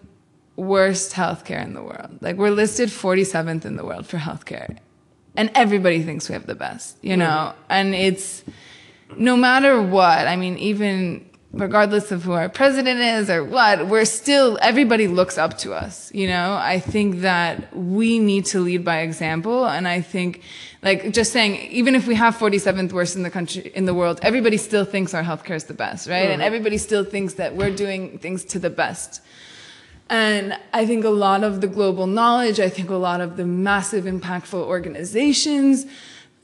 worst 0.60 1.12
healthcare 1.12 1.62
in 1.62 1.74
the 1.74 1.82
world. 1.82 2.18
Like, 2.20 2.36
we're 2.36 2.50
listed 2.50 2.90
47th 2.90 3.64
in 3.64 3.76
the 3.76 3.84
world 3.84 4.06
for 4.06 4.18
healthcare. 4.18 4.76
And 5.36 5.50
everybody 5.54 6.02
thinks 6.02 6.28
we 6.28 6.34
have 6.34 6.46
the 6.46 6.54
best, 6.54 6.98
you 7.02 7.10
mm-hmm. 7.10 7.20
know? 7.20 7.54
And 7.68 7.94
it's, 7.94 8.44
no 9.16 9.36
matter 9.36 9.80
what, 9.80 10.26
I 10.26 10.36
mean, 10.36 10.58
even 10.58 11.26
regardless 11.52 12.12
of 12.12 12.22
who 12.22 12.32
our 12.32 12.48
president 12.48 13.00
is 13.00 13.28
or 13.28 13.42
what, 13.42 13.86
we're 13.88 14.04
still, 14.04 14.58
everybody 14.60 15.08
looks 15.08 15.36
up 15.38 15.58
to 15.58 15.72
us, 15.72 16.12
you 16.14 16.28
know? 16.28 16.54
I 16.60 16.78
think 16.78 17.20
that 17.20 17.74
we 17.74 18.18
need 18.18 18.44
to 18.46 18.60
lead 18.60 18.84
by 18.84 18.98
example. 19.00 19.66
And 19.66 19.88
I 19.88 20.00
think, 20.00 20.42
like, 20.82 21.12
just 21.12 21.32
saying, 21.32 21.56
even 21.70 21.94
if 21.94 22.06
we 22.06 22.16
have 22.16 22.36
47th 22.36 22.92
worst 22.92 23.16
in 23.16 23.22
the 23.22 23.30
country, 23.30 23.70
in 23.74 23.86
the 23.86 23.94
world, 23.94 24.20
everybody 24.22 24.56
still 24.56 24.84
thinks 24.84 25.14
our 25.14 25.22
healthcare 25.22 25.56
is 25.56 25.64
the 25.64 25.74
best, 25.74 26.08
right? 26.08 26.28
And 26.30 26.32
mm-hmm. 26.32 26.42
everybody 26.42 26.76
still 26.76 27.04
thinks 27.04 27.34
that 27.34 27.56
we're 27.56 27.74
doing 27.74 28.18
things 28.18 28.44
to 28.46 28.58
the 28.58 28.70
best. 28.70 29.22
And 30.10 30.58
I 30.72 30.86
think 30.86 31.04
a 31.04 31.10
lot 31.10 31.44
of 31.44 31.60
the 31.60 31.68
global 31.68 32.06
knowledge, 32.06 32.58
I 32.60 32.68
think 32.68 32.90
a 32.90 32.96
lot 32.96 33.20
of 33.20 33.36
the 33.36 33.46
massive, 33.46 34.04
impactful 34.04 34.60
organizations 34.60 35.86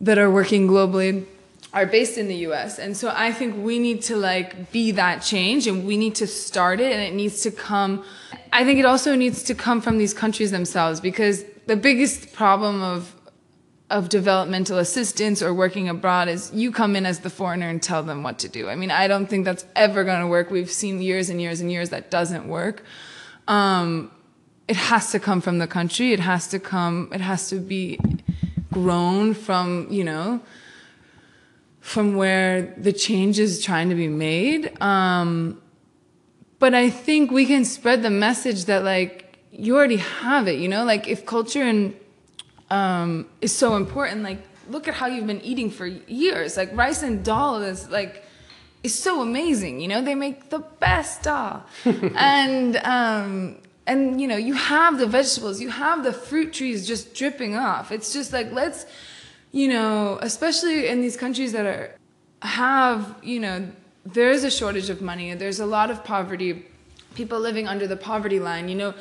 that 0.01 0.19
are 0.19 0.31
working 0.31 0.69
globally 0.69 1.27
are 1.75 1.85
based 1.85 2.17
in 2.17 2.29
the 2.29 2.37
US. 2.49 2.79
And 2.79 2.97
so 2.97 3.13
I 3.15 3.33
think 3.33 3.63
we 3.63 3.79
need 3.79 4.03
to 4.03 4.17
like 4.17 4.73
be 4.73 4.93
that 4.93 5.19
change 5.19 5.67
and 5.67 5.85
we 5.85 5.97
need 5.97 6.15
to 6.15 6.27
start 6.27 6.81
it 6.81 6.93
and 6.93 7.03
it 7.03 7.13
needs 7.13 7.43
to 7.43 7.51
come 7.51 8.05
I 8.53 8.65
think 8.65 8.79
it 8.79 8.87
also 8.87 9.15
needs 9.15 9.43
to 9.43 9.55
come 9.55 9.83
from 9.83 9.99
these 9.99 10.15
countries 10.15 10.51
themselves 10.51 10.99
because 11.01 11.45
the 11.67 11.77
biggest 11.77 12.33
problem 12.33 12.83
of 12.83 13.15
of 13.91 14.09
developmental 14.09 14.79
assistance 14.79 15.43
or 15.43 15.55
working 15.55 15.89
abroad 15.89 16.29
is 16.29 16.51
you 16.53 16.73
come 16.73 16.97
in 16.97 17.07
as 17.07 17.21
the 17.21 17.31
foreigner 17.31 17.69
and 17.69 17.81
tell 17.81 18.03
them 18.03 18.25
what 18.25 18.37
to 18.37 18.49
do. 18.49 18.69
I 18.69 18.75
mean, 18.75 18.91
I 18.91 19.07
don't 19.07 19.27
think 19.27 19.45
that's 19.45 19.65
ever 19.77 20.03
going 20.03 20.21
to 20.21 20.27
work. 20.27 20.51
We've 20.51 20.71
seen 20.71 21.01
years 21.01 21.31
and 21.31 21.41
years 21.41 21.61
and 21.61 21.71
years 21.71 21.91
that 21.91 22.11
doesn't 22.11 22.49
work. 22.49 22.83
Um, 23.49 24.11
it 24.69 24.77
has 24.77 25.13
to 25.13 25.21
come 25.21 25.41
from 25.41 25.59
the 25.59 25.67
country. 25.67 26.13
It 26.13 26.21
has 26.21 26.49
to 26.49 26.59
come. 26.59 27.11
It 27.13 27.21
has 27.21 27.49
to 27.51 27.57
be 27.57 27.99
grown 28.73 29.33
from 29.33 29.87
you 29.91 30.05
know 30.05 30.41
from 31.81 32.17
where 32.17 32.75
the 32.77 32.93
change 32.93 33.39
is 33.39 33.63
trying 33.63 33.89
to 33.89 33.95
be 33.95 34.09
made. 34.09 34.81
Um, 34.83 35.63
but 36.59 36.75
I 36.75 36.91
think 36.91 37.31
we 37.31 37.47
can 37.47 37.65
spread 37.65 38.03
the 38.03 38.11
message 38.11 38.65
that 38.65 38.83
like 38.83 39.39
you 39.53 39.77
already 39.77 39.99
have 39.99 40.49
it. 40.49 40.59
You 40.59 40.69
know, 40.69 40.85
like 40.85 41.07
if 41.07 41.25
culture 41.25 41.63
and 41.63 41.95
um, 42.71 43.29
is 43.41 43.53
so 43.53 43.77
important. 43.77 44.23
Like, 44.23 44.39
look 44.69 44.89
at 44.89 44.95
how 44.95 45.07
you've 45.07 45.27
been 45.27 45.41
eating 45.43 45.71
for 45.71 45.87
years. 45.87 46.57
Like, 46.57 46.77
rice 46.77 47.03
and 47.03 47.25
dal 47.25 47.63
is 47.63 47.89
like 47.91 48.25
is 48.87 48.95
so 48.95 49.21
amazing. 49.21 49.81
You 49.81 49.89
know, 49.89 50.03
they 50.03 50.15
make 50.15 50.51
the 50.51 50.61
best 50.61 51.23
dal, 51.23 51.65
and 51.85 52.77
um, 52.79 53.59
and 53.87 54.21
you 54.21 54.29
know, 54.29 54.37
you 54.37 54.55
have 54.55 54.99
the 54.99 55.07
vegetables, 55.07 55.61
you 55.61 55.71
have 55.71 56.03
the 56.03 56.13
fruit 56.13 56.53
trees 56.53 56.87
just 56.87 57.15
dripping 57.15 57.55
off. 57.57 57.93
It's 57.93 58.13
just 58.13 58.33
like 58.33 58.53
let's, 58.53 58.87
you 59.53 59.69
know, 59.69 60.19
especially 60.23 60.89
in 60.89 61.03
these 61.03 61.17
countries 61.17 61.53
that 61.53 61.67
are 61.67 61.95
have 62.43 63.17
you 63.23 63.41
know 63.41 63.69
there 64.05 64.31
is 64.31 64.45
a 64.45 64.51
shortage 64.51 64.91
of 64.91 65.03
money. 65.03 65.35
There's 65.35 65.61
a 65.61 65.67
lot 65.67 65.91
of 65.91 66.05
poverty, 66.05 66.67
people 67.15 67.41
living 67.41 67.67
under 67.69 67.87
the 67.87 67.97
poverty 67.97 68.41
line. 68.41 68.69
You 68.69 68.77
know 68.77 68.95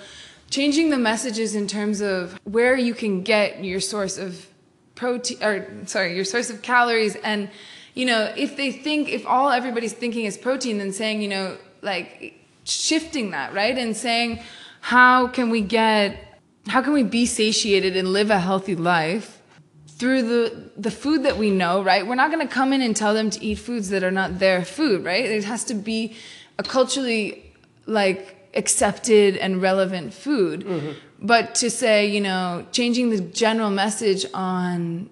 changing 0.49 0.89
the 0.89 0.97
messages 0.97 1.55
in 1.55 1.67
terms 1.67 2.01
of 2.01 2.39
where 2.43 2.77
you 2.77 2.93
can 2.93 3.23
get 3.23 3.63
your 3.63 3.79
source 3.79 4.17
of 4.17 4.47
protein 4.95 5.41
or 5.43 5.67
sorry 5.85 6.15
your 6.15 6.23
source 6.23 6.49
of 6.49 6.61
calories 6.61 7.15
and 7.17 7.49
you 7.95 8.05
know 8.05 8.31
if 8.37 8.55
they 8.55 8.71
think 8.71 9.09
if 9.09 9.25
all 9.25 9.49
everybody's 9.49 9.93
thinking 9.93 10.25
is 10.25 10.37
protein 10.37 10.77
then 10.77 10.91
saying 10.91 11.21
you 11.21 11.27
know 11.27 11.57
like 11.81 12.35
shifting 12.65 13.31
that 13.31 13.53
right? 13.53 13.77
And 13.77 13.95
saying 13.95 14.39
how 14.81 15.27
can 15.27 15.49
we 15.49 15.61
get 15.61 16.41
how 16.67 16.81
can 16.81 16.93
we 16.93 17.03
be 17.03 17.25
satiated 17.25 17.95
and 17.95 18.11
live 18.11 18.29
a 18.29 18.39
healthy 18.39 18.75
life 18.75 19.41
through 19.87 20.23
the 20.23 20.71
the 20.75 20.91
food 20.91 21.23
that 21.23 21.37
we 21.37 21.51
know 21.51 21.81
right? 21.81 22.05
We're 22.05 22.15
not 22.15 22.31
going 22.31 22.45
to 22.45 22.53
come 22.53 22.73
in 22.73 22.81
and 22.81 22.95
tell 22.95 23.13
them 23.13 23.29
to 23.29 23.43
eat 23.43 23.59
foods 23.59 23.89
that 23.89 24.03
are 24.03 24.11
not 24.11 24.39
their 24.39 24.65
food 24.65 25.05
right? 25.05 25.23
It 25.23 25.45
has 25.45 25.63
to 25.65 25.73
be 25.73 26.15
a 26.57 26.63
culturally 26.63 27.53
like 27.85 28.49
accepted 28.55 29.37
and 29.37 29.61
relevant 29.61 30.13
food. 30.13 30.65
Mm-hmm. 30.65 30.91
But 31.21 31.55
to 31.55 31.69
say, 31.69 32.07
you 32.07 32.21
know, 32.21 32.65
changing 32.71 33.09
the 33.09 33.19
general 33.19 33.69
message 33.69 34.25
on 34.33 35.09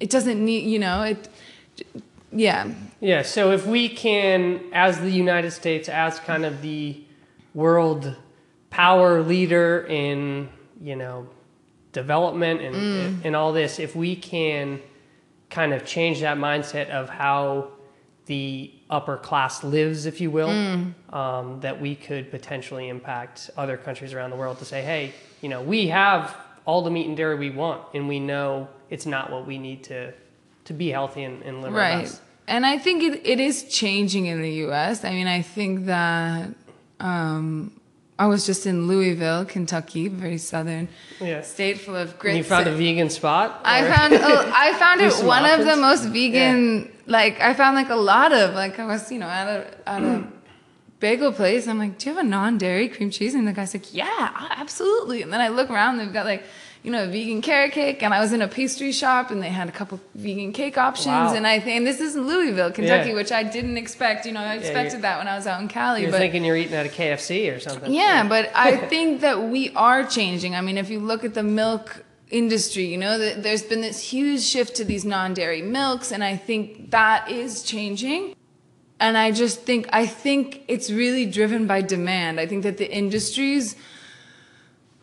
it 0.00 0.10
doesn't 0.10 0.44
need, 0.44 0.64
you 0.64 0.80
know, 0.80 1.02
it 1.02 1.28
yeah. 2.32 2.72
Yeah, 3.00 3.22
so 3.22 3.50
if 3.50 3.66
we 3.66 3.88
can, 3.88 4.60
as 4.72 5.00
the 5.00 5.10
United 5.10 5.50
States, 5.50 5.88
as 5.88 6.18
kind 6.20 6.44
of 6.44 6.62
the 6.62 7.02
world 7.54 8.16
power 8.70 9.22
leader 9.22 9.86
in, 9.88 10.48
you 10.80 10.96
know, 10.96 11.28
development 11.92 12.60
and, 12.62 13.24
and 13.26 13.36
all 13.36 13.52
this, 13.52 13.78
if 13.78 13.94
we 13.94 14.16
can 14.16 14.80
kind 15.50 15.74
of 15.74 15.84
change 15.84 16.20
that 16.20 16.38
mindset 16.38 16.88
of 16.88 17.10
how 17.10 17.68
the 18.26 18.72
upper 18.88 19.16
class 19.16 19.62
lives, 19.64 20.06
if 20.06 20.20
you 20.20 20.30
will, 20.30 20.48
um, 21.10 21.60
that 21.60 21.78
we 21.80 21.94
could 21.94 22.30
potentially 22.30 22.88
impact 22.88 23.50
other 23.56 23.76
countries 23.76 24.14
around 24.14 24.30
the 24.30 24.36
world 24.36 24.58
to 24.58 24.64
say, 24.64 24.82
hey, 24.82 25.12
you 25.42 25.48
know, 25.48 25.60
we 25.60 25.88
have 25.88 26.34
all 26.64 26.82
the 26.82 26.90
meat 26.90 27.06
and 27.08 27.16
dairy 27.16 27.36
we 27.36 27.50
want, 27.50 27.82
and 27.94 28.08
we 28.08 28.20
know 28.20 28.68
it's 28.88 29.04
not 29.04 29.30
what 29.30 29.46
we 29.46 29.58
need 29.58 29.82
to 29.84 30.14
to 30.72 30.78
be 30.78 30.90
healthy 30.90 31.22
and, 31.22 31.42
and 31.42 31.62
live 31.62 31.72
our 31.72 31.78
Right. 31.78 32.02
best. 32.04 32.20
And 32.48 32.66
I 32.66 32.76
think 32.78 33.02
it, 33.02 33.20
it 33.24 33.40
is 33.40 33.64
changing 33.64 34.26
in 34.26 34.42
the 34.42 34.50
US. 34.66 35.04
I 35.04 35.10
mean, 35.10 35.26
I 35.28 35.42
think 35.42 35.86
that 35.86 36.50
um, 37.00 37.72
I 38.18 38.26
was 38.26 38.46
just 38.46 38.66
in 38.66 38.86
Louisville, 38.88 39.44
Kentucky, 39.44 40.08
very 40.08 40.38
southern 40.38 40.88
Yeah. 41.20 41.42
state 41.42 41.78
full 41.80 41.96
of 41.96 42.10
And 42.10 42.18
great 42.18 42.36
you 42.36 42.44
found 42.44 42.66
a 42.68 42.74
vegan 42.74 43.10
spot? 43.10 43.60
I 43.64 43.82
found 43.88 44.14
oh, 44.14 44.52
I 44.54 44.72
found 44.82 45.00
it 45.00 45.12
one 45.24 45.44
of 45.44 45.64
the 45.64 45.76
most 45.76 46.04
vegan. 46.06 46.90
Like 47.06 47.40
I 47.40 47.54
found 47.54 47.74
like 47.76 47.90
a 47.90 47.96
lot 47.96 48.32
of 48.32 48.54
like 48.54 48.78
I 48.78 48.86
was 48.86 49.10
you 49.10 49.18
know 49.18 49.26
at 49.28 49.48
a 49.48 49.88
at 49.88 50.02
a 50.02 50.24
bagel 51.00 51.32
place. 51.32 51.66
I'm 51.66 51.78
like, 51.78 51.98
do 51.98 52.10
you 52.10 52.16
have 52.16 52.24
a 52.24 52.28
non-dairy 52.28 52.88
cream 52.88 53.10
cheese? 53.10 53.34
And 53.34 53.46
the 53.48 53.52
guy's 53.52 53.74
like, 53.74 53.92
yeah, 53.92 54.30
absolutely. 54.50 55.22
And 55.22 55.32
then 55.32 55.40
I 55.40 55.48
look 55.48 55.68
around, 55.68 55.98
they've 55.98 56.12
got 56.12 56.26
like 56.26 56.44
you 56.82 56.90
know 56.90 57.06
vegan 57.08 57.42
carrot 57.42 57.72
cake, 57.72 58.02
and 58.02 58.12
I 58.12 58.20
was 58.20 58.32
in 58.32 58.42
a 58.42 58.48
pastry 58.48 58.90
shop, 58.92 59.30
and 59.30 59.40
they 59.42 59.48
had 59.50 59.68
a 59.68 59.72
couple 59.72 60.00
vegan 60.14 60.52
cake 60.52 60.76
options. 60.76 61.06
Wow. 61.06 61.34
And 61.34 61.46
I 61.46 61.60
think 61.60 61.76
and 61.78 61.86
this 61.86 62.00
is 62.00 62.16
in 62.16 62.26
Louisville, 62.26 62.72
Kentucky, 62.72 63.10
Yeah. 63.10 63.14
which 63.14 63.30
I 63.32 63.42
didn't 63.44 63.76
expect. 63.76 64.26
You 64.26 64.32
know, 64.32 64.40
I 64.40 64.56
expected 64.56 64.92
you're- 64.94 65.02
that 65.02 65.18
when 65.18 65.28
I 65.28 65.36
was 65.36 65.46
out 65.46 65.60
in 65.60 65.68
Cali, 65.68 66.02
You're 66.02 66.10
but. 66.10 66.18
thinking 66.18 66.44
you're 66.44 66.56
eating 66.56 66.74
at 66.74 66.86
a 66.86 66.88
KFC 66.88 67.50
or 67.54 67.60
something. 67.60 67.92
Yeah, 67.92 68.26
but 68.28 68.50
I 68.54 68.76
think 68.92 69.20
that 69.20 69.42
we 69.44 69.70
are 69.76 70.04
changing. 70.04 70.54
I 70.56 70.60
mean, 70.60 70.76
if 70.76 70.90
you 70.90 70.98
look 70.98 71.24
at 71.24 71.34
the 71.34 71.42
milk 71.44 72.04
industry, 72.30 72.84
you 72.86 72.96
know, 72.96 73.18
that 73.18 73.42
there's 73.42 73.62
been 73.62 73.82
this 73.82 74.00
huge 74.00 74.40
shift 74.42 74.74
to 74.76 74.84
these 74.84 75.04
non-dairy 75.04 75.62
milks, 75.62 76.10
and 76.10 76.24
I 76.24 76.36
think 76.36 76.90
that 76.90 77.30
is 77.30 77.62
changing. 77.62 78.34
And 78.98 79.18
I 79.18 79.32
just 79.32 79.62
think 79.62 79.88
I 79.92 80.06
think 80.06 80.62
it's 80.68 80.88
really 80.90 81.26
driven 81.26 81.66
by 81.66 81.80
demand. 81.82 82.38
I 82.40 82.46
think 82.46 82.62
that 82.62 82.78
the 82.78 82.90
industries 82.90 83.74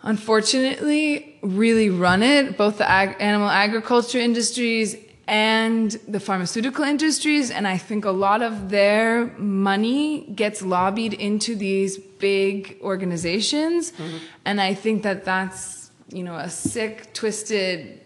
unfortunately 0.04 1.38
really 1.42 1.90
run 1.90 2.24
it, 2.24 2.58
both 2.58 2.78
the 2.78 2.90
ag- 2.90 3.18
animal 3.20 3.50
agriculture 3.50 4.20
industries 4.20 4.96
and 5.28 5.92
the 6.08 6.20
pharmaceutical 6.20 6.84
industries. 6.84 7.52
And 7.52 7.68
I 7.68 7.78
think 7.78 8.06
a 8.06 8.12
lot 8.12 8.42
of 8.42 8.70
their 8.70 9.28
money 9.38 10.26
gets 10.34 10.62
lobbied 10.62 11.14
into 11.14 11.56
these 11.56 11.98
big 11.98 12.78
organizations. 12.82 13.92
Mm-hmm. 13.92 14.18
And 14.46 14.60
I 14.60 14.74
think 14.74 15.04
that 15.04 15.26
that's 15.26 15.80
you 16.12 16.24
know, 16.24 16.36
a 16.36 16.50
sick, 16.50 17.14
twisted, 17.14 18.02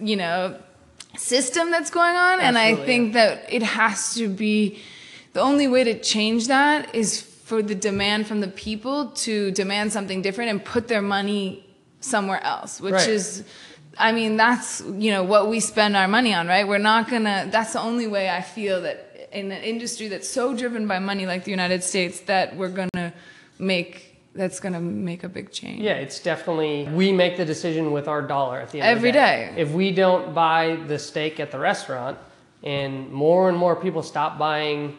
you 0.00 0.16
know, 0.16 0.58
system 1.16 1.70
that's 1.70 1.90
going 1.90 2.16
on. 2.16 2.40
and 2.40 2.58
I 2.58 2.70
Absolutely, 2.70 2.86
think 2.86 3.12
that 3.14 3.52
it 3.52 3.62
has 3.62 4.14
to 4.14 4.28
be 4.28 4.82
the 5.32 5.40
only 5.40 5.68
way 5.68 5.84
to 5.84 5.98
change 6.00 6.48
that 6.48 6.94
is 6.94 7.22
for 7.52 7.60
the 7.60 7.74
demand 7.74 8.26
from 8.26 8.40
the 8.40 8.48
people 8.48 9.08
to 9.10 9.50
demand 9.50 9.92
something 9.92 10.22
different 10.22 10.48
and 10.50 10.64
put 10.64 10.88
their 10.88 11.02
money 11.02 11.62
somewhere 12.00 12.42
else, 12.42 12.80
which 12.80 12.94
Right. 12.94 13.08
is 13.08 13.44
I 13.98 14.10
mean, 14.18 14.38
that's 14.38 14.82
you 15.04 15.10
know 15.14 15.22
what 15.22 15.42
we 15.52 15.60
spend 15.60 15.92
our 16.00 16.08
money 16.08 16.32
on, 16.32 16.48
right? 16.48 16.66
We're 16.66 16.86
not 16.92 17.10
gonna. 17.10 17.38
That's 17.54 17.74
the 17.74 17.82
only 17.90 18.06
way 18.06 18.24
I 18.30 18.40
feel 18.40 18.80
that 18.86 19.28
in 19.32 19.52
an 19.52 19.62
industry 19.62 20.08
that's 20.08 20.26
so 20.38 20.56
driven 20.56 20.86
by 20.92 20.98
money 20.98 21.26
like 21.26 21.44
the 21.44 21.50
United 21.50 21.82
States, 21.84 22.20
that 22.20 22.56
we're 22.56 22.74
gonna 22.80 23.12
make 23.58 23.90
that's 24.34 24.58
gonna 24.64 24.80
make 24.80 25.22
a 25.22 25.28
big 25.28 25.52
change. 25.52 25.82
Yeah, 25.82 26.04
it's 26.04 26.20
definitely 26.20 26.88
we 27.00 27.12
make 27.12 27.36
the 27.36 27.44
decision 27.54 27.92
with 27.96 28.06
our 28.08 28.22
dollar 28.22 28.56
at 28.64 28.70
the 28.72 28.80
end 28.80 28.88
Every 28.96 29.10
of 29.10 29.14
the 29.14 29.20
day. 29.20 29.38
If 29.64 29.72
we 29.72 29.92
don't 29.92 30.32
buy 30.32 30.62
the 30.92 30.98
steak 30.98 31.38
at 31.38 31.50
the 31.50 31.58
restaurant, 31.58 32.16
and 32.62 33.12
more 33.12 33.50
and 33.50 33.58
more 33.58 33.76
people 33.76 34.02
stop 34.02 34.38
buying 34.38 34.96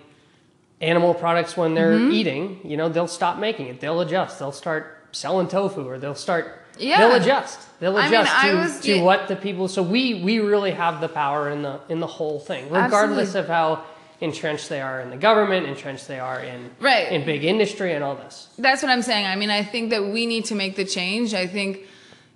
animal 0.82 1.14
products 1.14 1.56
when 1.56 1.74
they're 1.76 1.94
Mm-hmm. 1.94 2.12
eating, 2.12 2.60
you 2.64 2.76
know, 2.78 2.90
they'll 2.90 3.08
stop 3.08 3.38
making 3.40 3.68
it. 3.68 3.80
They'll 3.80 4.02
adjust. 4.02 4.40
They'll 4.40 4.52
start 4.52 4.98
selling 5.12 5.48
tofu, 5.48 5.88
or 5.88 5.98
they'll 5.98 6.16
start. 6.16 6.60
Yeah. 6.78 6.98
They'll 7.00 7.22
adjust. 7.22 7.60
They'll 7.80 7.96
I 7.98 8.06
mean, 8.06 8.14
adjust 8.14 8.36
I 8.36 8.50
to, 8.52 8.58
was- 8.58 8.80
to 8.82 9.02
what 9.02 9.28
the 9.28 9.36
people. 9.36 9.68
So 9.68 9.84
we 9.84 10.24
we 10.24 10.40
really 10.40 10.72
have 10.72 11.02
the 11.02 11.08
power 11.10 11.50
in 11.50 11.62
the 11.62 11.80
in 11.90 12.00
the 12.00 12.08
whole 12.08 12.40
thing, 12.40 12.66
regardless 12.70 13.36
Absolutely. 13.36 13.40
of 13.42 13.48
how 13.48 13.84
entrenched 14.22 14.70
they 14.70 14.82
are 14.82 15.00
in 15.02 15.10
the 15.10 15.18
government, 15.18 15.68
entrenched 15.68 16.08
they 16.08 16.20
are 16.20 16.40
in 16.40 16.72
Right. 16.80 17.12
in 17.12 17.26
big 17.26 17.44
industry, 17.44 17.94
and 17.94 18.04
all 18.04 18.16
this. 18.16 18.48
That's 18.58 18.82
what 18.82 18.90
I'm 18.92 19.02
saying. 19.04 19.26
I 19.28 19.36
mean, 19.36 19.50
I 19.52 19.64
think 19.64 19.92
that 19.92 20.04
we 20.06 20.26
need 20.26 20.46
to 20.46 20.56
make 20.56 20.76
the 20.76 20.86
change. 20.86 21.34
I 21.34 21.46
think, 21.46 21.82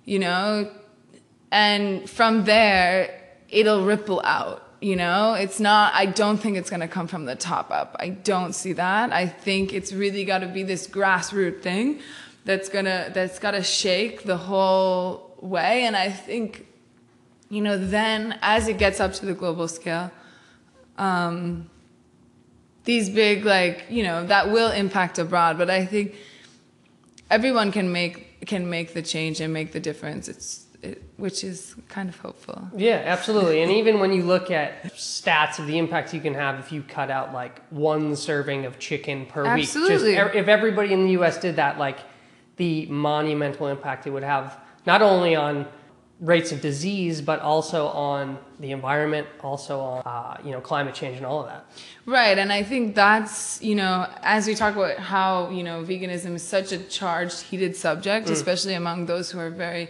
you 0.04 0.18
know, 0.20 0.70
and 1.50 2.08
from 2.08 2.44
there, 2.44 3.18
it'll 3.48 3.84
ripple 3.84 4.20
out. 4.22 4.62
You 4.80 4.94
know, 4.96 5.34
it's 5.34 5.58
not, 5.58 5.92
I 5.94 6.06
don't 6.06 6.38
think 6.38 6.56
it's 6.56 6.70
going 6.70 6.80
to 6.80 6.88
come 6.88 7.08
from 7.08 7.24
the 7.24 7.34
top 7.34 7.70
up. 7.70 7.96
I 7.98 8.10
don't 8.10 8.54
see 8.54 8.72
that. 8.74 9.12
I 9.12 9.26
think 9.26 9.72
it's 9.72 9.92
really 9.92 10.24
got 10.24 10.38
to 10.38 10.46
be 10.46 10.62
this 10.62 10.86
grassroots 10.86 11.62
thing 11.62 12.00
that's 12.44 12.68
going 12.68 12.84
to, 12.84 13.10
that's 13.12 13.38
got 13.38 13.52
to 13.52 13.62
shake 13.62 14.22
the 14.22 14.36
whole 14.36 15.34
way. 15.40 15.84
And 15.84 15.96
I 15.96 16.10
think, 16.10 16.66
you 17.50 17.60
know, 17.60 17.76
then 17.76 18.38
as 18.40 18.68
it 18.68 18.78
gets 18.78 19.00
up 19.00 19.12
to 19.14 19.26
the 19.26 19.34
global 19.34 19.66
scale, 19.66 20.12
um, 20.96 21.68
these 22.84 23.10
big, 23.10 23.44
like, 23.44 23.86
you 23.90 24.04
know, 24.04 24.24
that 24.26 24.50
will 24.50 24.70
impact 24.70 25.18
abroad. 25.18 25.58
But 25.58 25.70
I 25.70 25.84
think, 25.84 26.14
everyone 27.30 27.72
can 27.72 27.92
make 27.92 28.46
can 28.46 28.70
make 28.70 28.94
the 28.94 29.02
change 29.02 29.40
and 29.40 29.52
make 29.52 29.72
the 29.72 29.80
difference. 29.80 30.28
It's 30.28 30.66
it, 30.82 31.02
which 31.16 31.44
is 31.44 31.74
kind 31.88 32.08
of 32.08 32.18
hopeful. 32.18 32.68
Yeah, 32.76 33.02
absolutely. 33.04 33.62
And 33.62 33.72
even 33.72 34.00
when 34.00 34.12
you 34.12 34.22
look 34.22 34.50
at 34.50 34.94
stats 34.94 35.58
of 35.58 35.66
the 35.66 35.78
impact 35.78 36.14
you 36.14 36.20
can 36.20 36.34
have 36.34 36.58
if 36.58 36.70
you 36.70 36.82
cut 36.82 37.10
out 37.10 37.32
like 37.32 37.60
one 37.70 38.14
serving 38.14 38.64
of 38.64 38.78
chicken 38.78 39.26
per 39.26 39.44
Absolutely. 39.44 40.12
week, 40.12 40.16
just 40.16 40.34
if 40.34 40.48
everybody 40.48 40.92
in 40.92 41.04
the 41.04 41.12
U.S. 41.12 41.38
did 41.38 41.56
that, 41.56 41.78
like 41.78 41.98
the 42.56 42.86
monumental 42.86 43.68
impact 43.68 44.06
it 44.06 44.10
would 44.10 44.22
have 44.22 44.58
not 44.86 45.02
only 45.02 45.34
on 45.34 45.66
rates 46.20 46.50
of 46.50 46.60
disease 46.60 47.20
but 47.20 47.40
also 47.40 47.86
on 47.88 48.38
the 48.58 48.72
environment, 48.72 49.26
also 49.40 49.78
on 49.80 50.02
uh, 50.04 50.36
you 50.44 50.50
know 50.50 50.60
climate 50.60 50.94
change 50.94 51.16
and 51.16 51.26
all 51.26 51.40
of 51.40 51.46
that. 51.46 51.66
Right, 52.06 52.38
and 52.38 52.52
I 52.52 52.62
think 52.62 52.94
that's 52.94 53.60
you 53.62 53.74
know 53.74 54.08
as 54.22 54.46
we 54.46 54.54
talk 54.54 54.76
about 54.76 54.98
how 54.98 55.50
you 55.50 55.62
know 55.62 55.82
veganism 55.82 56.34
is 56.34 56.42
such 56.42 56.72
a 56.72 56.78
charged, 56.78 57.42
heated 57.42 57.74
subject, 57.76 58.30
especially 58.30 58.74
among 58.74 59.06
those 59.06 59.30
who 59.30 59.38
are 59.38 59.50
very 59.50 59.88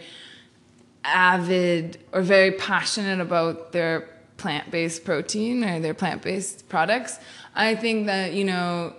avid 1.05 1.99
or 2.13 2.23
very 2.23 2.53
passionate 2.53 3.21
about 3.21 3.73
their 3.73 4.09
plant-based 4.37 5.05
protein 5.05 5.65
or 5.65 5.81
their 5.81 5.95
plant-based 5.95 6.69
products. 6.69 7.19
I 7.55 7.75
think 7.75 8.07
that 8.07 8.33
you 8.33 8.45
know 8.45 8.95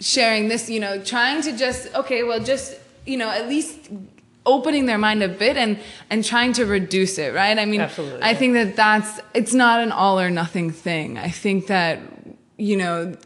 sharing 0.00 0.48
this, 0.48 0.70
you 0.70 0.80
know, 0.80 1.00
trying 1.02 1.42
to 1.42 1.56
just 1.56 1.94
okay, 1.94 2.22
well, 2.22 2.40
just 2.40 2.76
you 3.06 3.16
know, 3.16 3.30
at 3.30 3.48
least 3.48 3.90
opening 4.46 4.86
their 4.86 4.98
mind 4.98 5.22
a 5.22 5.28
bit 5.28 5.56
and 5.56 5.78
and 6.10 6.24
trying 6.24 6.52
to 6.54 6.64
reduce 6.64 7.18
it, 7.18 7.34
right? 7.34 7.58
I 7.58 7.64
mean, 7.64 7.80
Absolutely, 7.80 8.22
I 8.22 8.34
think 8.34 8.54
that 8.54 8.76
that's 8.76 9.20
it's 9.34 9.54
not 9.54 9.80
an 9.80 9.92
all 9.92 10.20
or 10.20 10.30
nothing 10.30 10.70
thing. 10.70 11.18
I 11.18 11.28
think 11.28 11.66
that 11.66 12.00
you 12.56 12.76
know 12.76 13.16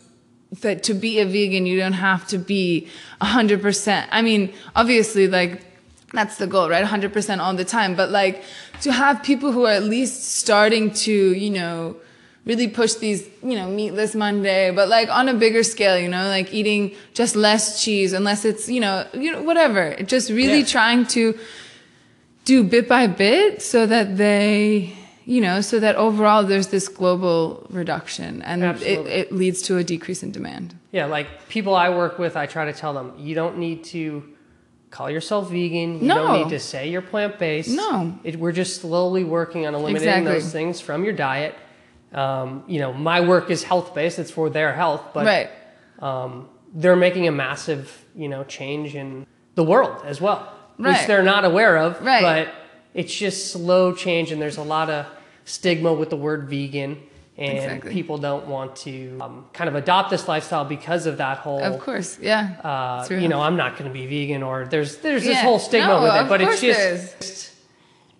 that 0.61 0.83
to 0.85 0.95
be 0.95 1.19
a 1.21 1.27
vegan, 1.27 1.67
you 1.67 1.79
don't 1.79 1.95
have 1.95 2.27
to 2.29 2.39
be 2.39 2.89
hundred 3.21 3.63
percent. 3.63 4.09
I 4.13 4.23
mean, 4.23 4.53
obviously, 4.75 5.29
like 5.29 5.63
that's 6.13 6.37
the 6.39 6.47
goal, 6.47 6.69
right? 6.69 6.85
Hundred 6.85 7.13
percent 7.13 7.41
all 7.41 7.55
the 7.55 7.65
time, 7.65 7.95
but 7.95 8.11
like 8.11 8.43
to 8.83 8.93
have 8.93 9.23
people 9.23 9.53
who 9.53 9.65
are 9.67 9.73
at 9.73 9.85
least 9.85 10.25
starting 10.35 10.91
to, 10.93 11.13
you 11.13 11.51
know 11.51 11.97
really 12.45 12.67
push 12.67 12.95
these, 12.95 13.29
you 13.43 13.55
know, 13.55 13.69
meatless 13.71 14.17
Monday, 14.17 14.73
but 14.73 14.89
like 14.89 15.09
on 15.09 15.29
a 15.29 15.35
bigger 15.35 15.63
scale, 15.63 15.97
you 15.97 16.09
know, 16.09 16.27
like 16.27 16.53
eating 16.53 16.93
just 17.15 17.37
less 17.37 17.85
cheese, 17.85 18.13
unless 18.13 18.45
it's, 18.45 18.69
you 18.69 18.81
know, 18.81 19.07
you 19.15 19.31
know, 19.31 19.41
whatever. 19.43 19.95
Just 20.03 20.29
really 20.29 20.59
Yeah. 20.59 20.65
trying 20.65 21.07
to 21.09 21.39
do 22.45 22.65
bit 22.65 22.89
by 22.89 23.07
bit 23.07 23.63
so 23.63 23.87
that 23.87 24.17
they, 24.17 24.93
you 25.25 25.41
know, 25.41 25.61
so 25.61 25.79
that 25.79 25.95
overall 25.95 26.43
there's 26.43 26.67
this 26.69 26.89
global 26.89 27.65
reduction 27.71 28.43
and 28.43 28.65
it, 28.83 29.07
it 29.07 29.31
leads 29.33 29.63
to 29.63 29.77
a 29.77 29.85
decrease 29.85 30.25
in 30.25 30.33
demand. 30.33 30.75
Yeah, 30.91 31.07
like 31.07 31.49
people 31.49 31.77
I 31.77 31.91
work 31.91 32.19
with, 32.19 32.37
I 32.37 32.47
try 32.47 32.65
to 32.65 32.73
tell 32.73 32.93
them 32.93 33.13
you 33.19 33.37
don't 33.37 33.59
need 33.59 33.85
to 33.85 34.25
call 34.93 35.11
yourself 35.11 35.51
vegan. 35.51 36.01
You 36.01 36.07
No. 36.07 36.15
don't 36.19 36.43
need 36.43 36.51
to 36.51 36.61
say 36.61 36.89
you're 36.89 37.03
plant 37.03 37.39
based. 37.39 37.71
No. 37.71 38.17
It, 38.23 38.39
we're 38.39 38.53
just 38.53 38.81
slowly 38.81 39.25
working 39.25 39.67
on 39.67 39.75
eliminating 39.75 40.09
Exactly. 40.09 40.33
those 40.35 40.53
things 40.53 40.81
from 40.81 41.03
your 41.03 41.15
diet. 41.15 41.57
Um, 42.13 42.63
you 42.69 42.79
know, 42.79 42.93
my 42.93 43.23
work 43.23 43.51
is 43.51 43.65
health 43.65 43.95
based; 43.95 44.19
it's 44.19 44.31
for 44.31 44.51
their 44.51 44.73
health, 44.75 45.03
but 45.15 45.25
right. 45.27 45.51
um, 45.99 46.47
they're 46.75 46.95
making 46.95 47.27
a 47.27 47.33
massive, 47.33 48.05
you 48.15 48.29
know, 48.29 48.45
change 48.45 48.95
in 48.95 49.27
the 49.55 49.65
world 49.65 50.03
as 50.05 50.21
well, 50.21 50.53
which 50.77 51.07
they're 51.07 51.23
not 51.23 51.45
aware 51.47 51.79
of. 51.79 52.01
Right. 52.05 52.23
But 52.23 52.55
it's 52.93 53.15
just 53.15 53.51
slow 53.51 53.95
change, 53.95 54.31
and 54.31 54.43
there's 54.43 54.59
a 54.59 54.63
lot 54.63 54.91
of 54.91 55.07
stigma 55.47 55.91
with 55.93 56.11
the 56.11 56.17
word 56.17 56.51
vegan, 56.51 56.99
and 57.39 57.57
Exactly. 57.59 57.93
people 57.93 58.19
don't 58.19 58.47
want 58.47 58.77
to 58.77 59.19
um, 59.21 59.47
kind 59.55 59.69
of 59.69 59.75
adopt 59.75 60.11
this 60.11 60.29
lifestyle 60.29 60.65
because 60.67 61.07
of 61.07 61.17
that 61.17 61.39
whole. 61.39 61.63
Of 61.63 61.79
course. 61.81 62.19
Yeah. 62.21 62.57
Uh, 62.63 63.07
you 63.11 63.29
know, 63.29 63.41
I'm 63.41 63.57
not 63.57 63.77
going 63.79 63.91
to 63.91 63.95
be 63.95 64.07
vegan, 64.07 64.43
or 64.43 64.67
there's 64.67 64.99
there's 64.99 65.25
this 65.25 65.37
Yeah. 65.37 65.43
whole 65.43 65.59
stigma 65.59 65.89
No, 65.89 66.03
with 66.03 66.15
it, 66.15 66.29
but 66.29 66.41
it's 66.43 66.61
just. 66.61 67.49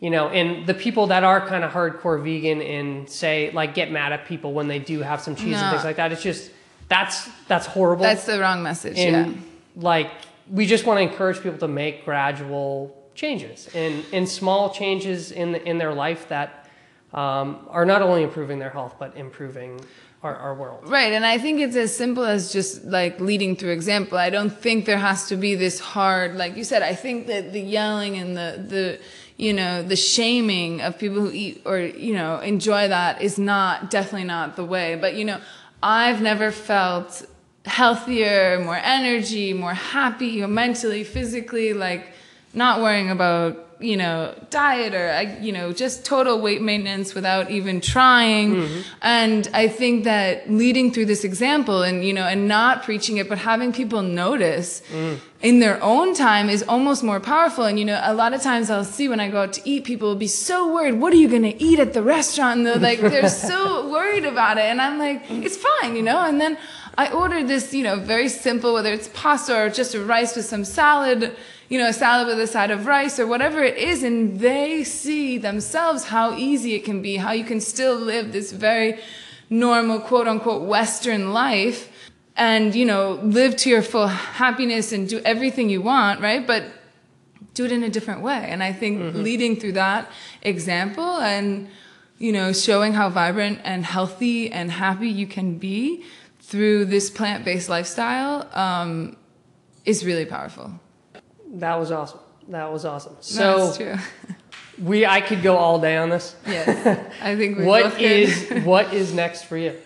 You 0.01 0.11
know, 0.11 0.29
and 0.31 0.67
the 0.67 0.75
people 0.75 1.07
that 1.09 1.23
are 1.23 1.47
kind 1.47 1.63
of 1.63 1.71
hardcore 1.71 2.21
vegan 2.25 2.61
and 2.61 3.09
say 3.09 3.53
like 3.53 3.73
get 3.73 3.93
mad 3.93 4.13
at 4.13 4.27
people 4.27 4.53
when 4.53 4.67
they 4.67 4.81
do 4.81 4.99
have 5.01 5.21
some 5.21 5.37
cheese 5.37 5.57
and 5.57 5.71
things 5.71 5.85
like 5.85 5.95
that, 5.97 6.11
it's 6.11 6.23
just 6.25 6.51
that's 6.89 7.29
that's 7.47 7.67
horrible. 7.67 8.03
That's 8.03 8.27
the 8.27 8.41
wrong 8.41 8.65
message. 8.65 8.99
and 8.99 9.37
yeah. 9.37 9.41
like 9.77 10.11
we 10.51 10.67
just 10.67 10.87
want 10.87 10.99
to 10.99 11.03
encourage 11.03 11.41
people 11.41 11.59
to 11.59 11.69
make 11.69 12.05
gradual 12.05 12.97
changes 13.15 13.69
and 13.75 14.05
and 14.13 14.29
small 14.29 14.71
changes 14.71 15.31
in 15.31 15.55
in 15.55 15.79
their 15.79 15.93
life 15.95 16.29
that 16.31 16.62
um, 17.15 17.67
are 17.69 17.85
not 17.85 18.03
only 18.03 18.23
improving 18.23 18.59
their 18.59 18.71
health 18.71 18.97
but 18.99 19.17
improving 19.17 19.81
our, 20.23 20.37
our 20.37 20.55
world. 20.55 20.89
Right, 20.89 21.13
and 21.13 21.27
I 21.27 21.39
think 21.39 21.61
it's 21.61 21.77
as 21.77 21.95
simple 21.95 22.25
as 22.25 22.53
just 22.53 22.85
like 22.85 23.21
leading 23.21 23.57
through 23.57 23.71
example. 23.71 24.19
I 24.19 24.31
don't 24.31 24.57
think 24.57 24.85
there 24.85 24.99
has 24.99 25.27
to 25.29 25.37
be 25.37 25.55
this 25.55 25.81
hard, 25.81 26.37
like 26.37 26.57
you 26.57 26.65
said. 26.65 26.83
I 26.83 26.95
think 26.95 27.27
that 27.27 27.53
the 27.53 27.61
yelling 27.61 28.17
and 28.17 28.37
the 28.37 28.65
the 28.69 29.01
you 29.37 29.53
know 29.53 29.83
the 29.83 29.97
shaming 29.97 30.81
of 30.81 30.99
people 30.99 31.21
who 31.21 31.33
eat 31.33 31.63
or 31.65 31.79
you 31.79 32.15
know 32.15 32.39
enjoy 32.39 32.89
that 32.89 33.21
is 33.21 33.39
not 33.39 33.91
definitely 33.91 34.27
not 34.27 34.57
the 34.57 34.65
way. 34.65 34.95
But 34.95 35.15
you 35.15 35.25
know, 35.25 35.41
I've 35.83 36.23
never 36.23 36.53
felt 36.53 37.27
healthier, 37.65 38.61
more 38.65 38.77
energy, 38.83 39.53
more 39.53 39.75
happy, 39.75 40.45
mentally, 40.47 41.05
physically, 41.05 41.75
like 41.75 42.13
not 42.55 42.81
worrying 42.81 43.11
about 43.11 43.72
you 43.83 43.97
know 43.97 44.35
diet 44.51 44.95
or 44.95 45.09
uh, 45.09 45.21
you 45.41 45.53
know 45.53 45.73
just 45.73 46.05
total 46.05 46.41
weight 46.41 46.63
maintenance 46.63 47.15
without 47.15 47.51
even 47.51 47.81
trying. 47.81 48.55
Mm-hmm. 48.55 48.81
And 49.03 49.49
i 49.53 49.69
think 49.69 50.05
that 50.05 50.51
leading 50.51 50.93
through 50.93 51.07
this 51.07 51.25
example 51.25 51.83
and 51.83 52.05
you 52.05 52.13
know 52.13 52.27
and 52.27 52.49
not 52.49 52.83
preaching 52.83 53.17
it 53.17 53.29
but 53.29 53.39
having 53.39 53.73
people 53.73 54.03
notice 54.03 54.83
mm. 54.93 55.19
in 55.41 55.61
their 55.61 55.83
own 55.83 56.15
time 56.15 56.49
is 56.49 56.63
almost 56.63 57.03
more 57.03 57.21
powerful. 57.21 57.65
And 57.65 57.79
you 57.79 57.85
know 57.85 58.01
a 58.03 58.15
lot 58.15 58.33
of 58.35 58.43
times 58.43 58.71
i'll 58.71 58.85
see 58.85 59.09
when 59.09 59.21
i 59.21 59.29
go 59.29 59.43
out 59.43 59.53
to 59.55 59.63
eat 59.65 59.85
people 59.85 60.09
will 60.09 60.25
be 60.29 60.29
so 60.29 60.73
worried 60.73 60.95
what 60.95 61.13
are 61.13 61.17
you 61.17 61.29
going 61.29 61.43
to 61.43 61.63
eat 61.63 61.79
at 61.79 61.93
the 61.93 62.03
restaurant? 62.03 62.59
And 62.59 62.67
they're 62.67 62.77
like 62.79 63.01
they're 63.13 63.29
so 63.29 63.91
worried 63.91 64.25
about 64.25 64.59
it. 64.59 64.65
And 64.65 64.81
i'm 64.81 64.99
like 64.99 65.23
it's 65.31 65.57
fine 65.57 65.97
you 65.97 66.03
know? 66.03 66.21
And 66.21 66.41
then 66.41 66.59
i 66.99 67.11
ordered 67.13 67.49
this 67.49 67.73
you 67.73 67.83
know 67.83 67.97
very 67.97 68.29
simple 68.29 68.75
whether 68.75 68.93
it's 68.93 69.09
pasta 69.09 69.57
or 69.57 69.69
just 69.71 69.95
a 69.95 70.01
rice 70.05 70.37
with 70.37 70.45
some 70.45 70.65
salad 70.65 71.35
you 71.73 71.79
know, 71.81 71.89
a 71.89 71.93
salad 72.05 72.27
with 72.31 72.41
a 72.49 72.51
side 72.57 72.71
of 72.77 72.81
rice 72.97 73.15
or 73.23 73.27
whatever 73.27 73.61
it 73.71 73.77
is, 73.79 73.99
and 74.09 74.17
they 74.49 74.85
see 74.85 75.39
themselves 75.49 76.01
how 76.15 76.27
easy 76.49 76.71
it 76.79 76.85
can 76.85 76.99
be, 77.01 77.13
how 77.27 77.33
you 77.41 77.47
can 77.53 77.61
still 77.75 77.97
live 78.13 78.27
this 78.33 78.53
very 78.53 78.91
normal, 79.49 79.99
quote 80.11 80.29
unquote, 80.33 80.63
Western 80.77 81.33
life 81.33 81.81
and, 82.37 82.75
you 82.75 82.85
know, 82.85 83.05
live 83.23 83.53
to 83.63 83.67
your 83.71 83.83
full 83.93 84.07
happiness 84.45 84.93
and 84.93 85.09
do 85.09 85.19
everything 85.25 85.71
you 85.71 85.81
want, 85.81 86.21
right? 86.21 86.47
But 86.47 86.63
do 87.55 87.65
it 87.65 87.73
in 87.73 87.83
a 87.83 87.89
different 87.97 88.21
way. 88.21 88.43
And 88.53 88.63
I 88.63 88.73
think 88.81 88.95
Mm-hmm. 89.01 89.23
leading 89.29 89.53
through 89.61 89.73
that 89.73 90.11
example 90.43 91.13
and 91.35 91.69
you 92.19 92.33
know 92.33 92.53
showing 92.53 92.93
how 93.01 93.09
vibrant 93.09 93.59
and 93.65 93.85
healthy 93.85 94.39
and 94.59 94.71
happy 94.71 95.09
you 95.09 95.27
can 95.27 95.49
be 95.59 96.05
through 96.41 96.85
this 96.95 97.11
plant-based 97.19 97.69
lifestyle 97.69 98.37
um, 98.53 99.17
is 99.85 100.05
really 100.05 100.27
powerful. 100.37 100.69
That 101.53 101.77
was 101.77 101.93
awesome. 101.93 102.21
That 102.49 102.73
was 102.73 102.85
awesome. 102.85 103.17
So 103.21 103.75
we, 104.83 105.07
I 105.07 105.21
could 105.21 105.43
go 105.43 105.57
all 105.57 105.79
day 105.79 105.97
on 105.97 106.09
this. 106.09 106.35
yes, 106.47 106.69
I 107.23 107.37
think 107.37 107.59
we 107.59 107.65
What 107.65 107.85
both 107.85 107.99
is 108.01 108.65
what 108.65 108.93
is 108.93 109.13
next 109.13 109.45
for 109.45 109.57
you? 109.57 109.77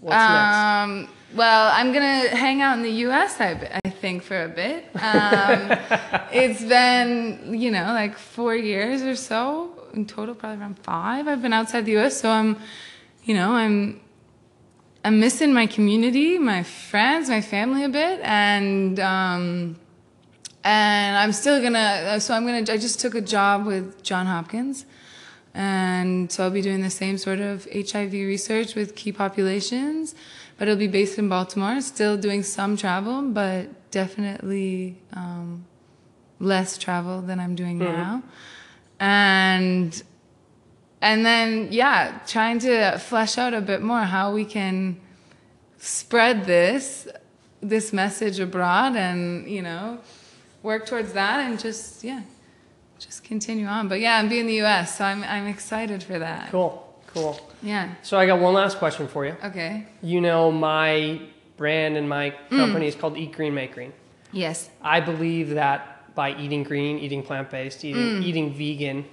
What's 0.00 0.14
next? 0.14 0.56
Um, 0.56 1.08
well, 1.34 1.70
I'm 1.74 1.92
gonna 1.92 2.28
hang 2.28 2.62
out 2.62 2.76
in 2.78 2.82
the 2.82 2.90
U.S. 3.06 3.40
I, 3.40 3.80
I 3.84 3.90
think 3.90 4.22
for 4.22 4.42
a 4.44 4.48
bit. 4.48 4.84
Um, 4.94 5.78
it's 6.32 6.64
been 6.64 7.54
you 7.54 7.70
know 7.70 7.84
like 7.84 8.16
four 8.16 8.56
years 8.56 9.02
or 9.02 9.14
so 9.14 9.78
in 9.92 10.06
total, 10.06 10.34
probably 10.34 10.60
around 10.60 10.78
five. 10.78 11.28
I've 11.28 11.42
been 11.42 11.52
outside 11.52 11.84
the 11.84 11.92
U.S. 11.92 12.20
So 12.20 12.30
I'm, 12.30 12.56
you 13.24 13.34
know, 13.34 13.52
I'm 13.52 14.00
I'm 15.04 15.20
missing 15.20 15.52
my 15.52 15.66
community, 15.66 16.38
my 16.38 16.62
friends, 16.62 17.28
my 17.28 17.40
family 17.40 17.84
a 17.84 17.88
bit, 17.88 18.20
and 18.22 18.98
um, 19.00 19.76
and 20.64 21.16
I'm 21.16 21.32
still 21.32 21.62
gonna. 21.62 22.20
So 22.20 22.34
I'm 22.34 22.44
gonna. 22.44 22.58
I 22.58 22.76
just 22.76 23.00
took 23.00 23.14
a 23.14 23.20
job 23.20 23.66
with 23.66 24.02
John 24.02 24.26
Hopkins, 24.26 24.84
and 25.54 26.30
so 26.30 26.44
I'll 26.44 26.50
be 26.50 26.62
doing 26.62 26.82
the 26.82 26.90
same 26.90 27.18
sort 27.18 27.40
of 27.40 27.66
HIV 27.72 28.12
research 28.12 28.74
with 28.74 28.94
key 28.94 29.12
populations, 29.12 30.14
but 30.58 30.68
it'll 30.68 30.78
be 30.78 30.88
based 30.88 31.18
in 31.18 31.28
Baltimore. 31.28 31.80
Still 31.80 32.16
doing 32.16 32.42
some 32.42 32.76
travel, 32.76 33.22
but 33.22 33.90
definitely 33.90 34.98
um, 35.12 35.64
less 36.40 36.76
travel 36.76 37.22
than 37.22 37.40
I'm 37.40 37.54
doing 37.54 37.78
now, 37.78 38.22
and 39.00 40.02
and 41.00 41.24
then 41.24 41.68
yeah 41.70 42.18
trying 42.26 42.58
to 42.58 42.98
flesh 42.98 43.38
out 43.38 43.54
a 43.54 43.60
bit 43.60 43.82
more 43.82 44.00
how 44.00 44.32
we 44.32 44.44
can 44.44 45.00
spread 45.78 46.44
this 46.44 47.06
this 47.60 47.92
message 47.92 48.40
abroad 48.40 48.96
and 48.96 49.48
you 49.48 49.62
know 49.62 49.98
work 50.62 50.86
towards 50.86 51.12
that 51.12 51.40
and 51.48 51.58
just 51.58 52.02
yeah 52.04 52.22
just 52.98 53.22
continue 53.24 53.66
on 53.66 53.88
but 53.88 54.00
yeah 54.00 54.16
i'm 54.18 54.28
being 54.28 54.42
in 54.42 54.46
the 54.48 54.60
us 54.60 54.96
so 54.98 55.04
i'm, 55.04 55.22
I'm 55.24 55.46
excited 55.46 56.02
for 56.02 56.18
that 56.18 56.50
Cool, 56.50 56.84
cool. 57.08 57.38
yeah 57.62 57.94
So 58.02 58.18
I 58.18 58.26
got 58.26 58.40
one 58.40 58.54
last 58.54 58.78
question 58.78 59.06
for 59.08 59.24
you. 59.24 59.36
okay 59.44 59.86
You 60.02 60.20
know, 60.20 60.50
my 60.50 61.20
brand 61.56 61.96
and 61.96 62.08
my 62.08 62.30
Mm. 62.50 62.56
company 62.58 62.86
is 62.88 62.94
called 62.94 63.16
Eat 63.16 63.32
Green, 63.32 63.54
Make 63.54 63.74
Green. 63.74 63.92
yes 64.32 64.68
I 64.82 65.00
believe 65.00 65.50
that 65.50 66.14
by 66.14 66.34
eating 66.36 66.64
green, 66.64 66.98
eating 66.98 67.22
plant 67.22 67.50
based, 67.50 67.84
eating, 67.84 68.02
Mm. 68.20 68.24
eating 68.24 68.52
vegan 68.54 69.04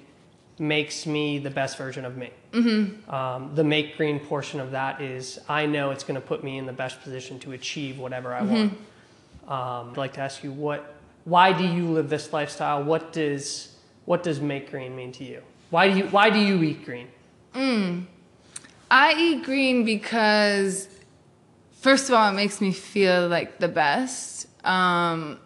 makes 0.58 1.06
me 1.06 1.38
the 1.38 1.50
best 1.52 1.78
version 1.78 2.06
of 2.06 2.16
me. 2.18 2.32
Mm-hmm. 2.54 3.14
Um, 3.14 3.52
the 3.54 3.64
make 3.64 3.98
green 3.98 4.20
portion 4.20 4.60
of 4.62 4.72
that 4.72 5.02
is 5.02 5.40
I 5.50 5.66
know 5.68 5.92
it's 5.92 6.04
going 6.04 6.16
to 6.20 6.26
put 6.26 6.44
me 6.44 6.58
in 6.58 6.66
the 6.66 6.74
best 6.74 7.02
position 7.04 7.38
to 7.42 7.52
achieve 7.52 8.00
whatever 8.00 8.34
I 8.34 8.42
want. 8.42 8.74
Mm-hmm. 8.74 9.52
Um, 9.52 9.90
I'd 9.92 9.98
like 9.98 10.14
to 10.14 10.22
ask 10.22 10.44
you 10.44 10.52
what, 10.52 10.95
why 11.26 11.52
do 11.52 11.66
you 11.66 11.88
live 11.88 12.10
this 12.10 12.32
lifestyle? 12.32 12.84
What 12.84 13.12
does 13.12 13.76
what 14.06 14.24
does 14.24 14.40
make 14.40 14.72
green 14.72 14.96
mean 14.96 15.12
to 15.14 15.24
you? 15.24 15.42
Why 15.72 15.90
do 15.92 15.98
you 15.98 16.06
why 16.06 16.30
do 16.30 16.40
you 16.40 16.64
eat 16.64 16.86
green? 16.86 17.08
i 18.92 19.14
eat 19.18 19.44
green 19.44 19.86
because 19.86 20.88
first 21.80 22.10
of 22.10 22.16
all 22.16 22.30
it 22.30 22.34
makes 22.34 22.60
me 22.60 22.72
feel 22.72 23.28
like 23.28 23.60
the 23.60 23.68
best 23.68 24.48
um, 24.66 25.40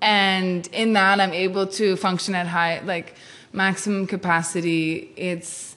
and 0.00 0.66
in 0.68 0.94
that 0.94 1.20
i'm 1.20 1.32
able 1.32 1.66
to 1.66 1.96
function 1.96 2.34
at 2.34 2.46
high 2.46 2.80
like 2.80 3.14
maximum 3.52 4.06
capacity 4.06 5.12
it's 5.16 5.76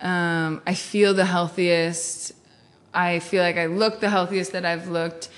um, 0.00 0.62
i 0.66 0.74
feel 0.74 1.12
the 1.12 1.26
healthiest 1.26 2.32
i 2.94 3.18
feel 3.18 3.42
like 3.42 3.56
i 3.56 3.66
look 3.66 4.00
the 4.00 4.08
healthiest 4.08 4.52
that 4.52 4.64
i've 4.64 4.88
looked 4.88 5.28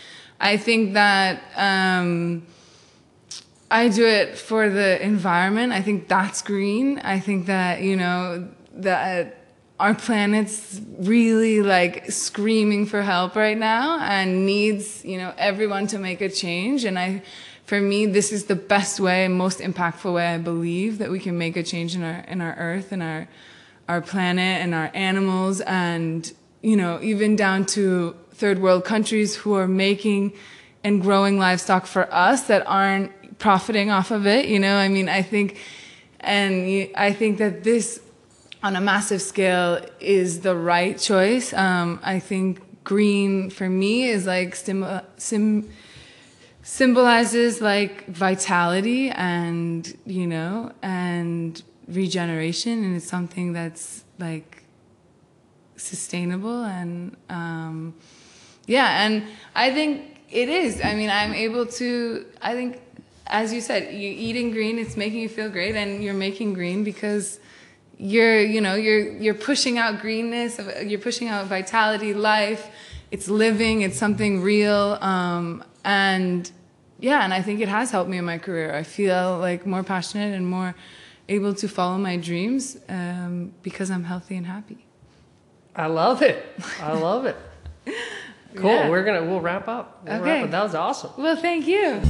i 0.41 0.57
think 0.57 0.95
that 0.95 1.43
um, 1.57 2.47
I 3.71 3.89
do 3.89 4.07
it 4.07 4.39
for 4.39 4.71
the 4.71 5.03
environment. 5.03 5.73
I 5.73 5.83
think 5.83 6.09
that's 6.09 6.43
green. 6.43 6.99
I 7.01 7.21
think 7.21 7.47
that, 7.47 7.83
you 7.83 7.97
know, 7.97 8.49
that 8.75 9.45
our 9.79 9.95
planet's 9.95 10.81
really 10.99 11.62
like 11.62 12.11
screaming 12.11 12.87
for 12.87 13.03
help 13.03 13.37
right 13.37 13.57
now 13.57 14.01
and 14.01 14.47
needs, 14.47 15.05
you 15.05 15.19
know, 15.19 15.33
everyone 15.37 15.87
to 15.89 15.99
make 15.99 16.21
a 16.21 16.29
change. 16.29 16.85
And 16.85 16.99
I, 16.99 17.23
for 17.64 17.81
me, 17.81 18.07
this 18.07 18.33
is 18.33 18.47
the 18.47 18.57
best 18.57 18.99
way, 18.99 19.29
most 19.29 19.61
impactful 19.61 20.12
way 20.12 20.29
I 20.29 20.39
believe 20.39 20.99
that 20.99 21.11
we 21.11 21.21
can 21.21 21.37
make 21.37 21.57
a 21.57 21.62
change 21.62 21.95
in 21.95 22.03
our, 22.03 22.21
in 22.27 22.41
our 22.41 22.55
earth 22.57 22.91
and 22.91 23.03
our, 23.03 23.29
our 23.87 24.01
planet 24.01 24.62
and 24.62 24.75
our 24.75 24.91
animals 24.95 25.61
and, 25.61 26.33
you 26.62 26.77
know, 26.77 26.99
even 27.03 27.37
down 27.37 27.66
to 27.66 28.16
third 28.33 28.61
world 28.61 28.85
countries 28.85 29.37
who 29.37 29.55
are 29.55 29.69
making 29.69 30.33
and 30.83 31.03
growing 31.03 31.39
livestock 31.39 31.87
for 31.87 32.12
us 32.12 32.43
that 32.45 32.66
aren't 32.66 33.12
profiting 33.39 33.91
off 33.91 34.11
of 34.11 34.26
it. 34.26 34.47
You 34.47 34.59
know, 34.59 34.76
I 34.76 34.89
mean, 34.89 35.09
I 35.09 35.22
think, 35.22 35.59
and 36.20 36.89
I 36.97 37.12
think 37.12 37.39
that 37.39 37.64
this 37.64 38.01
on 38.62 38.74
a 38.74 38.80
massive 38.80 39.22
scale 39.22 39.84
is 40.01 40.41
the 40.41 40.57
right 40.57 40.99
choice. 40.99 41.53
Um, 41.53 42.01
I 42.03 42.18
think 42.18 42.61
green 42.84 43.51
for 43.51 43.68
me 43.68 44.05
is 44.05 44.26
like 44.26 44.57
sim- 44.57 45.68
symbolizes 46.62 47.61
like 47.61 48.07
vitality 48.07 49.11
and, 49.11 49.97
you 50.05 50.26
know, 50.26 50.72
and 50.82 51.62
regeneration. 51.86 52.84
And 52.84 52.97
it's 52.97 53.07
something 53.07 53.53
that's 53.53 54.05
like 54.18 54.64
sustainable 55.76 56.64
and, 56.64 57.16
um, 57.30 57.95
yeah, 58.66 59.07
and 59.07 59.24
I 59.55 59.72
think 59.72 60.20
it 60.30 60.49
is. 60.49 60.80
I 60.84 60.95
mean, 60.95 61.09
I'm 61.09 61.32
able 61.32 61.64
to. 61.66 62.26
I 62.43 62.53
think, 62.53 62.80
as 63.29 63.53
you 63.53 63.61
said, 63.61 63.93
you 63.95 64.09
eating 64.11 64.51
green, 64.51 64.79
it's 64.79 64.97
making 64.97 65.20
you 65.20 65.29
feel 65.29 65.49
great, 65.51 65.76
and 65.76 66.03
you're 66.03 66.14
making 66.14 66.55
green 66.55 66.83
because 66.85 67.39
you're, 67.99 68.41
you 68.41 68.61
know, 68.61 68.74
you're 68.74 69.12
you're 69.24 69.35
pushing 69.35 69.79
out 69.79 70.01
greenness, 70.01 70.59
you're 70.85 71.01
pushing 71.01 71.29
out 71.29 71.47
vitality, 71.47 72.14
life. 72.14 72.68
It's 73.11 73.29
living. 73.29 73.83
It's 73.83 73.97
something 73.99 74.43
real, 74.43 74.99
um, 75.01 75.64
and 75.85 76.51
yeah, 77.01 77.24
and 77.24 77.33
I 77.33 77.41
think 77.43 77.61
it 77.61 77.68
has 77.68 77.91
helped 77.91 78.11
me 78.11 78.18
in 78.18 78.24
my 78.24 78.39
career. 78.39 78.74
I 78.74 78.83
feel 78.83 79.39
like 79.39 79.64
more 79.66 79.83
passionate 79.83 80.35
and 80.35 80.47
more 80.47 80.74
able 81.29 81.55
to 81.55 81.68
follow 81.68 81.97
my 81.99 82.16
dreams 82.16 82.76
um, 82.89 83.53
because 83.62 83.91
I'm 83.91 84.05
healthy 84.05 84.37
and 84.37 84.47
happy. 84.47 84.85
I 85.76 85.87
love 85.87 86.22
it. 86.22 86.45
I 86.83 86.93
love 86.93 87.26
it. 87.26 87.37
Cool. 88.57 88.70
Yeah. 88.70 88.89
We're 88.89 89.05
gonna 89.05 89.24
we'll 89.24 89.43
wrap 89.43 89.68
up. 89.68 90.01
We'll 90.05 90.14
Okay. 90.14 90.24
wrap 90.24 90.45
up. 90.45 90.51
That 90.51 90.62
was 90.64 90.74
awesome. 90.74 91.11
Well, 91.18 91.37
thank 91.37 91.66
you. 91.68 92.01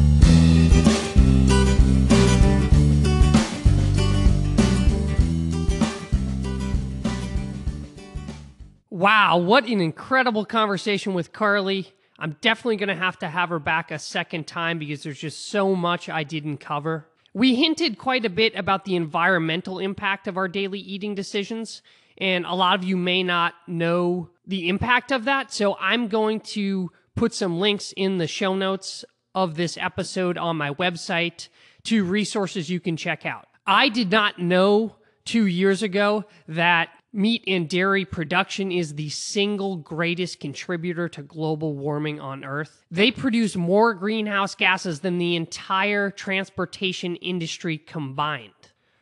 Wow, 8.98 9.36
what 9.36 9.64
an 9.68 9.80
incredible 9.80 10.44
conversation 10.44 11.14
with 11.14 11.32
Carly. 11.32 11.92
I'm 12.18 12.36
definitely 12.40 12.78
going 12.78 12.88
to 12.88 12.96
have 12.96 13.16
to 13.20 13.28
have 13.28 13.50
her 13.50 13.60
back 13.60 13.92
a 13.92 13.98
second 14.00 14.48
time 14.48 14.80
because 14.80 15.04
there's 15.04 15.20
just 15.20 15.50
so 15.50 15.76
much 15.76 16.08
I 16.08 16.24
didn't 16.24 16.56
cover. 16.56 17.06
We 17.32 17.54
hinted 17.54 17.96
quite 17.96 18.24
a 18.24 18.28
bit 18.28 18.56
about 18.56 18.84
the 18.84 18.96
environmental 18.96 19.78
impact 19.78 20.26
of 20.26 20.36
our 20.36 20.48
daily 20.48 20.80
eating 20.80 21.14
decisions, 21.14 21.80
and 22.20 22.44
a 22.44 22.54
lot 22.54 22.76
of 22.76 22.82
you 22.82 22.96
may 22.96 23.22
not 23.22 23.54
know 23.68 24.30
the 24.44 24.68
impact 24.68 25.12
of 25.12 25.26
that. 25.26 25.52
So 25.52 25.76
I'm 25.78 26.08
going 26.08 26.40
to 26.40 26.90
put 27.14 27.32
some 27.32 27.60
links 27.60 27.94
in 27.96 28.18
the 28.18 28.26
show 28.26 28.56
notes 28.56 29.04
of 29.32 29.54
this 29.54 29.78
episode 29.78 30.36
on 30.36 30.56
my 30.56 30.74
website 30.74 31.46
to 31.84 32.02
resources 32.02 32.68
you 32.68 32.80
can 32.80 32.96
check 32.96 33.24
out. 33.24 33.46
I 33.64 33.90
did 33.90 34.10
not 34.10 34.40
know 34.40 34.96
two 35.24 35.46
years 35.46 35.84
ago 35.84 36.24
that 36.48 36.88
meat 37.18 37.42
and 37.46 37.68
dairy 37.68 38.04
production 38.04 38.70
is 38.70 38.94
the 38.94 39.08
single 39.08 39.76
greatest 39.76 40.38
contributor 40.38 41.08
to 41.08 41.22
global 41.22 41.74
warming 41.74 42.20
on 42.20 42.44
Earth. 42.44 42.84
They 42.90 43.10
produce 43.10 43.56
more 43.56 43.92
greenhouse 43.92 44.54
gases 44.54 45.00
than 45.00 45.18
the 45.18 45.34
entire 45.34 46.10
transportation 46.10 47.16
industry 47.16 47.76
combined. 47.76 48.52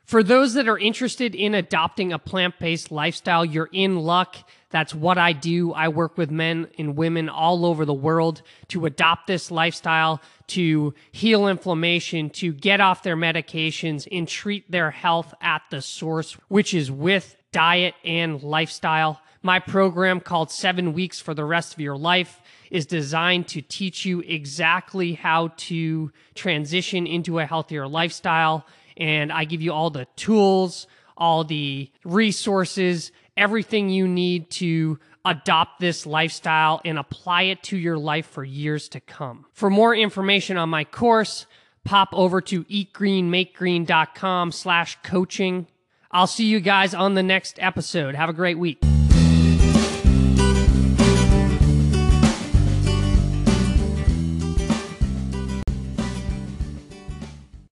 For 0.07 0.23
those 0.23 0.55
that 0.55 0.69
are 0.69 0.79
interested 0.79 1.35
in 1.35 1.53
adopting 1.53 2.13
a 2.13 2.19
plant 2.19 2.61
based 2.61 2.93
lifestyle, 2.93 3.45
you're 3.45 3.69
in 3.73 3.97
luck. 3.97 4.37
That's 4.71 4.95
what 4.95 5.19
I 5.19 5.33
do. 5.33 5.73
I 5.73 5.89
work 5.89 6.17
with 6.17 6.31
men 6.31 6.69
and 6.79 6.97
women 6.97 7.29
all 7.29 7.67
over 7.67 7.85
the 7.85 7.93
world 7.93 8.43
to 8.69 8.87
adopt 8.87 9.27
this 9.27 9.51
lifestyle, 9.51 10.23
to 10.49 10.95
heal 11.11 11.49
inflammation, 11.49 12.31
to 12.31 12.53
get 12.53 12.81
off 12.81 13.03
their 13.03 13.17
medications, 13.17 14.07
and 14.13 14.29
treat 14.29 14.71
their 14.71 14.93
health 14.93 15.35
at 15.41 15.63
the 15.71 15.83
source, 15.83 16.35
which 16.49 16.73
is 16.73 16.89
with 16.89 17.37
diet 17.57 17.95
and 18.05 18.43
lifestyle. 18.43 19.19
My 19.41 19.61
program 19.61 20.21
called 20.21 20.51
Seven 20.51 20.93
Weeks 20.93 21.21
for 21.21 21.33
the 21.33 21.43
Rest 21.43 21.73
of 21.73 21.81
Your 21.81 21.97
Life 21.97 22.43
is 22.71 22.85
designed 22.85 23.49
to 23.49 23.63
teach 23.63 24.05
you 24.05 24.21
exactly 24.21 25.15
how 25.15 25.55
to 25.57 26.13
transition 26.35 27.07
into 27.07 27.39
a 27.39 27.47
healthier 27.47 27.89
lifestyle. 27.89 28.67
And 28.99 29.33
I 29.33 29.45
give 29.45 29.63
you 29.63 29.73
all 29.73 29.89
the 29.89 30.07
tools, 30.17 30.87
all 31.17 31.45
the 31.45 31.91
resources, 32.05 33.11
everything 33.39 33.89
you 33.89 34.07
need 34.07 34.51
to 34.51 34.99
adopt 35.25 35.81
this 35.81 36.05
lifestyle 36.05 36.83
and 36.85 36.99
apply 36.99 37.45
it 37.45 37.63
to 37.63 37.79
your 37.79 37.97
life 37.97 38.27
for 38.27 38.45
years 38.45 38.91
to 38.91 39.01
come. 39.01 39.47
For 39.55 39.71
more 39.71 39.95
information 39.97 40.59
on 40.59 40.69
my 40.69 40.85
course, 40.85 41.47
pop 41.85 42.11
over 42.13 42.43
to 42.43 42.65
eatgreenmakegreen.com 42.65 44.53
slash 44.53 44.99
coaching. 45.03 45.69
I'll 46.11 46.27
see 46.27 46.47
you 46.47 46.61
guys 46.61 46.95
on 46.95 47.15
the 47.15 47.23
next 47.23 47.59
episode. 47.61 48.15
Have 48.15 48.29
a 48.29 48.33
great 48.33 48.59
week. 48.59 48.79